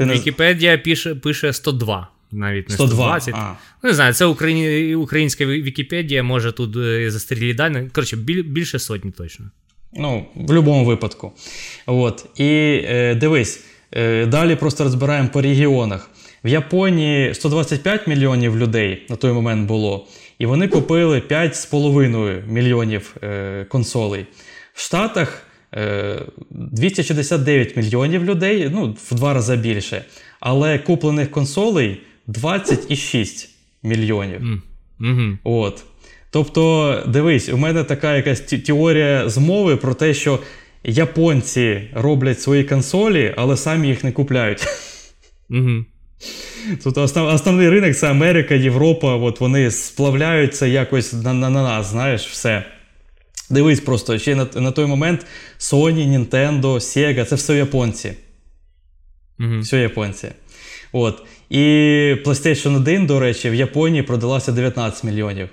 Вікіпедія 0.00 0.72
не... 0.72 0.78
пише, 0.78 1.14
пише 1.14 1.52
102. 1.52 2.08
навіть 2.32 2.68
не 2.68 2.74
102. 2.74 3.20
120. 3.20 3.34
А. 3.34 3.56
Ну, 3.82 3.90
не 3.90 3.94
знаю, 3.94 4.12
це 4.14 4.24
Україні, 4.24 4.94
українська 4.94 5.46
Вікіпедія, 5.46 6.22
може 6.22 6.52
тут 6.52 6.72
застрілі 7.12 7.54
дані. 7.54 7.90
Коротше, 7.92 8.16
більше 8.16 8.78
сотні 8.78 9.10
точно. 9.10 9.50
Ну, 9.92 10.26
в 10.34 10.42
будь-якому 10.42 10.84
випадку. 10.84 11.32
От. 11.86 12.26
І 12.36 12.80
е, 12.84 13.14
дивись, 13.14 13.64
далі 14.26 14.56
просто 14.56 14.84
розбираємо 14.84 15.28
по 15.28 15.42
регіонах. 15.42 16.10
В 16.44 16.48
Японії 16.48 17.34
125 17.34 18.06
мільйонів 18.06 18.56
людей 18.56 19.06
на 19.08 19.16
той 19.16 19.32
момент 19.32 19.68
було, 19.68 20.06
і 20.38 20.46
вони 20.46 20.68
купили 20.68 21.22
5,5 21.30 22.48
мільйонів 22.48 23.16
е, 23.22 23.66
консолей. 23.68 24.26
В 24.74 24.80
Штатах 24.80 25.42
е, 25.74 26.22
269 26.50 27.76
мільйонів 27.76 28.24
людей, 28.24 28.70
ну, 28.72 28.96
в 29.10 29.14
два 29.14 29.34
рази 29.34 29.56
більше. 29.56 30.04
Але 30.40 30.78
куплених 30.78 31.30
консолей 31.30 32.00
26 32.26 33.48
мільйонів. 33.82 34.40
Mm. 34.40 34.60
Mm-hmm. 35.00 35.36
От. 35.44 35.84
Тобто, 36.30 37.02
дивись, 37.06 37.48
у 37.48 37.56
мене 37.56 37.84
така 37.84 38.16
якась 38.16 38.40
теорія 38.40 39.28
змови 39.28 39.76
про 39.76 39.94
те, 39.94 40.14
що 40.14 40.38
японці 40.88 41.90
роблять 41.94 42.40
свої 42.40 42.64
консолі, 42.64 43.34
але 43.36 43.56
самі 43.56 43.88
їх 43.88 44.04
не 44.04 44.12
купляють. 44.12 44.66
Mm-hmm. 45.50 45.84
Тобто 46.84 47.02
основ, 47.02 47.34
основний 47.34 47.70
ринок 47.70 47.96
це 47.96 48.10
Америка, 48.10 48.54
Європа, 48.54 49.16
от 49.16 49.40
вони 49.40 49.70
сплавляються 49.70 50.66
якось 50.66 51.12
на, 51.12 51.32
на, 51.32 51.50
на 51.50 51.62
нас, 51.62 51.86
знаєш, 51.86 52.26
все. 52.26 52.64
Дивись 53.50 53.80
просто, 53.80 54.18
ще 54.18 54.34
на 54.34 54.46
на 54.54 54.70
той 54.70 54.86
момент 54.86 55.26
Sony, 55.58 56.18
Nintendo, 56.18 56.62
Sega 56.62 57.24
це 57.24 57.36
все 57.36 57.56
японці. 57.56 58.12
Mm-hmm. 59.40 59.60
Все 59.60 59.78
японці. 59.78 60.28
От. 60.92 61.22
І 61.50 61.58
PlayStation 62.24 62.76
1, 62.76 63.06
до 63.06 63.20
речі, 63.20 63.50
в 63.50 63.54
Японії 63.54 64.02
продалася 64.02 64.52
19 64.52 65.04
мільйонів. 65.04 65.48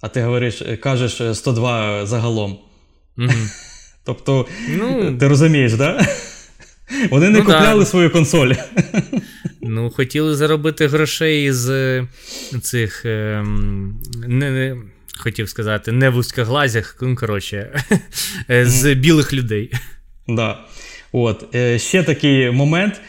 А 0.00 0.08
ти 0.08 0.22
говориш, 0.22 0.62
кажеш 0.80 1.36
102 1.38 2.06
загалом. 2.06 2.58
Mm-hmm. 3.18 3.75
Тобто, 4.06 4.46
ну, 4.68 5.16
ти 5.18 5.28
розумієш. 5.28 5.74
Да? 5.74 6.06
Вони 7.10 7.30
не 7.30 7.38
ну, 7.38 7.44
купляли 7.44 7.80
да. 7.80 7.86
свою 7.86 8.10
консоль. 8.10 8.52
Ну, 9.62 9.90
хотіли 9.90 10.34
заробити 10.34 10.86
грошей 10.86 11.52
з 11.52 11.70
е, 11.70 12.06
цих. 12.62 13.04
Е, 13.04 13.44
не, 14.28 14.50
не, 14.50 14.76
Хотів 15.18 15.48
сказати, 15.48 15.92
не 15.92 16.10
вузькоглазях, 16.10 16.96
ну, 17.00 17.16
коротше, 17.16 17.84
з 18.48 18.94
білих 18.94 19.32
людей. 19.32 19.72
Да. 20.28 20.58
От. 21.12 21.54
Е, 21.54 21.78
ще 21.78 22.02
такий 22.02 22.50
момент. 22.50 23.00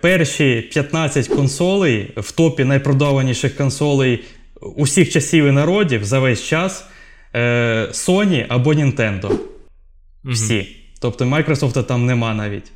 Перші 0.00 0.68
15 0.72 1.28
консолей 1.28 2.12
в 2.16 2.32
топі 2.32 2.64
найпродаваніших 2.64 3.56
консолей 3.56 4.24
усіх 4.60 5.10
часів 5.10 5.44
і 5.44 5.50
народів 5.50 6.04
за 6.04 6.18
весь 6.18 6.44
час 6.44 6.84
Sony 7.92 8.46
або 8.48 8.74
Nintendo. 8.74 9.38
Всі. 10.24 10.58
Угу. 10.58 10.66
Тобто 11.00 11.24
Microsoft 11.24 11.82
там 11.82 12.06
нема 12.06 12.34
навіть. 12.34 12.72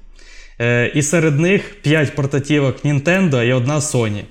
Е, 0.61 0.93
І 0.95 1.03
серед 1.03 1.41
них 1.41 1.83
5 1.83 2.15
портативок 2.15 2.85
Nintendo 2.85 3.45
і 3.45 3.53
одна 3.53 3.79
Sony. 3.79 4.23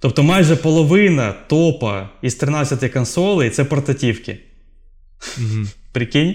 Тобто 0.00 0.22
майже 0.22 0.56
половина 0.56 1.32
топа 1.32 2.08
із 2.22 2.34
13 2.34 2.92
консолей 2.92 3.50
це 3.50 3.64
портативки. 3.64 4.38
Угу. 5.38 5.66
Прикинь? 5.92 6.34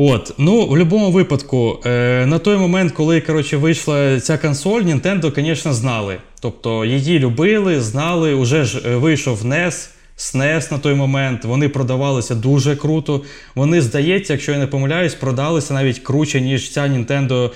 От, 0.00 0.34
ну, 0.38 0.66
в 0.66 0.68
будь-якому 0.68 1.10
випадку, 1.10 1.82
е, 1.86 2.26
на 2.26 2.38
той 2.38 2.56
момент, 2.56 2.92
коли 2.92 3.20
коротше, 3.20 3.56
вийшла 3.56 4.20
ця 4.20 4.38
консоль, 4.38 4.82
Nintendo, 4.82 5.34
звісно, 5.34 5.72
знали. 5.72 6.18
Тобто 6.40 6.84
її 6.84 7.18
любили, 7.18 7.80
знали, 7.80 8.34
вже 8.34 8.64
ж 8.64 8.82
е, 8.86 8.96
вийшов 8.96 9.44
NES. 9.44 9.88
SNES 10.18 10.72
на 10.72 10.78
той 10.78 10.94
момент, 10.94 11.44
вони 11.44 11.68
продавалися 11.68 12.34
дуже 12.34 12.76
круто. 12.76 13.22
Вони, 13.54 13.80
здається, 13.80 14.32
якщо 14.32 14.52
я 14.52 14.58
не 14.58 14.66
помиляюсь, 14.66 15.14
продалися 15.14 15.74
навіть 15.74 15.98
круче, 15.98 16.40
ніж 16.40 16.70
ця 16.70 16.80
Nintendo 16.80 17.50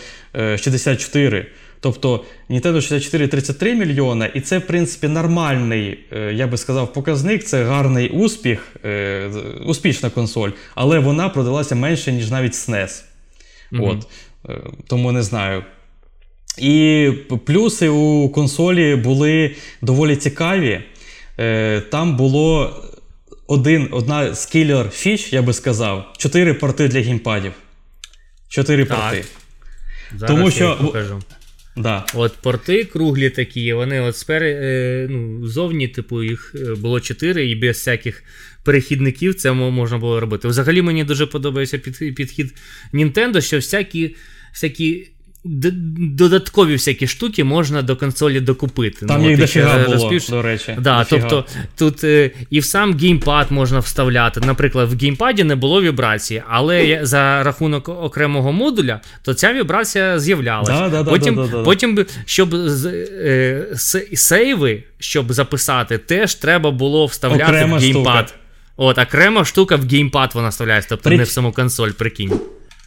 64. 0.56 1.38
Е, 1.38 1.46
тобто 1.80 2.24
Nintendo 2.50 2.80
64 2.80 3.28
33 3.28 3.74
мільйона, 3.74 4.26
і 4.26 4.40
це, 4.40 4.58
в 4.58 4.66
принципі, 4.66 5.08
нормальний, 5.08 5.98
е, 6.12 6.32
я 6.34 6.46
би 6.46 6.56
сказав, 6.56 6.92
показник, 6.92 7.44
це 7.44 7.64
гарний 7.64 8.08
успіх, 8.08 8.76
е, 8.84 9.30
успішна 9.66 10.10
консоль, 10.10 10.50
але 10.74 10.98
вона 10.98 11.28
продалася 11.28 11.74
менше, 11.74 12.12
ніж 12.12 12.30
навіть 12.30 12.52
SNES. 12.52 13.02
Mm-hmm. 13.72 13.88
От. 13.88 14.06
Тому 14.86 15.12
не 15.12 15.22
знаю. 15.22 15.64
І 16.58 17.10
плюси 17.46 17.88
у 17.88 18.28
консолі 18.28 18.96
були 18.96 19.54
доволі 19.82 20.16
цікаві. 20.16 20.80
Е, 21.38 21.80
там 21.80 22.16
було 22.16 22.76
один, 23.46 23.88
одна 23.90 24.34
з 24.34 24.46
кілер 24.46 24.88
фіч, 24.90 25.32
я 25.32 25.42
би 25.42 25.52
сказав, 25.52 26.12
чотири 26.18 26.54
порти 26.54 26.88
для 26.88 27.00
геймпадів. 27.00 27.52
Чотири 28.48 28.84
порти. 28.84 29.24
Зараз 30.16 30.36
Тому 30.36 30.50
що... 30.50 30.64
я 30.64 30.74
покажу. 30.74 31.22
Да. 31.76 32.06
От 32.14 32.32
порти 32.32 32.84
круглі 32.84 33.30
такі, 33.30 33.72
вони 33.72 34.00
от 34.00 34.16
спер... 34.16 34.42
Е, 34.42 35.06
ну, 35.10 35.46
зовні, 35.46 35.88
типу, 35.88 36.22
їх 36.22 36.54
е, 36.54 36.74
було 36.74 37.00
чотири, 37.00 37.50
і 37.50 37.54
без 37.54 37.76
всяких 37.76 38.22
перехідників 38.64 39.34
це 39.34 39.52
можна 39.52 39.98
було 39.98 40.20
робити. 40.20 40.48
Взагалі 40.48 40.82
мені 40.82 41.04
дуже 41.04 41.26
подобається 41.26 41.78
підхід 42.16 42.54
Nintendo, 42.92 43.40
що 43.40 43.56
всякі 43.56 44.16
всякі 44.52 45.10
додаткові 45.44 46.72
всякі 46.72 47.06
штуки 47.06 47.44
можна 47.44 47.82
до 47.82 47.96
консолі 47.96 48.40
докупити. 48.40 49.06
Там 49.06 49.22
ну, 49.22 49.30
їх 49.30 49.38
дофіга 49.38 49.78
було, 49.78 49.94
розпіш... 49.94 50.28
до 50.28 50.42
речі. 50.42 50.76
Да, 50.78 50.98
дофіга. 50.98 51.28
Тобто 51.28 51.46
тут 51.76 52.04
е, 52.04 52.30
і 52.50 52.60
в 52.60 52.64
сам 52.64 52.98
геймпад 52.98 53.50
можна 53.50 53.78
вставляти. 53.78 54.40
Наприклад, 54.40 54.92
в 54.92 54.98
геймпаді 54.98 55.44
не 55.44 55.56
було 55.56 55.82
вібрації, 55.82 56.42
але 56.48 57.00
за 57.02 57.42
рахунок 57.42 57.88
окремого 57.88 58.52
модуля, 58.52 59.00
то 59.22 59.34
ця 59.34 59.52
вібрація 59.52 60.18
з'являлася. 60.18 60.88
Да, 60.88 61.02
да, 61.02 61.10
потім, 61.10 61.48
да, 61.52 61.62
потім, 61.62 62.06
щоб 62.24 62.54
е, 62.54 63.66
сейви, 64.14 64.82
щоб 64.98 65.32
записати, 65.32 65.98
теж 65.98 66.34
треба 66.34 66.70
було 66.70 67.06
вставляти 67.06 67.44
Окрема 67.44 67.76
в 67.76 67.80
геймпад. 67.80 68.28
Штука. 68.28 68.38
От, 68.76 68.98
окрема 68.98 69.44
штука 69.44 69.76
в 69.76 69.86
геймпад 69.88 70.30
вона 70.34 70.48
вставляється, 70.48 70.88
тобто 70.88 71.08
При... 71.08 71.16
не 71.16 71.22
в 71.24 71.28
саму 71.28 71.52
консоль, 71.52 71.90
прикинь. 71.90 72.40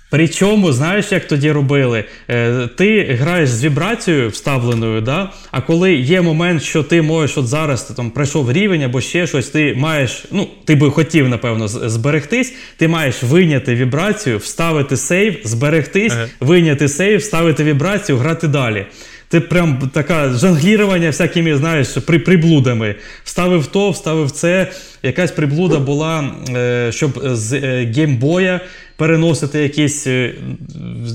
Причому, 0.09 0.71
знаєш, 0.71 1.11
як 1.11 1.27
тоді 1.27 1.51
робили? 1.51 2.03
Е, 2.29 2.67
Ти 2.77 3.17
граєш 3.21 3.49
з 3.49 3.63
вібрацією 3.63 4.29
вставленою, 4.29 5.01
да? 5.01 5.31
а 5.51 5.61
коли 5.61 5.93
є 5.93 6.21
момент, 6.21 6.63
що 6.63 6.83
ти 6.83 7.01
можеш 7.01 7.37
от 7.37 7.47
зараз 7.47 7.83
ти 7.83 7.93
там 7.93 8.11
пройшов 8.11 8.51
рівень 8.51 8.83
або 8.83 9.01
ще 9.01 9.27
щось, 9.27 9.49
ти 9.49 9.73
маєш, 9.77 10.25
ну, 10.31 10.47
ти 10.65 10.75
би 10.75 10.91
хотів, 10.91 11.29
напевно, 11.29 11.67
зберегтись, 11.67 12.53
ти 12.77 12.87
маєш 12.87 13.23
виняти 13.23 13.75
вібрацію, 13.75 14.37
вставити 14.37 14.97
сейв, 14.97 15.37
зберегтись, 15.43 16.13
ага. 16.13 16.27
виняти 16.39 16.87
сейв, 16.87 17.19
вставити 17.19 17.63
вібрацію, 17.63 18.17
грати 18.17 18.47
далі. 18.47 18.85
Це 19.30 19.39
прям 19.39 19.89
таке 19.93 20.30
жонглірування 20.30 21.07
всякими, 21.07 21.57
знаєш, 21.57 21.88
при, 21.88 22.19
приблудами. 22.19 22.95
Вставив 23.23 23.67
то, 23.67 23.89
вставив 23.89 24.32
це. 24.32 24.71
Якась 25.03 25.32
приблуда 25.32 25.80
була, 25.80 26.36
е, 26.49 26.91
щоб 26.91 27.21
з 27.23 27.53
е, 27.53 27.91
геймбоя 27.95 28.61
переносити 28.97 29.59
якісь 29.59 30.07
е, 30.07 30.34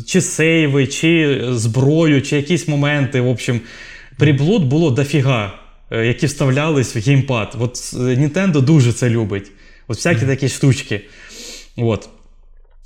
чи 0.07 0.21
сейви, 0.21 0.87
чи 0.87 1.43
зброю, 1.51 2.23
чи 2.23 2.37
якісь 2.37 2.69
моменти. 2.69 3.21
В 3.21 3.29
общем, 3.29 3.61
приблуд 4.19 4.65
було 4.65 4.91
дофіга, 4.91 5.53
які 5.91 6.27
вставлялись 6.27 6.97
в 6.97 6.99
геймпад. 6.99 7.57
От 7.59 7.75
Nintendo 7.95 8.61
дуже 8.61 8.93
це 8.93 9.11
любить. 9.11 9.51
От 9.89 9.97
всякі 9.97 10.27
такі 10.27 10.49
штучки. 10.49 11.01
От. 11.77 12.09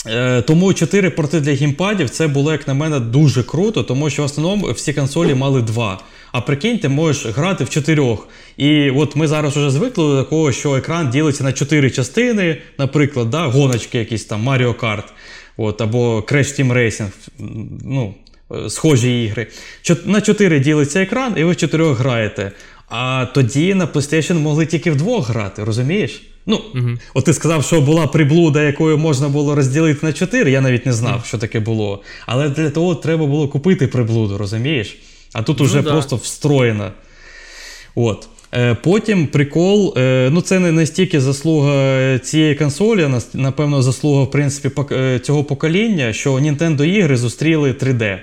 Е, 0.07 0.43
тому 0.43 0.73
4 0.75 1.11
порти 1.11 1.41
для 1.41 1.55
геймпадів 1.55 2.11
це 2.11 2.29
було, 2.29 2.53
як 2.53 2.69
на 2.69 2.75
мене, 2.75 3.01
дуже 3.01 3.43
круто, 3.43 3.83
тому 3.83 4.11
що 4.11 4.23
в 4.23 4.25
основному 4.25 4.67
всі 4.73 4.93
консолі 4.93 5.35
мали 5.35 5.63
два. 5.63 6.01
А 6.33 6.41
прикинь, 6.41 6.79
ти 6.79 6.89
можеш 6.89 7.27
грати 7.27 7.65
в 7.65 7.71
чотирьох. 7.71 8.29
І 8.57 8.91
от 8.91 9.17
ми 9.17 9.29
зараз 9.29 9.57
вже 9.57 9.71
звикли 9.71 10.05
до 10.05 10.23
такого, 10.23 10.53
що 10.53 10.77
екран 10.77 11.11
ділиться 11.11 11.45
на 11.45 11.53
чотири 11.53 11.91
частини, 11.91 12.57
наприклад, 12.79 13.31
да, 13.31 13.47
гоночки, 13.47 13.99
якісь 13.99 14.25
там 14.25 14.49
Mario 14.49 14.75
Kart 14.75 15.05
от, 15.57 15.81
або 15.81 16.21
Crash 16.21 16.61
Team 16.61 16.73
Racing. 16.73 17.11
ну, 17.85 18.15
е, 18.51 18.71
Схожі 18.71 19.25
ігри. 19.25 19.47
На 20.05 20.21
чотири 20.21 20.61
ділиться 20.61 21.03
екран, 21.03 21.35
і 21.37 21.45
ви 21.45 21.53
в 21.53 21.57
чотирьох 21.57 21.99
граєте. 21.99 22.53
А 22.89 23.27
тоді 23.35 23.75
на 23.75 23.87
PlayStation 23.87 24.35
могли 24.35 24.67
тільки 24.67 24.91
вдвох 24.91 25.29
грати, 25.29 25.65
розумієш? 25.65 26.23
Ну, 26.47 26.61
угу. 26.75 26.91
от 27.15 27.25
ти 27.25 27.35
сказав, 27.35 27.65
що 27.65 27.81
була 27.81 28.07
приблуда, 28.07 28.63
якою 28.63 28.99
можна 28.99 29.29
було 29.29 29.55
розділити 29.55 30.07
на 30.07 30.13
чотири. 30.13 30.51
Я 30.51 30.61
навіть 30.61 30.87
не 30.87 30.93
знав, 30.93 31.25
що 31.27 31.39
таке 31.39 31.61
було. 31.61 32.03
Але 32.27 32.49
для 32.49 32.71
того 32.71 32.95
треба 32.95 33.27
було 33.27 33.49
купити 33.49 33.87
приблуду, 33.87 34.39
розумієш? 34.39 34.99
А 35.33 35.43
тут 35.43 35.59
ну, 35.59 35.65
уже 35.65 35.83
да. 35.83 35.91
просто 35.91 36.17
встроєна. 36.17 36.93
От. 37.95 38.29
Е, 38.55 38.75
потім 38.75 39.27
прикол, 39.27 39.95
е, 39.97 40.29
ну 40.33 40.41
це 40.41 40.59
не 40.59 40.73
настільки 40.73 41.21
заслуга 41.21 42.19
цієї 42.19 42.55
консолі, 42.55 43.03
а 43.03 43.21
напевно, 43.35 43.83
заслуга 43.83 44.23
в 44.23 44.31
принципі, 44.31 44.83
е, 44.93 45.19
цього 45.19 45.45
покоління, 45.45 46.13
що 46.13 46.35
Nintendo 46.35 46.85
ігри 46.85 47.17
зустріли 47.17 47.73
3D. 47.73 48.19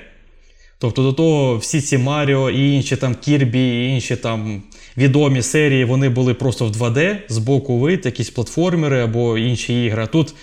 Тобто 0.80 1.03
до 1.03 1.13
того 1.13 1.57
всі 1.57 1.82
ці 1.82 1.97
Маріо 1.97 2.49
і 2.49 2.72
інші 2.72 2.95
там 2.95 3.15
Кірбі, 3.15 3.59
і 3.59 3.88
інші 3.88 4.15
там 4.15 4.61
відомі 4.98 5.42
серії, 5.42 5.86
вони 5.86 6.10
були 6.10 6.34
просто 6.34 6.66
в 6.66 6.72
2D, 6.72 7.18
з 7.30 7.38
боку 7.38 7.80
вид, 7.80 8.06
якісь 8.06 8.30
платформери 8.30 9.02
або 9.02 9.38
інші 9.38 9.86
ігри. 9.86 10.04
А 10.04 10.08
тут 10.08 10.34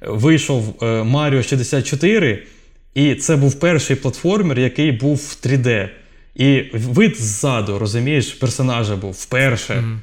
вийшов 0.00 0.74
Mario 0.80 1.42
64, 1.42 2.42
і 2.94 3.14
це 3.14 3.36
був 3.36 3.54
перший 3.54 3.96
платформер, 3.96 4.58
який 4.58 4.92
був 4.92 5.16
в 5.16 5.46
3D. 5.46 5.88
І 6.34 6.62
вид 6.72 7.16
ззаду, 7.16 7.78
розумієш, 7.78 8.32
персонажа 8.32 8.96
був 8.96 9.12
вперше. 9.12 9.74
Mm-hmm. 9.74 9.98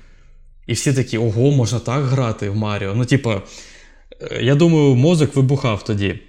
І 0.67 0.73
всі 0.73 0.93
такі, 0.93 1.17
ого, 1.17 1.51
можна 1.51 1.79
так 1.79 2.03
грати 2.03 2.49
в 2.49 2.55
Маріо. 2.55 2.95
Ну, 2.95 3.05
типа, 3.05 3.41
е, 4.31 4.43
я 4.43 4.55
думаю, 4.55 4.95
мозок 4.95 5.35
вибухав 5.35 5.83
тоді 5.83 6.19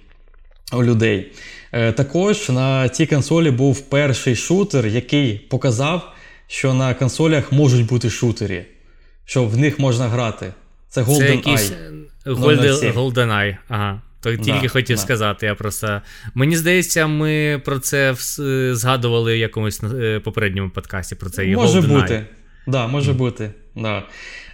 у 0.73 0.83
людей. 0.83 1.31
Е, 1.71 1.91
також 1.91 2.49
на 2.49 2.89
цій 2.89 3.05
консолі 3.05 3.51
був 3.51 3.81
перший 3.81 4.35
шутер, 4.35 4.87
який 4.87 5.33
показав, 5.33 6.12
що 6.47 6.73
на 6.73 6.93
консолях 6.93 7.51
можуть 7.51 7.85
бути 7.85 8.09
шутери, 8.09 8.65
що 9.25 9.45
в 9.45 9.57
них 9.57 9.79
можна 9.79 10.07
грати. 10.07 10.53
Це 10.89 11.01
Golden 11.01 11.47
Eye. 11.47 11.71
Golden, 12.25 12.93
Golden 12.93 13.27
Eye, 13.27 13.57
ага. 13.67 14.01
То 14.21 14.35
тільки 14.35 14.61
да, 14.61 14.67
хотів 14.67 14.95
да. 14.95 15.01
сказати. 15.01 15.45
Я 15.45 15.55
просто... 15.55 16.01
Мені 16.33 16.57
здається, 16.57 17.07
ми 17.07 17.61
про 17.65 17.79
це 17.79 18.15
згадували 18.71 19.33
в 19.33 19.37
якомусь 19.37 19.83
е, 19.83 20.19
попередньому 20.19 20.69
подкасті. 20.69 21.15
Про 21.15 21.29
це 21.29 21.45
Може 21.45 21.79
Golden 21.79 21.87
бути. 21.87 22.13
Eye. 22.13 22.25
Да, 22.67 22.87
може 22.87 23.11
mm. 23.11 23.15
бути. 23.15 23.51
Да. 23.75 24.03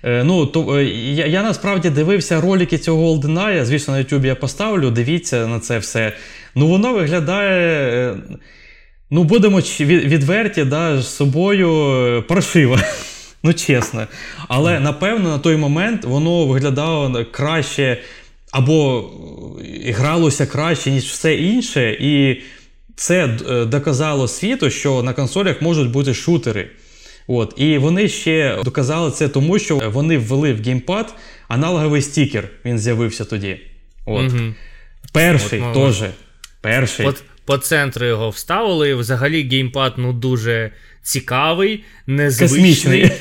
Е, 0.04 0.24
ну, 0.24 0.46
то, 0.46 0.78
е, 0.78 0.84
Я 0.86 1.26
я 1.26 1.44
насправді 1.44 1.90
дивився 1.90 2.42
ролики 2.42 2.78
цього 2.78 3.16
GoldenEye, 3.16 3.66
Звісно, 3.66 3.94
на 3.94 4.00
YouTube 4.00 4.26
я 4.26 4.36
поставлю, 4.36 4.92
дивіться 4.92 5.48
на 5.48 5.60
це 5.60 5.78
все. 5.78 6.14
Ну, 6.56 6.68
воно 6.68 6.94
виглядає. 6.94 8.16
Е, 9.12 9.16
ну, 9.16 9.24
будемо 9.24 9.60
відверті, 9.60 10.64
да, 10.64 11.02
з 11.02 11.16
собою 11.16 11.72
е, 12.18 12.22
паршиво. 12.22 12.80
Ну, 13.44 13.54
чесно. 13.54 14.08
Але 14.48 14.80
напевно 14.80 15.30
на 15.30 15.40
той 15.40 15.58
момент 15.58 16.06
воно 16.06 16.46
виглядало 16.46 17.26
краще 17.32 17.98
або 18.52 19.10
гралося 19.86 20.46
краще, 20.46 20.92
ніж 20.92 21.04
все 21.04 21.36
інше. 21.36 21.98
І 22.00 22.42
це 22.96 23.28
доказало 23.68 24.28
світу, 24.28 24.70
що 24.70 25.04
на 25.04 25.14
консолях 25.14 25.62
можуть 25.62 25.92
бути 25.92 26.14
шутери. 26.14 26.70
От. 27.28 27.54
І 27.58 27.78
вони 27.78 28.08
ще 28.08 28.58
доказали 28.64 29.12
це 29.12 29.30
тому, 29.30 29.60
що 29.60 29.78
вони 29.94 30.18
ввели 30.18 30.54
в 30.54 30.64
геймпад 30.64 31.14
аналоговий 31.48 32.02
стікер. 32.02 32.50
Він 32.66 32.80
з'явився 32.80 33.26
тоді. 33.26 33.60
От. 34.06 34.34
Угу. 34.34 34.54
Перший 35.14 35.64
теж. 35.74 36.04
Перший. 36.62 37.06
От 37.06 37.24
по 37.50 37.58
центру 37.58 38.06
його 38.06 38.30
вставили. 38.30 38.96
Взагалі 38.96 39.50
геймпад 39.50 39.94
ну, 39.98 40.14
дуже 40.14 40.72
цікавий, 41.02 41.84
незвичний. 42.08 43.12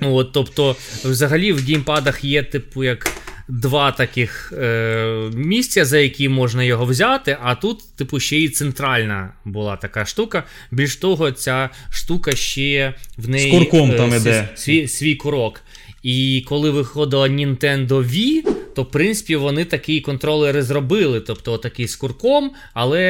От, 0.00 0.32
Тобто, 0.32 0.76
взагалі 1.04 1.52
в 1.52 1.58
геймпадах 1.58 2.24
є, 2.24 2.42
типу, 2.42 2.84
як 2.84 3.12
два 3.48 3.92
таких 3.92 4.52
е, 4.58 5.30
місця, 5.34 5.84
за 5.84 5.98
які 5.98 6.28
можна 6.28 6.64
його 6.64 6.84
взяти, 6.84 7.36
а 7.42 7.54
тут, 7.54 7.96
типу, 7.96 8.20
ще 8.20 8.36
й 8.36 8.48
центральна 8.48 9.32
була 9.44 9.76
така 9.76 10.04
штука. 10.04 10.44
Більш 10.70 10.96
того, 10.96 11.32
ця 11.32 11.70
штука 11.90 12.32
ще 12.32 12.94
в 13.18 13.28
неї 13.28 13.50
З 13.50 13.50
курком 13.50 13.90
е, 13.90 13.94
там 13.96 14.14
іде. 14.14 14.48
Свій, 14.54 14.88
свій 14.88 15.14
курок. 15.14 15.62
І 16.06 16.44
коли 16.48 16.70
виходила 16.70 17.28
Nintendo 17.28 17.88
Wii, 17.88 18.50
то 18.74 18.82
в 18.82 18.90
принципі 18.90 19.36
вони 19.36 19.64
такі 19.64 20.00
контролери 20.00 20.62
зробили. 20.62 21.20
Тобто 21.20 21.58
такий 21.58 21.88
з 21.88 21.96
курком, 21.96 22.52
але 22.74 23.02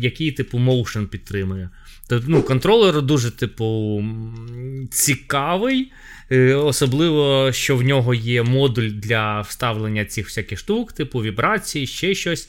який, 0.00 0.32
типу, 0.32 0.58
моушен 0.58 1.06
підтримує. 1.06 1.70
Тобто, 2.08 2.26
ну, 2.28 2.42
контролер 2.42 3.02
дуже, 3.02 3.30
типу, 3.30 4.04
цікавий. 4.90 5.92
Е, 6.32 6.54
особливо, 6.54 7.52
що 7.52 7.76
в 7.76 7.82
нього 7.82 8.14
є 8.14 8.42
модуль 8.42 8.88
для 8.90 9.40
вставлення 9.40 10.04
цих 10.04 10.26
всяких 10.26 10.58
штук, 10.58 10.92
типу 10.92 11.18
вібрації, 11.18 11.86
ще 11.86 12.14
щось. 12.14 12.48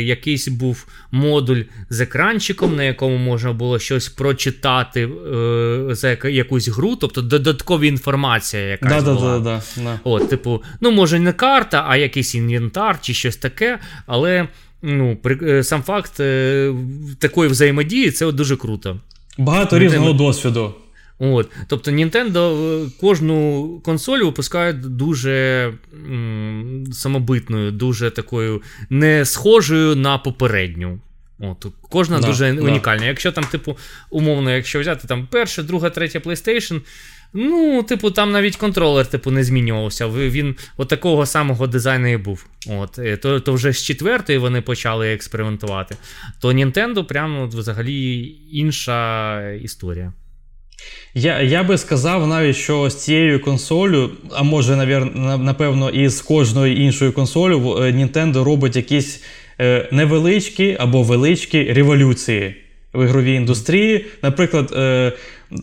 Якийсь 0.00 0.48
був 0.48 0.86
модуль 1.10 1.62
з 1.90 2.00
екранчиком, 2.00 2.76
на 2.76 2.82
якому 2.82 3.16
можна 3.16 3.52
було 3.52 3.78
щось 3.78 4.08
прочитати 4.08 5.02
е, 5.02 5.94
за 5.94 6.16
якусь 6.24 6.68
гру, 6.68 6.96
тобто 6.96 7.22
додаткова 7.22 7.86
інформація, 7.86 8.62
якась 8.62 9.04
да, 9.04 9.14
була. 9.14 9.38
Да, 9.38 9.62
да, 9.76 10.00
От, 10.04 10.28
типу, 10.28 10.62
ну, 10.80 10.90
може, 10.90 11.18
не 11.18 11.32
карта, 11.32 11.84
а 11.88 11.96
якийсь 11.96 12.34
інвентар 12.34 12.98
чи 13.00 13.14
щось 13.14 13.36
таке, 13.36 13.78
але. 14.06 14.48
Ну, 14.82 15.18
е, 15.42 15.64
сам 15.64 15.82
факт 15.82 16.12
такої 17.18 17.50
взаємодії 17.50 18.10
це 18.10 18.32
дуже 18.32 18.56
круто. 18.56 19.00
Багато 19.38 19.78
різного 19.78 20.12
досвіду. 20.12 20.74
От. 21.20 21.50
Тобто 21.66 21.90
Nintendo 21.90 22.84
е, 22.86 22.90
кожну 23.00 23.80
консоль 23.84 24.18
випускають 24.18 24.80
дуже 24.80 25.72
м, 25.92 26.84
самобитною, 26.92 27.72
дуже 27.72 28.10
такою 28.10 28.62
не 28.90 29.24
схожою 29.24 29.96
на 29.96 30.18
попередню. 30.18 31.00
От, 31.38 31.66
Кожна 31.90 32.20
да, 32.20 32.26
дуже 32.26 32.52
да. 32.52 32.62
унікальна. 32.62 33.06
Якщо 33.06 33.32
там, 33.32 33.44
типу, 33.44 33.78
умовно, 34.10 34.50
якщо 34.50 34.80
взяти 34.80 35.08
там 35.08 35.28
перша, 35.30 35.62
друга, 35.62 35.90
третя 35.90 36.18
PlayStation, 36.18 36.80
ну, 37.32 37.82
типу, 37.82 38.10
там 38.10 38.32
навіть 38.32 38.56
контролер 38.56 39.06
типу, 39.06 39.30
не 39.30 39.44
змінювався. 39.44 40.08
Він 40.08 40.56
от 40.76 40.88
такого 40.88 41.26
самого 41.26 41.66
дизайну 41.66 42.12
і 42.12 42.16
був. 42.16 42.46
От, 42.68 42.98
е, 42.98 43.16
То 43.16 43.40
то 43.40 43.52
вже 43.52 43.72
з 43.72 43.82
четвертої 43.82 44.38
вони 44.38 44.60
почали 44.60 45.12
експериментувати. 45.12 45.96
То 46.40 46.48
Nintendo 46.48 47.04
прямо 47.04 47.46
взагалі 47.46 48.20
інша 48.52 49.50
історія. 49.50 50.12
Я 51.14 51.40
я 51.40 51.62
би 51.62 51.78
сказав 51.78 52.26
навіть, 52.26 52.56
що 52.56 52.90
з 52.90 53.04
цією 53.04 53.40
консолю, 53.40 54.10
а 54.32 54.42
може, 54.42 54.76
напевно, 55.38 55.90
і 55.90 56.08
з 56.08 56.20
кожною 56.20 56.76
іншою 56.76 57.12
консолю, 57.12 57.76
е, 57.78 57.92
Nintendo 57.92 58.44
робить 58.44 58.76
якісь 58.76 59.22
е, 59.60 59.88
невеличкі 59.92 60.76
або 60.80 61.02
величкі 61.02 61.72
революції 61.72 62.54
в 62.94 63.04
ігровій 63.04 63.34
індустрії. 63.34 64.06
Наприклад, 64.22 64.72
е, 64.72 65.12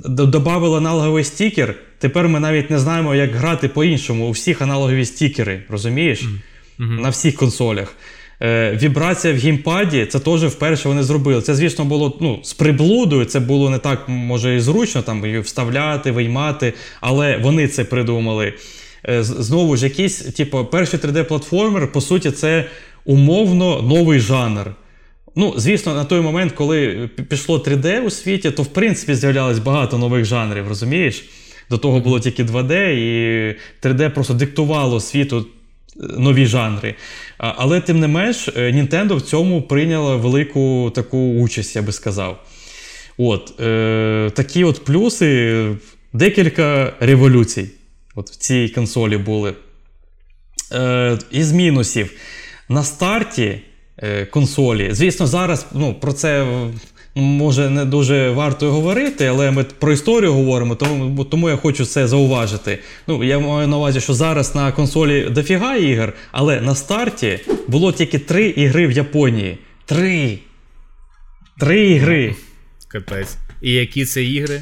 додавили 0.06 0.78
аналоговий 0.78 1.24
стікер. 1.24 1.76
Тепер 2.00 2.28
ми 2.28 2.40
навіть 2.40 2.70
не 2.70 2.80
знаємо, 2.80 3.16
як 3.16 3.32
грати 3.36 3.68
по-іншому. 3.68 4.28
У 4.28 4.32
всіх 4.32 4.62
аналогові 4.62 5.06
стікери, 5.06 5.64
розумієш? 5.70 6.24
Mm-hmm. 6.24 7.02
На 7.02 7.10
всіх 7.10 7.36
консолях. 7.36 7.96
Е, 8.42 8.80
Вібрація 8.82 9.34
в 9.34 9.38
геймпаді 9.38 10.06
це 10.06 10.20
теж 10.20 10.44
вперше 10.44 10.90
вони 10.90 11.04
зробили. 11.04 11.42
Це, 11.42 11.56
звісно, 11.56 11.86
було 11.86 12.18
ну, 12.22 12.40
з 12.44 12.54
приблудою, 12.54 13.26
це 13.26 13.40
було 13.40 13.70
не 13.70 13.78
так, 13.78 14.10
може, 14.10 14.56
і 14.56 14.60
зручно 14.60 15.02
там 15.02 15.26
її 15.26 15.40
вставляти, 15.40 16.12
виймати, 16.12 16.74
але 17.02 17.38
вони 17.38 17.68
це 17.68 17.84
придумали. 17.84 18.54
Е, 19.10 19.24
Знову 19.24 19.78
ж, 19.78 19.84
якийсь, 19.84 20.20
типу, 20.20 20.66
перший 20.66 21.00
3D-платформер, 21.00 21.88
по 21.88 22.02
суті, 22.02 22.32
це 22.32 22.66
умовно 23.06 23.82
новий 23.82 24.20
жанр. 24.20 24.72
Ну, 25.36 25.54
звісно, 25.58 25.96
на 25.96 26.06
той 26.06 26.22
момент, 26.22 26.52
коли 26.52 27.10
пішло 27.30 27.58
3D 27.58 28.00
у 28.00 28.10
світі, 28.10 28.52
то 28.52 28.64
в 28.64 28.68
принципі 28.68 29.16
з'являлось 29.16 29.60
багато 29.60 29.98
нових 29.98 30.26
жанрів, 30.26 30.68
розумієш? 30.68 31.26
До 31.70 31.78
того 31.78 32.00
було 32.00 32.20
тільки 32.20 32.44
2D, 32.44 32.90
і 32.90 33.56
3D 33.84 34.10
просто 34.10 34.34
диктувало 34.34 35.00
світу 35.00 35.46
нові 36.00 36.46
жанри. 36.46 36.96
Але 37.38 37.82
тим 37.82 38.00
не 38.00 38.08
менш, 38.08 38.48
е, 38.48 38.52
Nintendo 38.52 39.16
в 39.16 39.22
цьому 39.22 39.62
прийняла 39.62 40.16
велику 40.16 40.92
таку 40.96 41.18
участь, 41.18 41.76
я 41.76 41.82
би 41.82 41.92
сказав. 41.92 42.44
От, 43.18 43.60
е, 43.60 44.32
Такі 44.36 44.64
от 44.64 44.86
плюси, 44.86 45.66
декілька 46.14 46.94
революцій 47.00 47.70
от 48.18 48.30
в 48.30 48.36
цій 48.36 48.70
консолі 48.70 49.18
були. 49.18 49.54
Е, 50.74 51.18
Із 51.32 51.52
мінусів. 51.52 52.12
На 52.70 52.84
старті 52.84 53.62
е, 53.98 54.26
консолі, 54.26 54.90
звісно, 54.92 55.28
зараз 55.28 55.66
ну, 55.74 55.94
про 55.94 56.14
це 56.14 56.48
може 57.18 57.70
не 57.70 57.86
дуже 57.86 58.30
варто 58.30 58.72
говорити, 58.72 59.26
але 59.26 59.52
ми 59.52 59.64
про 59.64 59.92
історію 59.92 60.34
говоримо, 60.34 60.76
тому 60.76 61.24
тому 61.24 61.50
я 61.50 61.56
хочу 61.56 61.86
це 61.86 62.08
зауважити. 62.08 62.80
Ну, 63.08 63.24
Я 63.24 63.40
маю 63.40 63.68
на 63.68 63.78
увазі, 63.78 64.02
що 64.02 64.14
зараз 64.14 64.56
на 64.56 64.72
консолі 64.72 65.30
дофіга 65.30 65.76
ігор, 65.76 66.14
але 66.32 66.62
на 66.62 66.76
старті 66.76 67.40
було 67.68 67.92
тільки 67.92 68.20
три 68.20 68.46
ігри 68.48 68.88
в 68.88 68.92
Японії. 68.92 69.58
Три. 69.86 70.40
Три 71.60 71.90
ігри. 71.90 72.36
Капець. 72.88 73.38
І 73.62 73.72
які 73.72 74.06
це 74.06 74.24
ігри? 74.24 74.62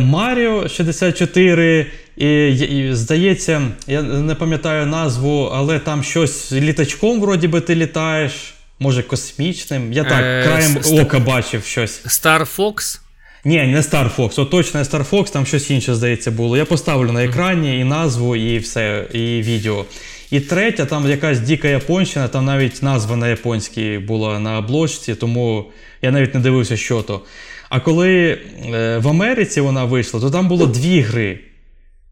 Маріо 0.00 0.68
64. 0.68 1.86
І, 2.16 2.48
і, 2.48 2.94
Здається, 2.94 3.62
я 3.86 4.02
не 4.02 4.34
пам'ятаю 4.34 4.86
назву, 4.86 5.50
але 5.54 5.78
там 5.78 6.02
щось 6.02 6.52
літачком, 6.52 7.20
вроді 7.20 7.48
би, 7.48 7.60
ти 7.60 7.74
літаєш. 7.74 8.53
Може, 8.78 9.02
космічним. 9.02 9.92
Я 9.92 10.04
так, 10.04 10.22
е, 10.22 10.44
краєм 10.44 10.82
ст... 10.82 11.00
ока 11.00 11.18
бачив 11.18 11.64
щось. 11.64 12.04
Star 12.06 12.56
Fox? 12.56 13.00
Ні, 13.44 13.62
не 13.62 13.80
Star 13.80 14.16
Fox. 14.16 14.40
О, 14.40 14.44
точно 14.44 14.80
не 14.80 14.86
Star 14.86 15.10
Fox, 15.10 15.32
там 15.32 15.46
щось 15.46 15.70
інше, 15.70 15.94
здається, 15.94 16.30
було. 16.30 16.56
Я 16.56 16.64
поставлю 16.64 17.12
на 17.12 17.24
екрані 17.24 17.78
і 17.80 17.84
назву, 17.84 18.36
і 18.36 18.58
все, 18.58 19.06
і 19.12 19.18
відео. 19.18 19.84
І 20.30 20.40
третя, 20.40 20.86
там 20.86 21.10
якась 21.10 21.40
дика 21.40 21.68
японщина, 21.68 22.28
там 22.28 22.44
навіть 22.44 22.82
назва 22.82 23.16
на 23.16 23.28
японській 23.28 23.98
була 23.98 24.38
на 24.38 24.58
обложці, 24.58 25.14
тому 25.14 25.70
я 26.02 26.10
навіть 26.10 26.34
не 26.34 26.40
дивився, 26.40 26.76
що 26.76 27.02
то. 27.02 27.20
А 27.68 27.80
коли 27.80 28.38
е, 28.74 28.98
в 28.98 29.08
Америці 29.08 29.60
вона 29.60 29.84
вийшла, 29.84 30.20
то 30.20 30.30
там 30.30 30.48
було 30.48 30.66
дві 30.66 31.00
гри. 31.00 31.38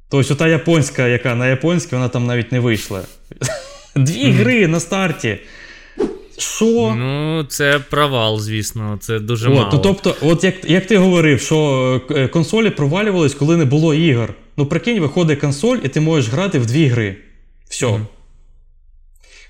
Тобто, 0.08 0.34
та 0.34 0.48
японська, 0.48 1.08
яка 1.08 1.34
на 1.34 1.48
японській, 1.48 1.94
вона 1.94 2.08
там 2.08 2.26
навіть 2.26 2.52
не 2.52 2.60
вийшла. 2.60 3.02
Дві 3.96 4.30
гри 4.30 4.66
на 4.66 4.80
старті. 4.80 5.38
Що? 6.42 6.94
Ну, 6.98 7.44
це 7.48 7.78
провал, 7.90 8.40
звісно, 8.40 8.98
це 9.00 9.18
дуже 9.18 9.48
от, 9.48 9.54
мало. 9.54 9.70
Ну, 9.72 9.78
тобто, 9.78 10.16
от 10.20 10.44
як 10.44 10.70
як 10.70 10.86
ти 10.86 10.96
говорив, 10.96 11.40
що 11.40 12.00
е, 12.10 12.28
консолі 12.28 12.70
провалювались, 12.70 13.34
коли 13.34 13.56
не 13.56 13.64
було 13.64 13.94
ігор. 13.94 14.34
Ну, 14.56 14.66
прикинь, 14.66 15.00
виходить 15.00 15.40
консоль, 15.40 15.78
і 15.84 15.88
ти 15.88 16.00
можеш 16.00 16.30
грати 16.30 16.58
в 16.58 16.66
дві 16.66 16.86
гри. 16.86 17.16
Все. 17.68 17.86
Mm-hmm. 17.86 18.06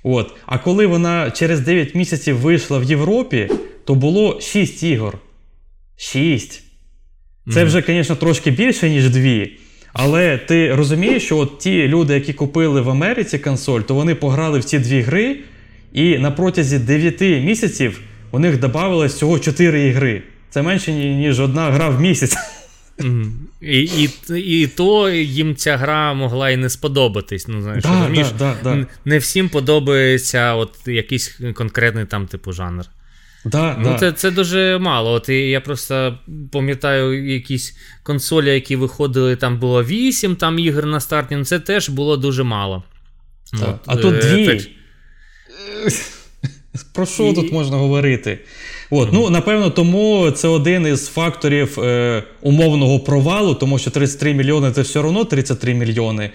От. 0.02 0.32
А 0.46 0.58
коли 0.58 0.86
вона 0.86 1.30
через 1.30 1.60
9 1.60 1.94
місяців 1.94 2.36
вийшла 2.36 2.78
в 2.78 2.84
Європі, 2.84 3.50
то 3.84 3.94
було 3.94 4.40
6 4.40 4.82
ігор. 4.82 5.18
6. 5.96 6.52
Це 6.52 6.62
mm-hmm. 7.50 7.66
вже, 7.66 7.84
звісно, 7.86 8.16
трошки 8.16 8.50
більше, 8.50 8.90
ніж 8.90 9.10
дві. 9.10 9.58
Але 9.92 10.38
ти 10.38 10.74
розумієш, 10.74 11.24
що 11.24 11.38
от 11.38 11.58
ті 11.58 11.88
люди, 11.88 12.14
які 12.14 12.32
купили 12.32 12.80
в 12.80 12.90
Америці 12.90 13.38
консоль, 13.38 13.80
то 13.80 13.94
вони 13.94 14.14
пограли 14.14 14.58
в 14.58 14.64
ці 14.64 14.78
дві 14.78 15.00
гри, 15.00 15.38
і 15.92 16.18
на 16.18 16.30
протязі 16.30 16.78
9 16.78 17.20
місяців 17.20 18.00
у 18.30 18.38
них 18.38 18.60
додавалось 18.60 19.14
всього 19.14 19.38
4 19.38 19.88
ігри. 19.88 20.22
Це 20.50 20.62
менше, 20.62 20.92
ніж 20.92 21.40
одна 21.40 21.70
гра 21.70 21.88
в 21.88 22.00
місяць. 22.00 22.36
І 23.60 23.80
і, 23.80 24.10
і 24.36 24.66
то 24.66 25.10
їм 25.10 25.56
ця 25.56 25.76
гра 25.76 26.14
могла 26.14 26.50
і 26.50 26.56
не 26.56 26.70
сподобатись. 26.70 27.48
Ну, 27.48 27.62
знаєш, 27.62 27.84
да, 27.84 27.98
розумієш? 27.98 28.28
Да, 28.38 28.56
да, 28.64 28.86
Не 29.04 29.18
всім 29.18 29.48
подобається 29.48 30.54
от 30.54 30.70
якийсь 30.86 31.40
конкретний 31.54 32.04
там 32.04 32.26
типу 32.26 32.52
жанр. 32.52 32.84
Да, 33.44 33.76
ну, 33.78 33.84
да. 33.84 33.98
Це 33.98 34.12
це 34.12 34.30
дуже 34.30 34.78
мало. 34.78 35.12
От 35.12 35.28
Я 35.28 35.60
просто 35.60 36.18
пам'ятаю 36.52 37.32
якісь 37.32 37.76
консолі, 38.02 38.54
які 38.54 38.76
виходили, 38.76 39.36
там 39.36 39.58
було 39.58 39.84
8 39.84 40.36
там 40.36 40.58
ігор 40.58 40.86
на 40.86 41.00
старті, 41.00 41.36
ну 41.36 41.44
це 41.44 41.58
теж 41.58 41.88
було 41.88 42.16
дуже 42.16 42.42
мало. 42.42 42.82
От, 43.54 43.80
а 43.86 43.96
тут 43.96 44.14
е, 44.14 44.18
дві. 44.18 44.46
Так... 44.46 44.68
Про 46.92 47.06
що 47.06 47.26
і... 47.26 47.34
тут 47.34 47.52
можна 47.52 47.76
говорити? 47.76 48.38
От, 48.90 49.12
ну, 49.12 49.30
Напевно, 49.30 49.70
тому 49.70 50.30
це 50.30 50.48
один 50.48 50.86
із 50.86 51.08
факторів 51.08 51.80
е, 51.80 52.22
умовного 52.40 53.00
провалу, 53.00 53.54
тому 53.54 53.78
що 53.78 53.90
33 53.90 54.34
мільйони 54.34 54.72
це 54.72 54.80
все 54.80 55.00
одно 55.00 55.24
33 55.24 55.74
мільйони. 55.74 56.30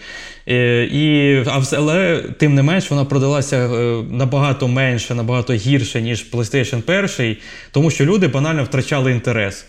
Е, 0.47 0.83
і, 0.83 1.43
Але 1.71 2.23
тим 2.39 2.55
не 2.55 2.63
менш 2.63 2.91
вона 2.91 3.05
продалася 3.05 3.57
е, 3.57 4.03
набагато 4.11 4.67
менше, 4.67 5.15
набагато 5.15 5.53
гірше, 5.53 6.01
ніж 6.01 6.25
PlayStation 6.31 7.11
1, 7.19 7.37
тому 7.71 7.91
що 7.91 8.05
люди 8.05 8.27
банально 8.27 8.63
втрачали 8.63 9.11
інтерес. 9.11 9.65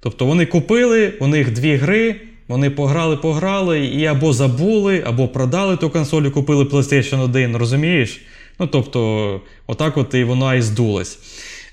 Тобто 0.00 0.26
вони 0.26 0.46
купили, 0.46 1.12
у 1.20 1.26
них 1.26 1.52
дві 1.52 1.76
гри. 1.76 2.20
Вони 2.48 2.70
пограли, 2.70 3.16
пограли 3.16 3.86
і 3.86 4.06
або 4.06 4.32
забули, 4.32 5.02
або 5.06 5.28
продали 5.28 5.76
ту 5.76 5.90
консоль 5.90 6.22
і 6.22 6.30
купили 6.30 6.64
PlayStation 6.64 7.22
1, 7.22 7.56
розумієш? 7.56 8.20
Ну 8.58 8.66
тобто, 8.66 9.40
отак 9.66 9.96
от 9.96 10.14
і 10.14 10.24
вона 10.24 10.54
і 10.54 10.62
здулась. 10.62 11.18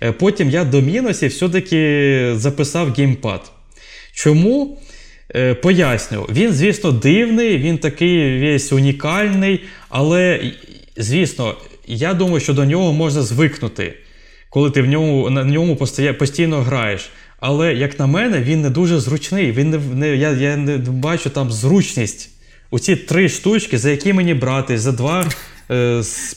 Е, 0.01 0.11
потім 0.11 0.49
я 0.49 0.63
до 0.63 0.81
мінусів 0.81 1.29
все-таки 1.29 2.31
записав 2.35 2.93
геймпад. 2.93 3.51
Чому? 4.13 4.77
Е, 5.35 5.53
поясню, 5.53 6.27
він, 6.29 6.53
звісно, 6.53 6.91
дивний, 6.91 7.57
він 7.57 7.77
такий 7.77 8.41
весь 8.41 8.71
унікальний, 8.71 9.63
але, 9.89 10.51
звісно, 10.97 11.55
я 11.87 12.13
думаю, 12.13 12.39
що 12.39 12.53
до 12.53 12.65
нього 12.65 12.93
можна 12.93 13.21
звикнути, 13.21 13.93
коли 14.49 14.71
ти 14.71 14.81
в 14.81 14.85
ньому, 14.87 15.29
на 15.29 15.43
ньому 15.43 15.75
постійно 16.17 16.61
граєш. 16.61 17.09
Але, 17.39 17.73
як 17.73 17.99
на 17.99 18.07
мене, 18.07 18.41
він 18.41 18.61
не 18.61 18.69
дуже 18.69 18.99
зручний. 18.99 19.51
Він 19.51 19.69
не, 19.69 19.77
не, 19.77 20.15
Я 20.15 20.31
я 20.31 20.57
не 20.57 20.77
бачу 20.77 21.29
там 21.29 21.51
зручність. 21.51 22.29
Оці 22.71 22.95
три 22.95 23.29
штучки, 23.29 23.77
за 23.77 23.91
які 23.91 24.13
мені 24.13 24.33
брати, 24.33 24.77
за 24.77 24.91
два 24.91 25.31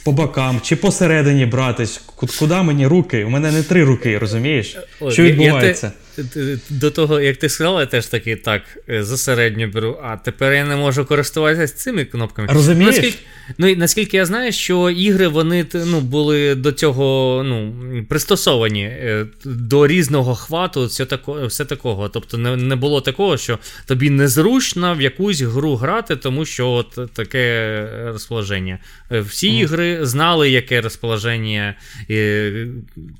по 0.04 0.12
бокам 0.12 0.60
чи 0.62 0.76
посередині 0.76 1.46
братись. 1.46 2.00
Куди 2.16 2.54
мені 2.54 2.86
руки? 2.86 3.24
У 3.24 3.28
мене 3.28 3.52
не 3.52 3.62
три 3.62 3.84
руки, 3.84 4.18
розумієш? 4.18 4.76
Що 5.10 5.22
відбувається? 5.22 5.92
Я, 6.18 6.24
я, 6.34 6.58
до 6.70 6.90
того, 6.90 7.20
як 7.20 7.36
ти 7.36 7.48
сказала, 7.48 7.80
я 7.80 7.86
теж 7.86 8.06
такий 8.06 8.36
так, 8.36 8.62
е, 8.88 9.04
за 9.04 9.16
середню 9.16 9.68
беру, 9.68 9.98
а 10.02 10.16
тепер 10.16 10.52
я 10.52 10.64
не 10.64 10.76
можу 10.76 11.04
користуватися 11.04 11.74
цими 11.74 12.04
кнопками. 12.04 12.48
Розумієш? 12.52 12.94
Наскільки, 12.94 13.18
ну 13.58 13.76
наскільки 13.76 14.16
я 14.16 14.26
знаю, 14.26 14.52
що 14.52 14.90
ігри 14.90 15.28
вони 15.28 15.66
ну, 15.74 16.00
були 16.00 16.54
до 16.54 16.72
цього 16.72 17.42
ну, 17.46 17.74
пристосовані 18.08 18.82
е, 18.84 19.26
до 19.44 19.86
різного 19.86 20.34
хвату, 20.34 20.86
все 20.86 21.06
тако, 21.06 21.46
все 21.46 21.64
такого. 21.64 22.08
Тобто 22.08 22.38
не 22.38 22.56
не 22.56 22.76
було 22.76 23.00
такого, 23.00 23.36
що 23.36 23.58
тобі 23.86 24.10
незручно 24.10 24.94
в 24.94 25.00
якусь 25.00 25.40
гру 25.40 25.76
грати, 25.76 26.16
тому 26.16 26.44
що 26.44 26.68
от 26.68 27.12
таке 27.12 27.88
розположення. 28.06 28.78
Всі 29.20 29.50
mm. 29.50 29.60
ігри 29.60 30.06
знали, 30.06 30.50
яке 30.50 30.80
розположення 30.80 31.74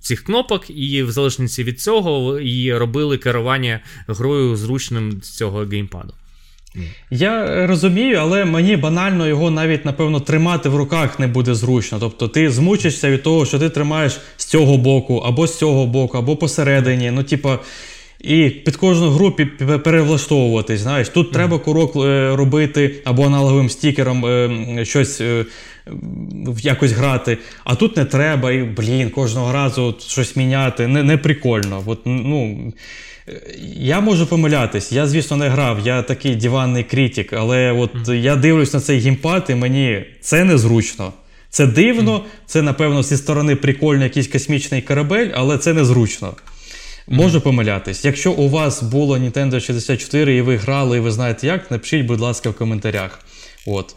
цих 0.01 0.25
кнопок, 0.25 0.71
і 0.71 1.03
в 1.03 1.11
залежності 1.11 1.65
від 1.65 1.81
цього 1.81 2.39
і 2.39 2.75
робили 2.75 3.19
керування 3.19 3.81
грою 4.09 4.57
зручним 4.57 5.21
з 5.23 5.37
цього 5.37 5.59
геймпаду. 5.59 6.13
Я 7.11 7.67
розумію, 7.67 8.19
але 8.21 8.45
мені 8.45 8.77
банально 8.77 9.29
його 9.29 9.51
навіть, 9.51 9.85
напевно, 9.85 10.21
тримати 10.21 10.69
в 10.69 10.77
руках 10.77 11.19
не 11.19 11.27
буде 11.27 11.55
зручно. 11.55 11.99
Тобто 12.01 12.29
ти 12.29 12.51
змучишся 12.51 13.11
від 13.11 13.23
того, 13.23 13.47
що 13.47 13.59
ти 13.59 13.69
тримаєш 13.69 14.21
з 14.37 14.45
цього 14.45 14.77
боку, 14.77 15.17
або 15.17 15.47
з 15.47 15.59
цього 15.59 15.87
боку, 15.87 16.19
або 16.19 16.37
посередині. 16.37 17.11
Ну, 17.11 17.23
типа, 17.23 17.59
і 18.21 18.51
під 18.51 18.77
кожну 18.77 19.11
гру 19.11 19.37
перевлаштовуватись. 19.85 20.81
знаєш. 20.81 21.09
Тут 21.09 21.29
mm. 21.29 21.33
треба 21.33 21.59
курок 21.59 21.97
е, 21.97 22.37
робити 22.37 22.95
або 23.05 23.27
аналоговим 23.27 23.71
стікером 23.71 24.27
е, 24.27 24.85
щось 24.85 25.21
е, 25.21 25.45
якось 26.59 26.93
грати, 26.93 27.39
а 27.65 27.75
тут 27.75 27.97
не 27.97 28.05
треба, 28.05 28.53
і 28.53 28.63
блін, 28.63 29.11
кожного 29.11 29.53
разу 29.53 29.95
щось 30.07 30.37
міняти. 30.37 30.87
Не 30.87 31.03
не 31.03 31.17
прикольно. 31.17 31.83
От, 31.87 32.01
ну, 32.05 32.73
Я 33.77 34.01
можу 34.01 34.27
помилятись. 34.27 34.93
Я, 34.93 35.07
звісно, 35.07 35.37
не 35.37 35.49
грав, 35.49 35.87
я 35.87 36.03
такий 36.03 36.37
диванний 36.37 36.85
критик, 36.85 37.33
але 37.33 37.73
от 37.73 37.95
mm. 37.95 38.15
я 38.15 38.37
дивлюсь 38.37 38.75
на 38.75 38.81
цей 38.81 38.99
геймпад, 38.99 39.47
і 39.49 39.55
мені 39.55 40.05
це 40.21 40.45
незручно. 40.45 41.13
Це 41.51 41.67
дивно, 41.67 42.25
це, 42.47 42.63
напевно, 42.63 43.03
зі 43.03 43.17
сторони 43.17 43.57
прикольно 43.57 44.05
якийсь 44.05 44.29
космічний 44.29 44.83
корабель, 44.83 45.29
але 45.35 45.59
це 45.59 45.73
незручно. 45.73 46.35
Можу 47.09 47.41
помилятись. 47.41 48.05
Якщо 48.05 48.33
у 48.33 48.49
вас 48.49 48.83
було 48.83 49.19
Nintendo 49.19 49.61
64 49.61 50.37
і 50.37 50.41
ви 50.41 50.57
грали, 50.57 50.97
і 50.97 51.01
ви 51.01 51.11
знаєте 51.11 51.47
як, 51.47 51.71
напишіть, 51.71 52.07
будь 52.07 52.21
ласка, 52.21 52.51
в 52.51 52.55
коментарях. 52.55 53.21
От. 53.67 53.95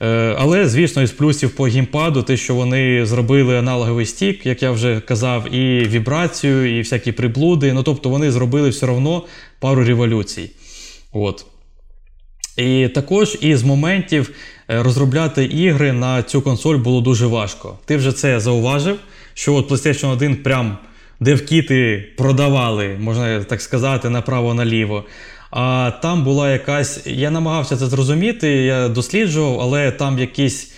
Е, 0.00 0.34
Але, 0.38 0.68
звісно, 0.68 1.02
із 1.02 1.10
плюсів 1.10 1.50
по 1.50 1.64
геймпаду, 1.64 2.22
те, 2.22 2.36
що 2.36 2.54
вони 2.54 3.06
зробили 3.06 3.58
аналоговий 3.58 4.06
стік, 4.06 4.46
як 4.46 4.62
я 4.62 4.70
вже 4.70 5.00
казав, 5.00 5.54
і 5.54 5.88
вібрацію, 5.88 6.78
і 6.78 6.78
всякі 6.78 7.12
приблуди. 7.12 7.72
Ну, 7.72 7.82
тобто 7.82 8.08
вони 8.08 8.30
зробили 8.30 8.68
все 8.68 8.86
одно 8.86 9.22
пару 9.60 9.84
революцій. 9.84 10.50
От. 11.12 11.46
І 12.56 12.88
також 12.88 13.38
із 13.40 13.62
моментів 13.62 14.30
е, 14.70 14.82
розробляти 14.82 15.44
ігри 15.44 15.92
на 15.92 16.22
цю 16.22 16.42
консоль 16.42 16.76
було 16.76 17.00
дуже 17.00 17.26
важко. 17.26 17.78
Ти 17.84 17.96
вже 17.96 18.12
це 18.12 18.40
зауважив, 18.40 18.98
що 19.34 19.54
от 19.54 19.70
PlayStation 19.70 20.12
1 20.12 20.36
прям 20.36 20.78
девкіти 21.20 22.08
продавали, 22.16 22.96
можна 23.00 23.44
так 23.44 23.62
сказати, 23.62 24.08
направо-наліво. 24.08 25.04
А 25.50 25.92
там 26.02 26.24
була 26.24 26.52
якась. 26.52 27.06
Я 27.06 27.30
намагався 27.30 27.76
це 27.76 27.86
зрозуміти, 27.86 28.48
я 28.48 28.88
досліджував, 28.88 29.60
але 29.60 29.90
там 29.90 30.18
якийсь 30.18 30.72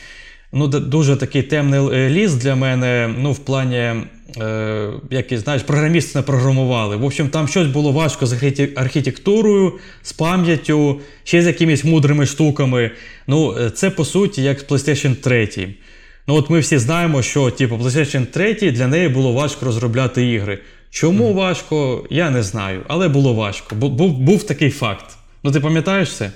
ну, 0.52 0.66
дуже 0.66 1.16
такий 1.16 1.42
темний 1.42 1.80
е, 1.80 2.10
ліс 2.10 2.34
для 2.34 2.54
мене. 2.54 3.14
Ну, 3.18 3.32
в 3.32 3.38
плані, 3.38 3.76
е, 3.76 4.90
який, 5.10 5.38
знаєш, 5.38 5.62
програмісти 5.62 6.18
не 6.18 6.22
програмували. 6.22 6.96
В 6.96 7.04
общем, 7.04 7.28
там 7.28 7.48
щось 7.48 7.66
було 7.66 7.92
важко 7.92 8.26
з 8.26 8.32
архітектурою, 8.76 9.72
з 10.02 10.12
пам'яттю, 10.12 11.00
ще 11.24 11.42
з 11.42 11.46
якимись 11.46 11.84
мудрими 11.84 12.26
штуками. 12.26 12.90
Ну, 13.26 13.56
е, 13.58 13.70
це 13.70 13.90
по 13.90 14.04
суті 14.04 14.42
як 14.42 14.70
PlayStation 14.70 15.14
3. 15.14 15.74
Ну, 16.26 16.34
от 16.34 16.50
ми 16.50 16.60
всі 16.60 16.78
знаємо, 16.78 17.22
що 17.22 17.50
типу, 17.50 17.76
PlayStation 17.76 18.26
3 18.26 18.54
для 18.54 18.86
неї 18.86 19.08
було 19.08 19.32
важко 19.32 19.66
розробляти 19.66 20.26
ігри. 20.26 20.58
Чому 20.90 21.34
важко, 21.34 22.06
я 22.10 22.30
не 22.30 22.42
знаю, 22.42 22.82
але 22.88 23.08
було 23.08 23.34
важко. 23.34 23.74
Був 23.76 24.18
був 24.18 24.46
такий 24.46 24.70
факт. 24.70 25.16
Ну, 25.42 25.52
ти 25.52 25.60
пам'ятаєш 25.60 26.12
це? 26.12 26.32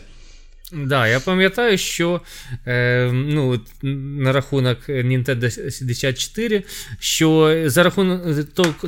Так, 0.72 0.86
да, 0.86 1.08
я 1.08 1.20
пам'ятаю, 1.20 1.78
що 1.78 2.20
е, 2.66 3.10
ну, 3.12 3.60
на 3.82 4.32
рахунок 4.32 4.88
Nintendo 4.88 5.50
64, 5.50 6.62
що 6.98 7.62
за 7.66 7.82
рахунок 7.82 8.22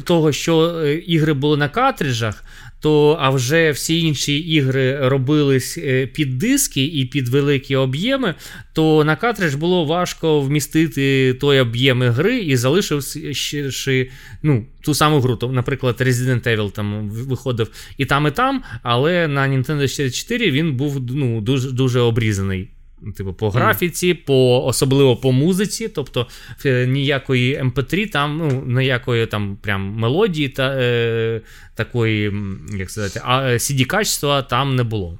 того, 0.05 0.33
що 0.33 0.87
ігри 0.87 1.33
були 1.33 1.57
на 1.57 1.69
картриджах, 1.69 2.45
то 2.85 3.17
а 3.21 3.31
вже 3.31 3.71
всі 3.71 4.01
інші 4.01 4.39
ігри 4.39 5.09
робились 5.09 5.79
е, 5.79 6.07
під 6.07 6.39
диски 6.39 6.85
і 6.85 7.05
під 7.05 7.29
великі 7.29 7.77
об'єми, 7.77 8.35
то 8.73 9.05
на 9.05 9.17
картридж 9.17 9.55
було 9.55 9.85
важко 9.85 10.41
вмістити 10.41 11.35
той 11.35 11.61
об'єм 11.61 12.03
гри 12.03 12.39
і 12.39 12.57
залишивши 12.57 14.11
ну, 14.43 14.67
ту 14.81 14.95
саму 14.95 15.21
гру. 15.21 15.39
Наприклад, 15.53 15.97
Resident 16.01 16.57
Evil 16.57 16.73
там 16.73 17.11
виходив 17.11 17.71
і 17.99 18.05
там, 18.05 18.27
і 18.27 18.31
там, 18.31 18.63
але 18.83 19.29
на 19.29 19.49
Nintendo 19.49 19.89
64 19.89 20.51
він 20.51 20.77
був 20.77 21.03
ну, 21.11 21.41
дуже, 21.41 21.71
дуже 21.71 22.01
обрізаний. 22.01 22.69
Типу, 23.17 23.33
по 23.33 23.51
графіці, 23.51 24.15
по, 24.15 24.65
особливо 24.65 25.17
по 25.17 25.33
музиці, 25.33 25.89
тобто 25.89 26.27
е, 26.67 26.87
ніякої 26.87 27.63
MP3, 27.63 28.03
ем 28.03 28.09
там, 28.09 28.39
ну, 28.39 28.81
ніякої 28.81 29.27
там 29.27 29.59
прям 29.63 29.81
мелодії 29.81 30.49
та 30.49 30.77
е, 30.79 31.41
такої, 31.75 32.33
як 32.79 32.91
сказати, 32.91 33.21
cd 33.59 33.85
качества 33.85 34.43
там 34.43 34.77
не 34.77 34.83
було. 34.83 35.19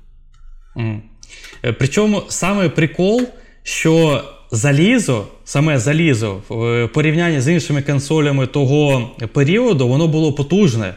Mm. 0.77 1.01
Причому 1.79 2.23
саме 2.29 2.69
прикол, 2.69 3.29
що 3.63 4.25
залізо, 4.51 5.27
саме 5.45 5.79
залізо 5.79 6.43
в 6.49 6.89
порівнянні 6.89 7.41
з 7.41 7.49
іншими 7.49 7.83
консолями 7.83 8.47
того 8.47 9.11
періоду, 9.33 9.89
воно 9.89 10.09
було 10.09 10.33
потужне. 10.33 10.95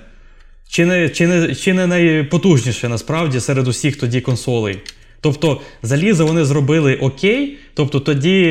Чи 0.70 0.86
не 0.86 1.10
чи 1.10 1.28
не, 1.28 1.56
чи 1.56 1.74
не 1.74 1.88
найпотужніше 1.88 2.90
насправді 2.90 3.40
серед 3.40 3.68
усіх 3.68 3.96
тоді 3.96 4.22
консолей. 4.22 4.80
Тобто 5.22 5.62
залізо 5.84 6.26
вони 6.26 6.46
зробили 6.46 6.96
окей. 6.96 7.58
Тобто 7.74 8.00
тоді 8.00 8.44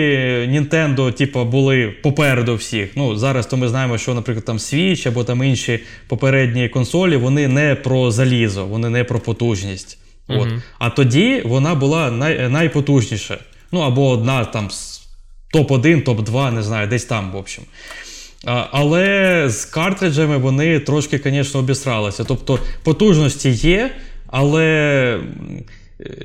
Nintendo, 0.50 1.12
типу, 1.12 1.44
були 1.44 1.94
попереду 2.02 2.54
всіх. 2.54 2.96
Ну, 2.96 3.16
Зараз 3.16 3.46
то 3.46 3.56
ми 3.56 3.68
знаємо, 3.68 3.98
що, 3.98 4.14
наприклад, 4.14 4.44
там 4.44 4.58
Switch 4.58 5.08
або 5.08 5.24
там 5.24 5.42
інші 5.42 5.80
попередні 6.08 6.68
консолі, 6.68 7.16
вони 7.16 7.48
не 7.48 7.74
про 7.74 8.10
залізо, 8.10 8.66
вони 8.66 8.90
не 8.90 9.04
про 9.04 9.20
потужність. 9.20 9.98
От. 10.28 10.48
Uh-huh. 10.48 10.62
А 10.78 10.90
тоді 10.90 11.42
вона 11.44 11.74
була 11.74 12.10
най, 12.10 12.48
найпотужніша. 12.48 13.38
Ну, 13.72 13.80
або 13.80 14.08
одна 14.08 14.44
там 14.44 14.68
топ-1, 15.54 16.04
топ-2, 16.04 16.52
не 16.52 16.62
знаю, 16.62 16.88
десь 16.88 17.04
там, 17.04 17.32
в 17.32 17.36
общем. 17.36 17.64
А, 18.44 18.66
але 18.72 19.44
з 19.48 19.64
картриджами 19.64 20.36
вони 20.36 20.80
трошки, 20.80 21.20
звісно, 21.24 21.60
обісралися. 21.60 22.24
Тобто 22.24 22.58
потужності 22.82 23.50
є, 23.50 23.90
але 24.26 25.20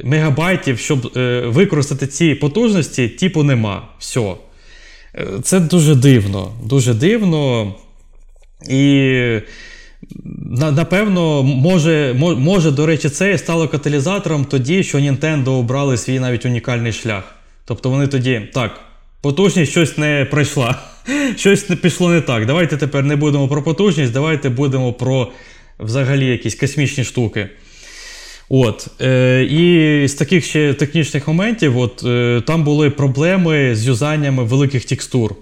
мегабайтів, 0.04 0.80
щоб 0.80 1.18
е, 1.18 1.42
використати 1.46 2.08
ці 2.08 2.36
потужності, 2.36 3.10
типу 3.10 3.44
нема. 3.44 3.88
Все. 4.00 4.34
Це 5.44 5.60
дуже 5.60 5.96
дивно. 5.96 6.52
Дуже 6.64 6.94
дивно. 6.94 7.76
І. 8.70 9.40
Напевно, 10.72 11.44
може, 11.44 12.14
може, 12.38 12.72
до 12.72 12.86
речі, 12.86 13.10
це 13.10 13.38
стало 13.38 13.68
каталізатором 13.68 14.46
тоді, 14.46 14.84
що 14.84 14.98
Nintendo 14.98 15.50
обрали 15.50 15.98
свій 15.98 16.20
навіть 16.20 16.46
унікальний 16.46 16.94
шлях. 16.94 17.36
Тобто 17.66 17.90
вони 17.90 18.08
тоді, 18.08 18.50
так, 18.54 18.80
потужність 19.22 19.72
щось 19.72 19.98
не 19.98 20.28
пройшла, 20.32 20.82
щось 21.38 21.70
не 21.70 21.76
пішло 21.76 22.10
не 22.10 22.22
так. 22.22 22.46
Давайте 22.46 22.78
тепер 22.78 23.04
не 23.04 23.16
будемо 23.16 23.48
про 23.48 23.64
потужність, 23.64 24.12
давайте 24.12 24.50
будемо 24.50 24.94
про 24.94 25.32
взагалі 25.80 26.26
якісь 26.26 26.56
космічні 26.56 27.04
штуки. 27.04 27.50
От, 28.54 28.88
е, 29.02 29.44
І 29.44 30.08
з 30.08 30.14
таких 30.14 30.46
ще 30.46 30.74
технічних 30.74 31.28
моментів 31.28 31.78
от, 31.78 32.04
е, 32.06 32.42
там 32.48 32.64
були 32.64 32.90
проблеми 32.90 33.76
з 33.76 33.88
юзаннями 33.88 34.44
великих 34.44 34.86
текстур. 34.86 35.36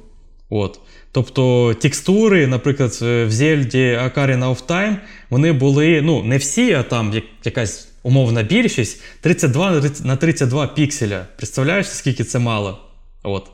От. 0.50 0.80
Тобто 1.12 1.74
текстури, 1.82 2.48
наприклад, 2.48 2.92
в 3.02 3.30
Зельді 3.30 3.78
Ocarina 3.78 4.56
of 4.56 4.68
Time, 4.68 4.96
вони 5.30 5.52
були, 5.54 6.02
ну, 6.02 6.24
не 6.24 6.38
всі, 6.38 6.74
а 6.74 6.84
там 6.84 7.14
якась 7.44 7.88
умовна 8.04 8.44
більшість 8.44 9.02
32 9.22 9.82
на 10.04 10.16
32 10.16 10.68
пікселя. 10.68 11.26
Представляєш, 11.38 11.88
скільки 11.90 12.24
це 12.24 12.40
мало? 12.40 12.78
От. 13.24 13.48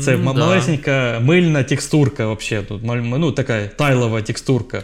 Це 0.00 0.16
mm, 0.16 0.22
малесенька 0.22 1.20
мильна 1.24 1.62
текстурка, 1.62 2.32
взагалі. 2.32 2.66
Ну, 3.18 3.32
така 3.32 3.66
тайлова 3.66 4.22
текстурка. 4.22 4.82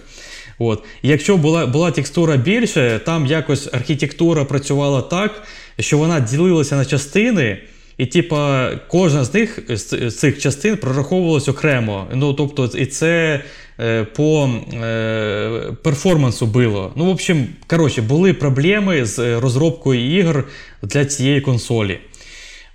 От. 0.64 0.84
якщо 1.02 1.36
була 1.36 1.66
була 1.66 1.90
текстура 1.90 2.36
більше, 2.36 3.00
там 3.04 3.26
якось 3.26 3.68
архітектура 3.72 4.44
працювала 4.44 5.02
так, 5.02 5.42
що 5.78 5.98
вона 5.98 6.20
ділилася 6.20 6.76
на 6.76 6.84
частини, 6.84 7.58
і 7.98 8.06
типа 8.06 8.70
кожна 8.88 9.24
з 9.24 9.34
них 9.34 9.58
з 9.68 10.10
цих 10.10 10.38
частин 10.38 10.76
прораховувалась 10.76 11.48
окремо. 11.48 12.06
Ну, 12.14 12.34
тобто, 12.34 12.70
І 12.78 12.86
це 12.86 13.42
е, 13.80 14.04
по 14.04 14.50
е, 14.74 15.72
перформансу 15.82 16.46
було. 16.46 16.92
Ну, 16.96 17.04
в 17.04 17.08
общем, 17.08 17.46
коротше, 17.66 18.02
були 18.02 18.34
проблеми 18.34 19.06
з 19.06 19.40
розробкою 19.40 20.18
ігор 20.18 20.48
для 20.82 21.04
цієї 21.04 21.40
консолі. 21.40 21.98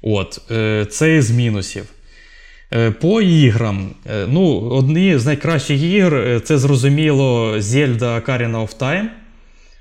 От, 0.01 0.41
е, 0.51 0.85
Це 0.89 1.21
з 1.21 1.31
мінусів. 1.31 1.85
Е, 2.73 2.91
по 2.91 3.21
іграм. 3.21 3.89
Е, 4.09 4.25
ну, 4.29 4.59
Одні 4.59 5.17
з 5.17 5.25
найкращих 5.25 5.81
ігр 5.81 6.15
е, 6.15 6.39
це 6.39 6.57
зрозуміло 6.57 7.57
Zelda 7.57 7.99
Ocarina 7.99 8.67
of 8.67 8.77
Time. 8.79 9.05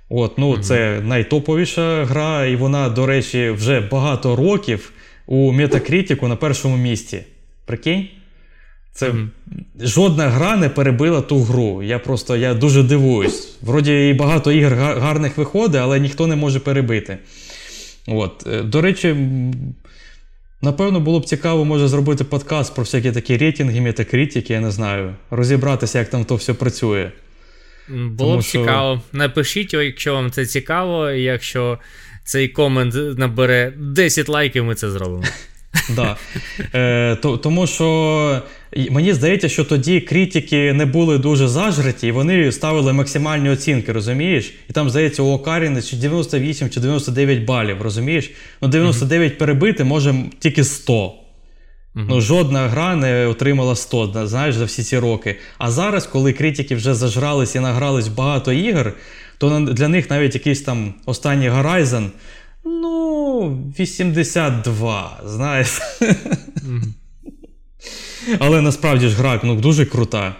От, 0.08 0.38
ну, 0.38 0.54
mm 0.54 0.60
Це 0.60 1.00
найтоповіша 1.04 2.04
гра, 2.04 2.46
і 2.46 2.56
вона, 2.56 2.88
до 2.88 3.06
речі, 3.06 3.50
вже 3.50 3.80
багато 3.80 4.36
років 4.36 4.92
у 5.26 5.52
Metacritic 5.52 6.28
на 6.28 6.36
першому 6.36 6.76
місці. 6.76 7.24
Прикинь? 7.64 8.08
Це 8.92 9.10
mm 9.10 9.28
Жодна 9.80 10.28
гра 10.28 10.56
не 10.56 10.68
перебила 10.68 11.20
ту 11.20 11.42
гру. 11.42 11.82
Я 11.82 11.98
просто 11.98 12.36
я 12.36 12.54
дуже 12.54 12.82
дивуюсь. 12.82 13.58
Вроді 13.62 14.08
і 14.08 14.14
багато 14.14 14.52
ігр 14.52 14.74
гарних 14.74 15.38
виходить, 15.38 15.80
але 15.80 16.00
ніхто 16.00 16.26
не 16.26 16.36
може 16.36 16.60
перебити. 16.60 17.18
От. 18.06 18.46
До 18.64 18.80
речі, 18.80 19.16
Напевно, 20.62 21.00
було 21.00 21.20
б 21.20 21.24
цікаво, 21.24 21.64
може, 21.64 21.88
зробити 21.88 22.24
подкаст 22.24 22.74
про 22.74 22.84
всякі 22.84 23.12
такі 23.12 23.36
рейтинги, 23.36 23.80
метакритики, 23.80 24.52
я 24.52 24.60
не 24.60 24.70
знаю. 24.70 25.14
Розібратися, 25.30 25.98
як 25.98 26.08
там 26.08 26.24
то 26.24 26.34
все 26.34 26.54
працює. 26.54 27.10
Було 27.88 28.30
Тому, 28.30 28.38
б 28.38 28.42
що... 28.42 28.58
цікаво. 28.58 29.02
Напишіть, 29.12 29.74
якщо 29.74 30.14
вам 30.14 30.30
це 30.30 30.46
цікаво, 30.46 31.10
і 31.10 31.22
якщо 31.22 31.78
цей 32.24 32.48
комент 32.48 33.18
набере 33.18 33.72
10 33.76 34.28
лайків, 34.28 34.64
ми 34.64 34.74
це 34.74 34.90
зробимо. 34.90 35.24
Да. 35.96 36.16
Е, 36.74 37.16
то, 37.16 37.36
Тому 37.36 37.66
що 37.66 38.42
мені 38.90 39.12
здається, 39.12 39.48
що 39.48 39.64
тоді 39.64 40.00
критики 40.00 40.72
не 40.72 40.86
були 40.86 41.18
дуже 41.18 41.48
зажраті, 41.48 42.06
і 42.06 42.10
вони 42.10 42.52
ставили 42.52 42.92
максимальні 42.92 43.50
оцінки, 43.50 43.92
розумієш? 43.92 44.54
І 44.70 44.72
там, 44.72 44.90
здається, 44.90 45.22
у 45.22 45.32
Окаріни 45.32 45.82
чи 45.82 45.96
98 45.96 46.70
чи 46.70 46.80
99 46.80 47.44
балів, 47.44 47.82
розумієш? 47.82 48.30
Ну, 48.62 48.68
99 48.68 49.32
mm-hmm. 49.32 49.38
перебити 49.38 49.84
може 49.84 50.14
тільки 50.38 50.64
100. 50.64 51.06
Mm-hmm. 51.06 52.06
Ну, 52.08 52.20
Жодна 52.20 52.68
гра 52.68 52.96
не 52.96 53.26
отримала 53.26 53.76
100, 53.76 54.26
знаєш, 54.26 54.54
за 54.54 54.64
всі 54.64 54.82
ці 54.82 54.98
роки. 54.98 55.36
А 55.58 55.70
зараз, 55.70 56.06
коли 56.06 56.32
критики 56.32 56.76
вже 56.76 56.94
зажрались 56.94 57.54
і 57.54 57.60
награлись 57.60 58.08
багато 58.08 58.52
ігор, 58.52 58.92
то 59.38 59.60
для 59.60 59.88
них 59.88 60.10
навіть 60.10 60.34
якийсь 60.34 60.62
там 60.62 60.94
останній 61.06 61.50
Horizon 61.50 62.08
Ну, 62.66 63.72
82, 63.78 65.20
знаєш. 65.24 65.80
Mm-hmm. 66.00 66.82
Але 68.38 68.60
насправді 68.60 69.08
ж 69.08 69.16
гра 69.16 69.40
ну, 69.42 69.54
дуже 69.54 69.86
крута. 69.86 70.34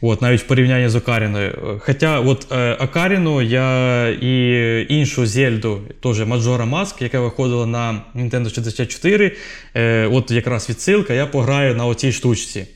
От, 0.00 0.22
Навіть 0.22 0.40
в 0.40 0.46
порівнянні 0.46 0.88
з 0.88 0.94
Окаріною. 0.94 1.80
Хоча 1.84 2.20
от 2.20 2.46
е, 2.52 2.74
Окаріну 2.74 3.42
я 3.42 4.08
і 4.08 4.86
іншу 4.88 5.26
Зельду, 5.26 5.80
теж 6.02 6.26
Маджора 6.26 6.64
Маск, 6.64 7.02
яка 7.02 7.20
виходила 7.20 7.66
на 7.66 8.02
Nintendo 8.14 8.54
64, 8.54 9.36
е, 9.74 10.06
от 10.06 10.30
якраз 10.30 10.70
відсилка, 10.70 11.14
я 11.14 11.26
пограю 11.26 11.74
на 11.74 11.86
оцій 11.86 12.12
штучці. 12.12 12.66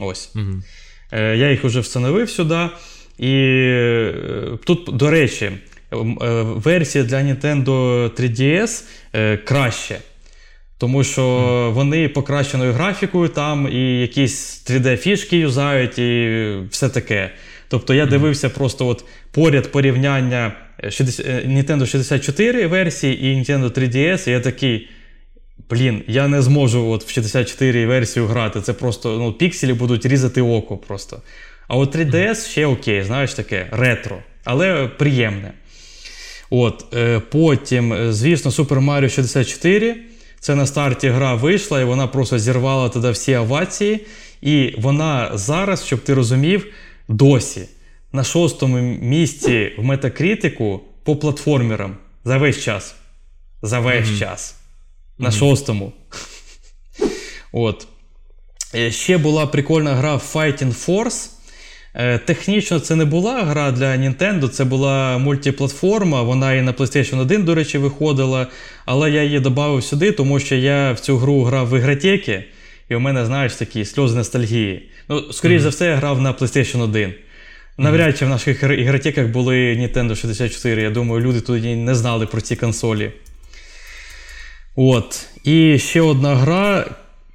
Ось. 0.00 0.34
Mm-hmm. 0.34 0.62
Е, 1.12 1.36
Я 1.36 1.50
їх 1.50 1.64
вже 1.64 1.80
встановив 1.80 2.30
сюди. 2.30 2.68
І 3.18 3.32
е, 3.32 4.58
тут, 4.64 4.96
до 4.96 5.10
речі, 5.10 5.52
Е, 5.94 6.42
версія 6.42 7.04
для 7.04 7.16
Nintendo 7.16 8.08
3DS 8.10 8.84
е, 9.14 9.36
краще. 9.36 9.98
Тому 10.84 11.04
що 11.04 11.24
вони 11.74 12.08
покращеною 12.08 12.72
графікою 12.72 13.28
там 13.28 13.68
і 13.72 14.00
якісь 14.00 14.64
3D-фішки 14.70 15.34
юзають, 15.34 15.98
і 15.98 16.56
все 16.70 16.88
таке. 16.88 17.30
Тобто 17.68 17.94
я 17.94 18.06
дивився 18.06 18.50
просто 18.50 18.86
от 18.86 19.04
поряд 19.32 19.72
порівняння 19.72 20.52
60, 20.88 21.26
е, 21.26 21.44
Nintendo 21.46 21.86
64 21.86 22.66
версії 22.66 23.24
і 23.24 23.36
Nintendo 23.36 23.70
3DS, 23.70 24.28
і 24.28 24.30
я 24.30 24.40
такий. 24.40 24.88
Блін, 25.70 26.02
я 26.06 26.28
не 26.28 26.42
зможу 26.42 26.90
от 26.90 27.04
в 27.04 27.10
64 27.10 27.86
версію 27.86 28.26
грати. 28.26 28.60
Це 28.60 28.72
просто 28.72 29.18
ну, 29.18 29.32
пікселі 29.32 29.72
будуть 29.72 30.06
різати 30.06 30.42
око 30.42 30.76
просто. 30.76 31.22
А 31.68 31.76
от 31.76 31.96
3DS 31.96 32.50
ще 32.50 32.66
окей, 32.66 33.02
знаєш 33.02 33.34
таке, 33.34 33.66
ретро, 33.72 34.18
але 34.44 34.88
приємне. 34.98 35.52
От, 36.50 36.84
е, 36.94 37.20
Потім, 37.30 37.92
е, 37.92 38.12
звісно, 38.12 38.50
Super 38.50 38.84
Mario 38.84 39.08
64. 39.08 39.96
Це 40.44 40.54
на 40.54 40.66
старті 40.66 41.08
гра 41.08 41.34
вийшла, 41.34 41.80
і 41.80 41.84
вона 41.84 42.06
просто 42.06 42.38
зірвала 42.38 42.88
туди 42.88 43.10
всі 43.10 43.36
овації. 43.36 44.06
І 44.42 44.74
вона 44.78 45.30
зараз, 45.34 45.86
щоб 45.86 46.00
ти 46.00 46.14
розумів, 46.14 46.66
досі 47.08 47.68
на 48.12 48.24
шостому 48.24 48.76
місці 49.02 49.72
в 49.78 49.84
метакритику 49.84 50.80
по 51.02 51.16
платформерам 51.16 51.96
за 52.24 52.38
весь 52.38 52.62
час. 52.62 52.94
За 53.62 53.80
весь 53.80 54.08
mm-hmm. 54.08 54.18
час. 54.18 54.56
На 55.18 55.28
mm-hmm. 55.28 55.38
шостому. 55.38 55.92
От. 57.52 57.86
Е, 58.74 58.90
ще 58.90 59.18
була 59.18 59.46
прикольна 59.46 59.94
гра 59.94 60.14
Fighting 60.14 60.86
Force. 60.86 61.30
Е, 61.94 62.18
технічно 62.18 62.80
це 62.80 62.96
не 62.96 63.04
була 63.04 63.44
гра 63.44 63.70
для 63.70 63.96
Nintendo, 63.96 64.48
це 64.48 64.64
була 64.64 65.18
мультиплатформа. 65.18 66.22
Вона 66.22 66.54
і 66.54 66.62
на 66.62 66.72
PlayStation 66.72 67.20
1, 67.20 67.44
до 67.44 67.54
речі, 67.54 67.78
виходила. 67.78 68.46
Але 68.86 69.10
я 69.10 69.22
її 69.22 69.40
додав 69.40 69.84
сюди, 69.84 70.12
тому 70.12 70.40
що 70.40 70.54
я 70.54 70.92
в 70.92 71.00
цю 71.00 71.16
гру 71.16 71.42
грав 71.42 71.70
в 71.70 71.78
ігротеки, 71.78 72.44
і 72.88 72.94
у 72.94 73.00
мене, 73.00 73.26
знаєш, 73.26 73.54
такі 73.54 73.84
сльози 73.84 74.16
ностальгії. 74.16 74.88
Ну, 75.08 75.32
скоріш 75.32 75.60
mm-hmm. 75.60 75.62
за 75.62 75.68
все, 75.68 75.86
я 75.86 75.96
грав 75.96 76.20
на 76.20 76.32
PlayStation 76.32 76.82
1. 76.82 77.14
Навряд 77.78 78.18
чи 78.18 78.26
в 78.26 78.28
наших 78.28 78.62
ігротеках 78.62 79.26
були 79.26 79.56
Nintendo 79.56 80.16
64. 80.16 80.82
Я 80.82 80.90
думаю, 80.90 81.20
люди 81.20 81.40
тоді 81.40 81.76
не 81.76 81.94
знали 81.94 82.26
про 82.26 82.40
ці 82.40 82.56
консолі. 82.56 83.12
От. 84.76 85.26
І 85.44 85.78
ще 85.78 86.00
одна 86.00 86.34
гра 86.34 86.84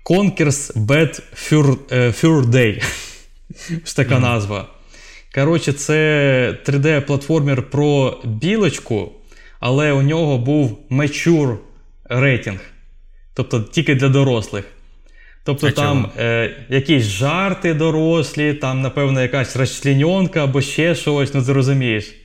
Conquers 0.05 0.73
Bad 0.85 1.21
Fur, 1.35 1.77
Fur 1.91 2.45
Day. 2.45 2.83
Ось 3.83 3.93
така 3.93 4.19
назва. 4.19 4.67
Коротше, 5.35 5.73
це 5.73 6.57
3D-платформер 6.65 7.61
про 7.61 8.21
білочку, 8.23 9.11
але 9.59 9.91
у 9.91 10.01
нього 10.01 10.37
був 10.37 10.79
mature 10.91 11.57
рейтинг. 12.09 12.59
Тобто 13.33 13.61
тільки 13.61 13.95
для 13.95 14.09
дорослих. 14.09 14.65
Тобто 15.43 15.67
а 15.67 15.71
там 15.71 16.11
е, 16.17 16.55
якісь 16.69 17.03
жарти 17.03 17.73
дорослі, 17.73 18.53
там, 18.53 18.81
напевно, 18.81 19.21
якась 19.21 19.55
розчленьонка 19.55 20.43
або 20.43 20.61
ще 20.61 20.95
щось, 20.95 21.33
ну 21.33 21.43
ти 21.43 21.53
розумієш. 21.53 22.15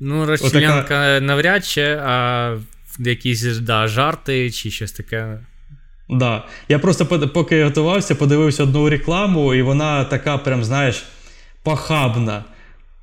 Ну, 0.00 0.26
розчленьонка 0.26 0.80
Отака... 0.80 1.20
навряд 1.20 1.64
чи, 1.64 1.82
а 1.82 2.56
якісь 2.98 3.58
да, 3.58 3.88
жарти 3.88 4.50
чи 4.50 4.70
щось 4.70 4.92
таке. 4.92 5.38
Да. 6.08 6.44
Я 6.68 6.78
просто 6.78 7.06
поки 7.06 7.64
готувався, 7.64 8.14
подивився 8.14 8.62
одну 8.62 8.88
рекламу, 8.88 9.54
і 9.54 9.62
вона 9.62 10.04
така, 10.04 10.38
прям, 10.38 10.64
знаєш, 10.64 11.04
похабна. 11.62 12.44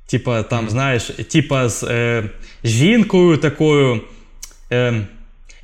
Типа, 0.06 0.42
там, 0.42 0.70
знаєш, 0.70 1.02
типа 1.02 1.68
з 1.68 1.82
е, 1.82 2.30
жінкою 2.64 3.36
такою. 3.36 4.00
Е, 4.72 5.06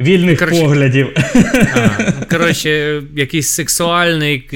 Вільних 0.00 0.38
коротше, 0.38 0.60
поглядів. 0.60 1.08
А, 1.74 2.12
Коротше, 2.30 3.02
якийсь 3.16 3.48
сексуальний 3.48 4.48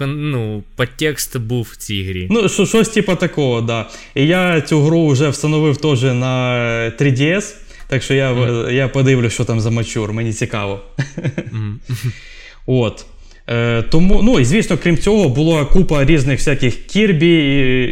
ну, 0.00 0.62
подтекст 0.76 1.36
був 1.36 1.68
в 1.72 1.76
цій 1.76 2.04
грі. 2.04 2.28
Ну, 2.30 2.48
щось 2.48 2.88
типу 2.88 3.16
такого, 3.16 3.60
да. 3.60 3.88
І 4.14 4.26
я 4.26 4.60
цю 4.60 4.80
гру 4.80 5.08
вже 5.08 5.28
встановив 5.28 5.76
теж 5.76 6.02
на 6.02 6.56
3DS. 7.00 7.54
Так 7.92 8.02
що 8.02 8.14
я 8.14 8.32
mm. 8.32 8.72
я 8.72 8.88
подивлюсь, 8.88 9.32
що 9.32 9.44
там 9.44 9.60
за 9.60 9.70
мачур, 9.70 10.12
мені 10.12 10.32
цікаво. 10.32 10.80
Mm. 11.36 11.74
От. 12.66 13.04
Е, 13.48 13.82
Тому, 13.82 14.22
ну 14.22 14.40
і 14.40 14.44
звісно, 14.44 14.78
крім 14.82 14.98
цього, 14.98 15.28
була 15.28 15.64
купа 15.64 16.04
різних 16.04 16.38
всяких 16.38 16.86
Кірбі 16.86 17.34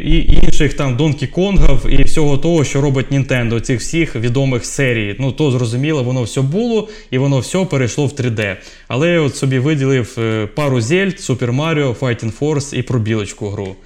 і, 0.04 0.16
і 0.16 0.40
інших 0.44 0.74
там 0.74 0.96
Донкі 0.96 1.26
Конгів 1.26 1.86
і 1.88 2.02
всього 2.02 2.38
того, 2.38 2.64
що 2.64 2.80
робить 2.80 3.06
Nintendo, 3.12 3.60
цих 3.60 3.80
всіх 3.80 4.16
відомих 4.16 4.64
серій. 4.64 5.16
Ну, 5.18 5.32
то 5.32 5.50
зрозуміло, 5.50 6.02
воно 6.02 6.22
все 6.22 6.40
було 6.40 6.88
і 7.10 7.18
воно 7.18 7.38
все 7.38 7.64
перейшло 7.64 8.06
в 8.06 8.10
3D. 8.10 8.56
Але 8.88 9.08
я 9.08 9.20
от 9.20 9.36
собі 9.36 9.58
виділив 9.58 10.14
е, 10.18 10.46
пару 10.46 10.80
Зельд, 10.80 11.14
Super 11.14 11.56
Mario, 11.56 11.94
Fighting 11.94 12.38
Force 12.38 12.74
і 12.74 12.82
про 12.82 12.98
білочку 12.98 13.48
гру. 13.48 13.76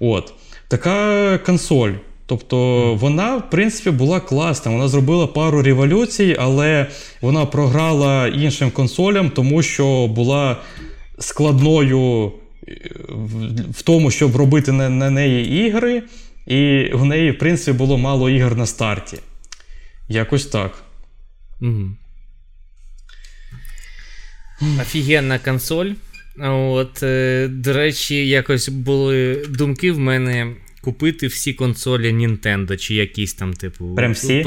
От. 0.00 0.32
Така 0.68 1.38
консоль. 1.38 1.92
Тобто 2.26 2.94
вона, 2.94 3.36
в 3.36 3.50
принципі, 3.50 3.90
була 3.90 4.20
класна. 4.20 4.72
Вона 4.72 4.88
зробила 4.88 5.26
пару 5.26 5.62
революцій, 5.62 6.36
але 6.38 6.86
вона 7.20 7.46
програла 7.46 8.28
іншим 8.28 8.70
консолям, 8.70 9.30
тому 9.30 9.62
що 9.62 10.06
була 10.06 10.56
складною 11.18 12.32
е, 12.68 12.72
в 13.70 13.82
тому, 13.82 14.10
щоб 14.10 14.36
робити 14.36 14.72
на, 14.72 14.88
на 14.88 15.10
неї 15.10 15.66
ігри, 15.66 16.02
і 16.46 16.90
в 16.92 17.04
неї, 17.04 17.30
в 17.30 17.38
принципі, 17.38 17.78
було 17.78 17.98
мало 17.98 18.30
ігор 18.30 18.56
на 18.56 18.66
старті. 18.66 19.18
Якось 20.08 20.46
так. 20.46 20.82
Угу. 21.60 21.90
Офігенна 24.80 25.38
консоль. 25.38 25.90
От, 26.48 27.02
е, 27.02 27.48
До 27.48 27.72
речі, 27.72 28.28
якось 28.28 28.68
були 28.68 29.44
думки 29.48 29.92
в 29.92 29.98
мене 29.98 30.56
купити 30.86 31.26
всі 31.26 31.52
консолі 31.54 32.12
Nintendo 32.12 32.76
чи 32.76 32.94
якісь 32.94 33.34
там, 33.34 33.54
типу. 33.54 33.94
Прям 33.94 34.12
всі? 34.12 34.44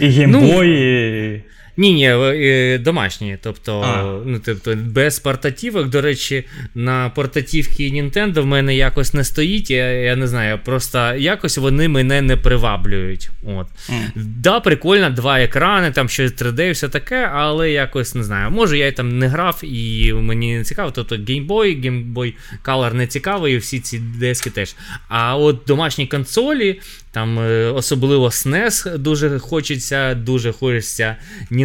І 0.00 0.06
геймбої. 0.06 1.42
Ну, 1.46 1.52
ні, 1.76 1.92
ні, 1.92 2.10
е, 2.10 2.78
домашні. 2.78 3.38
Тобто, 3.42 3.80
а. 3.80 4.20
ну, 4.26 4.40
тобто, 4.44 4.76
без 4.76 5.18
портативок. 5.18 5.88
До 5.88 6.00
речі, 6.00 6.44
на 6.74 7.08
портативки 7.10 7.82
Nintendo 7.82 8.40
в 8.40 8.46
мене 8.46 8.76
якось 8.76 9.14
не 9.14 9.24
стоїть. 9.24 9.70
Я 9.70 9.90
я 9.90 10.16
не 10.16 10.26
знаю, 10.26 10.58
просто 10.64 11.14
якось 11.14 11.58
вони 11.58 11.88
мене 11.88 12.22
не 12.22 12.36
приваблюють. 12.36 13.30
От. 13.42 13.66
Mm. 13.88 14.10
Да, 14.16 14.60
прикольно, 14.60 15.10
два 15.10 15.40
екрани, 15.40 15.90
там 15.90 16.08
щось 16.08 16.32
3D, 16.32 16.72
все 16.72 16.88
таке, 16.88 17.30
але 17.34 17.70
якось 17.70 18.14
не 18.14 18.24
знаю. 18.24 18.50
Може, 18.50 18.78
я 18.78 18.92
там 18.92 19.18
не 19.18 19.28
грав 19.28 19.60
і 19.62 20.12
мені 20.12 20.56
не 20.56 20.64
цікаво. 20.64 20.90
Тобто 20.90 21.16
Game 21.16 21.46
Boy, 21.46 21.84
Game 21.84 22.14
Boy 22.14 22.34
Color 22.64 22.94
не 22.94 23.06
цікавий, 23.06 23.54
і 23.54 23.56
всі 23.56 23.80
ці 23.80 23.98
диски 23.98 24.50
теж. 24.50 24.74
А 25.08 25.36
от 25.36 25.62
домашні 25.66 26.06
консолі. 26.06 26.80
Там 27.16 27.38
е, 27.38 27.66
особливо 27.66 28.26
SNES 28.26 28.98
дуже 28.98 29.38
хочеться, 29.38 30.14
дуже 30.14 30.52
хочеться 30.52 31.16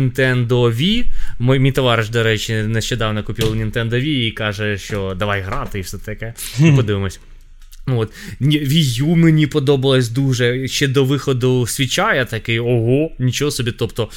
Nintendo 0.02 0.76
Wii. 0.76 1.06
Мій, 1.40 1.60
мій 1.60 1.72
товариш, 1.72 2.10
до 2.10 2.24
речі, 2.24 2.54
нещодавно 2.54 3.24
купив 3.24 3.56
Nintendo 3.56 3.94
Wii 3.94 4.28
і 4.28 4.32
каже, 4.32 4.78
що 4.78 5.16
давай 5.20 5.42
грати 5.42 5.80
і 5.80 5.82
все 5.82 5.98
таке. 5.98 6.34
Подивимось. 6.76 7.20
От. 7.88 8.12
Wii 8.42 9.04
U 9.04 9.16
мені 9.16 9.48
подобалось 9.48 10.10
дуже. 10.10 10.68
Ще 10.68 10.88
до 10.88 11.06
виходу 11.06 11.68
свіча 11.68 12.14
я 12.14 12.26
такий, 12.26 12.60
ого, 12.60 13.12
нічого 13.20 13.52
собі. 13.52 13.72
тобто 13.72 14.10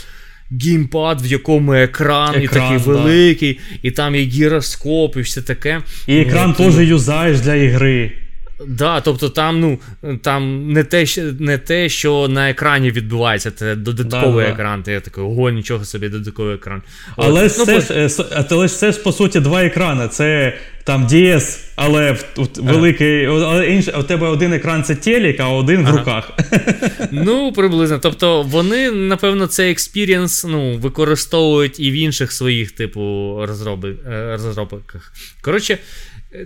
Геймпад, 0.51 1.23
в 1.23 1.27
якому 1.27 1.75
екран, 1.75 2.29
екран 2.29 2.43
і 2.43 2.49
такий 2.49 2.79
да. 2.79 2.93
великий, 2.93 3.61
і 3.83 3.91
там 3.91 4.15
є 4.15 4.23
гіроскоп, 4.23 5.17
і 5.17 5.21
все 5.21 5.43
таке. 5.43 5.83
І 6.07 6.17
екран 6.17 6.55
теж 6.55 6.79
юзаєш 6.79 7.41
для 7.41 7.55
ігри. 7.55 8.13
Да, 8.67 9.01
тобто 9.01 9.29
там 9.29 9.61
ну, 9.61 9.79
там 10.23 10.73
не 10.73 10.85
те, 10.85 11.05
не 11.39 11.59
те, 11.59 11.89
що 11.89 12.29
на 12.29 12.51
екрані 12.51 12.91
відбувається, 12.91 13.51
це 13.51 13.75
додатковий 13.75 14.47
да, 14.47 14.53
екран. 14.53 14.83
Ти 14.83 14.93
я 14.93 15.01
такий, 15.01 15.25
ого, 15.25 15.51
нічого 15.51 15.85
собі, 15.85 16.09
додатковий 16.09 16.55
екран. 16.55 16.83
Але 17.17 17.43
ну, 17.43 17.49
це, 17.49 17.75
ну, 17.75 17.81
ж, 17.81 18.23
е, 18.63 18.69
ж 18.69 18.75
це 18.79 18.93
ж 18.93 19.03
по 19.03 19.13
суті 19.13 19.41
два 19.41 19.65
екрани. 19.65 20.09
Це 20.09 20.55
там 20.85 21.07
DS, 21.07 21.59
але 21.77 22.13
в, 22.13 22.25
ага. 22.37 22.73
великий. 22.73 23.27
Але 23.27 23.67
інш, 23.67 23.89
у 23.99 24.03
тебе 24.03 24.29
один 24.29 24.53
екран 24.53 24.85
це 24.85 24.95
телек, 24.95 25.41
а 25.41 25.49
один 25.49 25.81
ага. 25.81 25.93
в 25.93 25.97
руках. 25.97 26.31
Ну, 27.11 27.53
приблизно. 27.53 27.99
Тобто 27.99 28.43
вони, 28.43 28.91
напевно, 28.91 29.47
цей 29.47 29.71
experience 29.71 30.45
ну, 30.45 30.77
використовують 30.77 31.81
і 31.81 31.91
в 31.91 31.95
інших 31.95 32.33
своїх, 32.33 32.73
типу, 32.73 33.01
е, 33.43 33.47
розробках. 34.37 35.13
Коротше. 35.43 35.79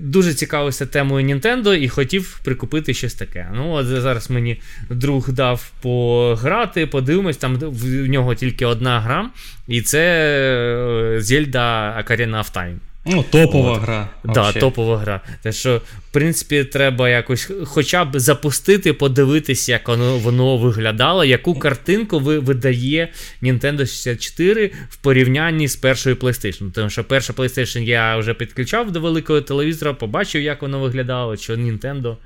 Дуже 0.01 0.35
цікавився 0.35 0.87
темою 0.87 1.27
Nintendo 1.27 1.75
і 1.75 1.89
хотів 1.89 2.41
прикупити 2.45 2.95
щось 2.95 3.15
таке. 3.15 3.51
Ну, 3.55 3.71
от 3.73 3.87
зараз 3.87 4.31
мені 4.31 4.61
друг 4.91 5.31
дав 5.31 5.71
пограти, 5.83 6.87
подивимось, 6.87 7.37
там 7.37 7.57
в 7.57 8.09
нього 8.09 8.35
тільки 8.35 8.67
одна 8.67 9.01
гра, 9.01 9.31
і 9.69 9.83
це 9.83 10.01
е, 10.01 11.19
Zelda 11.19 11.97
Ocarina 12.05 12.45
of 12.45 12.55
Time. 12.57 12.77
Ну, 13.09 13.25
топова 13.31 13.73
От. 13.73 13.83
гра. 13.83 14.09
Да, 14.25 14.53
топова 14.53 14.99
гра. 14.99 15.21
Те, 15.43 15.53
що, 15.53 15.77
в 16.09 16.13
принципі, 16.13 16.65
треба 16.65 17.09
якось 17.09 17.51
хоча 17.65 18.05
б 18.05 18.21
запустити, 18.21 18.93
подивитися, 18.93 19.73
як 19.73 19.89
воно 19.89 20.19
воно 20.19 20.57
виглядало, 20.57 21.25
яку 21.25 21.59
картинку 21.59 22.19
ви 22.19 22.39
видає 22.39 23.09
Nintendo 23.43 23.79
64 23.79 24.71
в 24.91 24.97
порівнянні 24.97 25.69
з 25.69 25.77
першою 25.77 26.17
PlayStation. 26.17 26.71
Тому 26.73 26.91
що 26.91 27.05
перша 27.05 27.33
PlayStation 27.33 27.81
я 27.81 28.17
вже 28.17 28.35
підключав 28.35 28.91
до 28.91 29.01
великого 29.01 29.41
телевізора, 29.41 29.95
побачив, 29.95 30.43
як 30.43 30.63
воно 30.63 30.81
виглядало, 30.81 31.37
що 31.37 31.55
Nintendo 31.55 32.17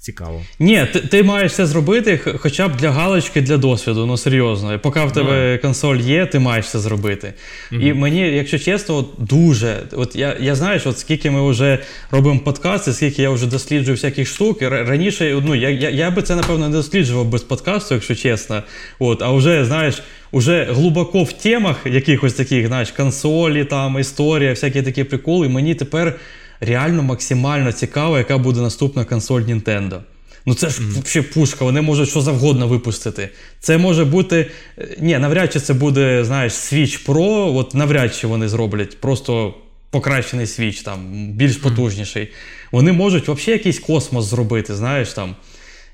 цікаво. 0.00 0.42
Ні, 0.58 0.86
ти 0.92 1.00
ти 1.00 1.22
маєш 1.22 1.52
це 1.52 1.66
зробити 1.66 2.20
хоча 2.38 2.68
б 2.68 2.76
для 2.76 2.90
галочки, 2.90 3.40
для 3.40 3.56
досвіду, 3.56 4.06
ну 4.06 4.16
серйозно. 4.16 4.78
Поки 4.78 5.00
в 5.00 5.12
тебе 5.12 5.32
mm. 5.32 5.62
консоль 5.62 5.96
є, 5.96 6.26
ти 6.26 6.38
маєш 6.38 6.70
це 6.70 6.78
зробити. 6.78 7.34
Mm-hmm. 7.72 7.80
І 7.80 7.92
мені, 7.92 8.20
якщо 8.20 8.58
чесно, 8.58 8.96
от 8.96 9.08
дуже. 9.18 9.76
От 9.92 10.16
я 10.16 10.36
я 10.40 10.54
знаєш, 10.54 10.86
от 10.86 10.98
скільки 10.98 11.30
ми 11.30 11.50
вже 11.50 11.78
робимо 12.10 12.40
подкасти, 12.40 12.92
скільки 12.92 13.22
я 13.22 13.30
вже 13.30 13.46
досліджую 13.46 13.96
всяких 13.96 14.28
штук. 14.28 14.62
Раніше 14.62 15.42
ну, 15.44 15.54
я 15.54 15.68
я, 15.68 15.90
я 15.90 16.10
би 16.10 16.22
це, 16.22 16.36
напевно, 16.36 16.68
не 16.68 16.76
досліджував 16.76 17.26
без 17.26 17.42
подкасту, 17.42 17.94
якщо 17.94 18.14
чесно. 18.14 18.62
От, 18.98 19.22
А 19.22 19.32
вже, 19.32 19.64
знаєш, 19.64 20.02
уже 20.32 20.64
глибоко 20.70 21.22
в 21.22 21.32
темах 21.32 21.76
якихось 21.86 22.34
таких, 22.34 22.66
знаєш, 22.66 22.90
консолі, 22.90 23.64
там, 23.64 23.98
історія, 23.98 24.50
всякі 24.50 24.82
такі 24.82 25.04
приколи, 25.04 25.48
мені 25.48 25.74
тепер 25.74 26.18
реально 26.60 27.02
максимально 27.02 27.72
цікаво, 27.72 28.18
яка 28.18 28.38
буде 28.38 28.60
наступна 28.60 29.04
консоль 29.04 29.42
Nintendo. 29.42 30.00
Ну 30.46 30.54
це 30.54 30.68
ж 30.68 30.82
взагалі 30.82 31.30
пушка, 31.34 31.64
вони 31.64 31.80
можуть 31.80 32.08
що 32.08 32.20
завгодно 32.20 32.68
випустити. 32.68 33.28
Це 33.60 33.78
може 33.78 34.04
бути. 34.04 34.50
Е, 34.78 34.96
ні, 35.00 35.18
навряд 35.18 35.52
чи 35.52 35.60
це 35.60 35.74
буде, 35.74 36.24
знаєш, 36.24 36.52
Switch 36.52 37.06
Pro, 37.06 37.56
от 37.56 37.74
навряд 37.74 38.14
чи 38.14 38.26
вони 38.26 38.48
зроблять. 38.48 39.00
Просто 39.00 39.54
покращений 39.90 40.46
Switch, 40.46 40.84
там, 40.84 40.98
більш 41.32 41.56
потужніший. 41.56 42.28
Вони 42.72 42.92
можуть 42.92 43.28
взагалі 43.28 43.52
якийсь 43.52 43.78
космос 43.78 44.24
зробити, 44.24 44.74
знаєш 44.74 45.12
там. 45.12 45.36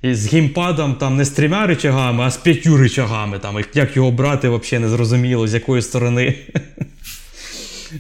І 0.03 0.15
з 0.15 0.33
геймпадом 0.33 0.95
там 0.95 1.17
не 1.17 1.25
з 1.25 1.31
трьома 1.31 1.67
рычагами, 1.67 2.21
а 2.21 2.31
з 2.31 2.37
п'ятью 2.37 2.77
рычагами. 2.77 3.39
Там, 3.39 3.65
Як 3.75 3.97
його 3.97 4.11
брати, 4.11 4.49
взагалі 4.49 4.85
не 4.85 4.89
зрозуміло, 4.89 5.49
з 5.49 5.55
якої 5.55 5.83
сторони. 5.83 6.35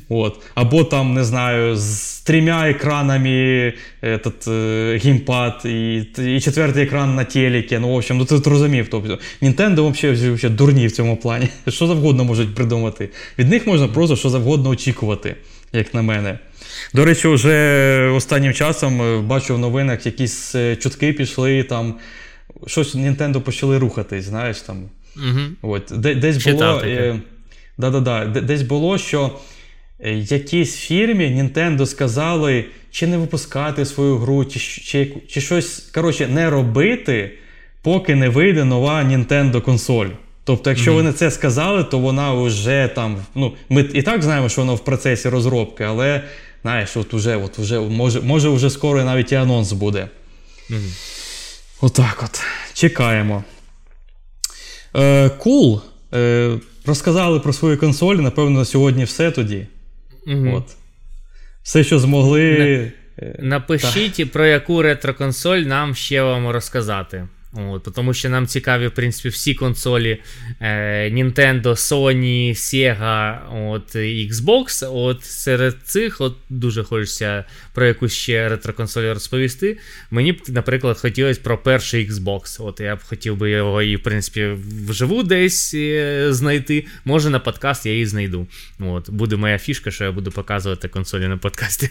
От. 0.08 0.40
Або 0.54 0.84
там, 0.84 1.14
не 1.14 1.24
знаю, 1.24 1.76
з 1.76 2.20
трьома 2.20 2.68
екранами 2.68 3.72
этот, 4.02 4.50
е, 4.50 4.98
геймпад 4.98 5.62
і 5.64 5.96
і 6.18 6.40
четвертий 6.40 6.84
екран 6.84 7.14
на 7.14 7.24
телекі. 7.24 7.78
Ну, 7.78 7.88
в 7.88 7.94
общем, 7.94 8.18
ну 8.18 8.24
ти 8.24 8.50
розумів. 8.50 8.88
Тобто, 8.90 9.18
Nintendo 9.42 9.90
взагалі, 9.90 10.54
дурні 10.56 10.86
в 10.86 10.92
цьому 10.92 11.16
плані. 11.16 11.48
Що 11.68 11.86
завгодно 11.86 12.24
можуть 12.24 12.54
придумати. 12.54 13.08
Від 13.38 13.48
них 13.48 13.66
можна 13.66 13.88
просто 13.88 14.16
що 14.16 14.30
завгодно 14.30 14.70
очікувати, 14.70 15.36
як 15.72 15.94
на 15.94 16.02
мене. 16.02 16.38
До 16.94 17.04
речі, 17.04 17.28
вже 17.28 18.10
останнім 18.14 18.52
часом 18.52 19.02
е, 19.02 19.20
бачу 19.20 19.54
в 19.54 19.58
новинах 19.58 20.06
якісь 20.06 20.54
е, 20.54 20.76
чутки 20.76 21.12
пішли, 21.12 21.62
там 21.62 21.94
щось 22.66 22.94
Nintendo 22.94 23.40
почали 23.40 23.78
рухатись, 23.78 24.24
знаєш 24.24 24.60
там. 24.60 24.76
Угу. 25.16 25.72
От, 25.74 25.92
Десь 25.94 26.46
було. 26.46 26.82
Е, 26.84 27.20
да-да-да, 27.78 28.24
Десь 28.24 28.62
було, 28.62 28.98
що 28.98 29.30
Е, 29.30 29.53
якійсь 30.10 30.76
фірмі 30.76 31.24
Nintendo 31.24 31.86
сказали, 31.86 32.64
чи 32.90 33.06
не 33.06 33.18
випускати 33.18 33.84
свою 33.84 34.16
гру, 34.16 34.44
чи 34.44 34.60
чи, 34.60 35.12
чи 35.28 35.40
щось 35.40 35.78
коротше, 35.94 36.28
не 36.28 36.50
робити, 36.50 37.30
поки 37.82 38.14
не 38.14 38.28
вийде 38.28 38.64
нова 38.64 39.02
Nintendo 39.02 39.60
консоль. 39.60 40.08
Тобто, 40.44 40.70
якщо 40.70 40.90
mm-hmm. 40.90 40.94
вони 40.94 41.12
це 41.12 41.30
сказали, 41.30 41.84
то 41.84 41.98
вона 41.98 42.32
вже 42.34 42.90
там. 42.94 43.16
ну, 43.34 43.52
Ми 43.68 43.90
і 43.94 44.02
так 44.02 44.22
знаємо, 44.22 44.48
що 44.48 44.60
вона 44.60 44.72
в 44.72 44.84
процесі 44.84 45.28
розробки, 45.28 45.84
але 45.84 46.22
знаєш, 46.62 46.96
от 46.96 47.14
уже, 47.14 47.36
от 47.36 47.58
уже, 47.58 47.80
може 47.80 48.20
може 48.20 48.48
вже 48.48 48.70
скоро 48.70 49.04
навіть 49.04 49.32
і 49.32 49.34
анонс 49.34 49.72
буде. 49.72 50.08
Mm-hmm. 50.70 51.20
Отак 51.80 52.20
от. 52.24 52.42
Чекаємо. 52.74 53.44
Е, 54.96 55.28
Cool. 55.28 55.80
Е, 56.14 56.58
Розказали 56.86 57.40
про 57.40 57.52
свої 57.52 57.76
консолі. 57.76 58.18
Напевно, 58.18 58.58
на 58.58 58.64
сьогодні 58.64 59.04
все 59.04 59.30
тоді. 59.30 59.66
Угу. 60.26 60.56
От. 60.56 60.64
Все, 61.62 61.84
що 61.84 61.98
змогли. 61.98 62.92
Е, 63.18 63.36
напишіть, 63.38 64.16
та. 64.16 64.26
про 64.26 64.46
яку 64.46 64.82
ретро-консоль 64.82 65.58
нам 65.58 65.94
ще 65.94 66.22
вам 66.22 66.48
розказати. 66.48 67.28
От, 67.56 67.88
Тому 67.94 68.14
що 68.14 68.28
нам 68.28 68.46
цікаві, 68.46 68.86
в 68.86 68.90
принципі, 68.90 69.28
всі 69.28 69.54
консолі 69.54 70.20
е, 70.60 71.10
Nintendo, 71.10 71.62
Sony, 71.62 72.50
Sega, 72.50 73.38
от, 73.70 73.96
Xbox. 73.96 74.88
От 74.92 75.24
Серед 75.24 75.76
цих 75.84 76.20
от 76.20 76.36
дуже 76.48 76.84
хочеться 76.84 77.44
про 77.72 77.86
якусь 77.86 78.12
ще 78.12 78.48
ретро-консоль 78.48 79.14
розповісти. 79.14 79.78
Мені 80.10 80.32
б, 80.32 80.40
наприклад, 80.48 80.98
хотілося 80.98 81.40
про 81.42 81.58
перший 81.58 82.10
Xbox. 82.10 82.62
От 82.62 82.80
Я 82.80 82.96
б 82.96 82.98
хотів 83.02 83.36
би 83.36 83.50
його 83.50 83.82
і, 83.82 83.96
в 83.96 84.02
принципі, 84.02 84.56
вживу 84.88 85.22
десь 85.22 85.74
е, 85.74 86.26
знайти. 86.30 86.86
Може, 87.04 87.30
на 87.30 87.40
подкаст 87.40 87.86
я 87.86 87.92
її 87.92 88.06
знайду. 88.06 88.46
От, 88.80 89.10
Буде 89.10 89.36
моя 89.36 89.58
фішка, 89.58 89.90
що 89.90 90.04
я 90.04 90.12
буду 90.12 90.30
показувати 90.30 90.88
консолі 90.88 91.28
на 91.28 91.36
подкасті. 91.36 91.90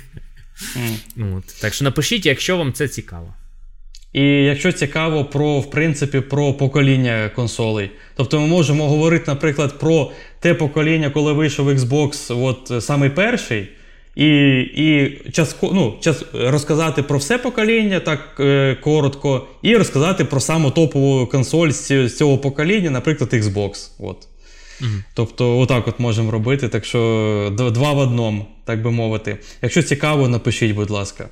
Mm. 0.78 1.38
От, 1.38 1.44
Так 1.62 1.74
що 1.74 1.84
напишіть, 1.84 2.26
якщо 2.26 2.58
вам 2.58 2.74
це 2.74 2.88
цікаво. 2.88 3.34
І 4.14 4.24
якщо 4.24 4.72
цікаво 4.72 5.26
про 5.26 5.60
в 5.60 5.70
принципі, 5.70 6.20
про 6.20 6.54
покоління 6.54 7.32
консолей. 7.36 7.92
Тобто 8.16 8.40
ми 8.40 8.48
можемо 8.48 8.88
говорити, 8.88 9.24
наприклад, 9.28 9.80
про 9.80 10.12
те 10.40 10.54
покоління, 10.54 11.10
коли 11.10 11.34
вийшов 11.34 11.70
Xbox, 11.70 12.44
от 12.44 12.84
самий 12.84 13.10
перший, 13.10 13.70
і 14.16 14.60
і 14.62 15.20
час, 15.32 15.56
ну, 15.62 15.98
час 16.02 16.24
розказати 16.34 17.04
про 17.04 17.18
все 17.18 17.38
покоління 17.38 18.00
так 18.00 18.20
е, 18.40 18.78
коротко, 18.82 19.48
і 19.62 19.76
розказати 19.78 20.26
про 20.26 20.40
саму 20.40 20.72
топову 20.72 21.28
консоль 21.28 21.70
з 21.70 22.10
цього 22.10 22.38
покоління, 22.38 22.90
наприклад, 22.90 23.34
Xbox. 23.34 23.90
От. 24.00 24.28
Угу. 24.82 24.90
Тобто, 25.14 25.60
отак 25.60 25.88
от 25.88 26.00
можемо 26.00 26.32
робити. 26.32 26.70
Так 26.70 26.86
що 26.86 27.70
два 27.74 27.94
в 27.94 27.98
одному, 27.98 28.46
так 28.66 28.82
би 28.82 28.92
мовити. 28.92 29.38
Якщо 29.62 29.84
цікаво, 29.84 30.28
напишіть, 30.28 30.72
будь 30.72 30.90
ласка. 30.90 31.30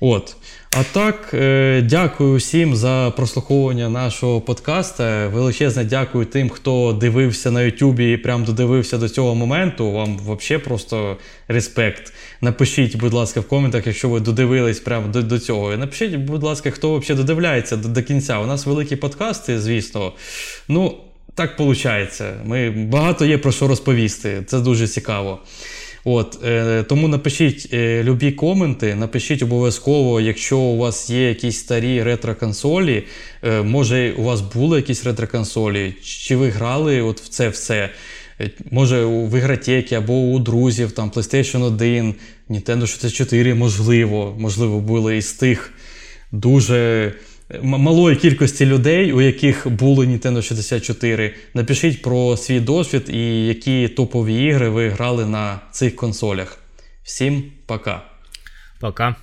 От. 0.00 0.36
А 0.76 0.82
так, 0.92 1.30
е, 1.34 1.82
дякую 1.82 2.36
всім 2.36 2.76
за 2.76 3.12
прослуховування 3.16 3.88
нашого 3.88 4.40
подкаста. 4.40 5.28
Величезне 5.28 5.84
дякую 5.84 6.26
тим, 6.26 6.50
хто 6.50 6.92
дивився 6.92 7.50
на 7.50 7.62
Ютубі 7.62 8.12
і 8.12 8.16
прям 8.16 8.44
додивився 8.44 8.98
до 8.98 9.08
цього 9.08 9.34
моменту. 9.34 9.92
Вам 9.92 10.18
взагалі 10.18 10.64
просто 10.64 11.16
респект. 11.48 12.12
Напишіть, 12.40 12.96
будь 12.96 13.12
ласка, 13.12 13.40
в 13.40 13.44
коментах, 13.44 13.86
якщо 13.86 14.08
ви 14.08 14.20
додивились 14.20 14.80
прямо 14.80 15.08
до 15.08 15.22
до 15.22 15.38
цього. 15.38 15.72
І 15.72 15.76
напишіть, 15.76 16.16
будь 16.16 16.42
ласка, 16.42 16.70
хто 16.70 16.98
взагалі 16.98 17.22
додивляється 17.22 17.76
до, 17.76 17.88
до 17.88 18.02
кінця. 18.02 18.38
У 18.38 18.46
нас 18.46 18.66
великі 18.66 18.96
подкасти, 18.96 19.60
звісно. 19.60 20.12
Ну, 20.68 20.96
так 21.34 21.58
виходить. 21.58 22.22
Ми 22.44 22.70
багато 22.70 23.24
є 23.24 23.38
про 23.38 23.52
що 23.52 23.68
розповісти. 23.68 24.42
Це 24.46 24.60
дуже 24.60 24.88
цікаво. 24.88 25.38
От, 26.04 26.38
е, 26.44 26.82
Тому 26.82 27.08
напишіть 27.08 27.68
е, 27.72 28.04
любі 28.04 28.32
коменти, 28.32 28.94
напишіть 28.94 29.42
обов'язково, 29.42 30.20
якщо 30.20 30.58
у 30.58 30.76
вас 30.76 31.10
є 31.10 31.28
якісь 31.28 31.58
старі 31.58 32.02
ретро-консолі, 32.02 33.02
е, 33.44 33.62
може 33.62 34.12
у 34.12 34.22
вас 34.22 34.40
були 34.40 34.76
якісь 34.76 35.06
ретро-консолі, 35.06 35.94
чи 36.02 36.36
ви 36.36 36.48
грали 36.48 37.00
от 37.00 37.20
в 37.20 37.28
це 37.28 37.48
все. 37.48 37.90
Е, 38.40 38.50
може, 38.70 39.04
в 39.04 39.38
ігротекі 39.38 39.94
або 39.94 40.14
у 40.14 40.38
друзів, 40.38 40.92
там 40.92 41.10
PlayStation 41.10 41.62
1, 41.64 42.14
Nintendo 42.50 42.86
64, 42.86 43.54
можливо, 43.54 44.36
можливо, 44.38 44.80
були 44.80 45.16
із 45.16 45.32
тих 45.32 45.72
дуже 46.32 47.12
малої 47.62 48.16
кількості 48.16 48.66
людей, 48.66 49.12
у 49.12 49.20
яких 49.20 49.70
були 49.70 50.06
Nintendo 50.06 50.42
64. 50.42 51.34
Напишіть 51.54 52.02
про 52.02 52.36
свій 52.36 52.60
досвід 52.60 53.08
і 53.08 53.46
які 53.46 53.88
топові 53.88 54.44
ігри 54.44 54.68
ви 54.68 54.88
грали 54.88 55.26
на 55.26 55.60
цих 55.70 55.96
консолях. 55.96 56.58
Всім 57.02 57.42
пока. 57.66 58.02
Пока. 58.80 59.16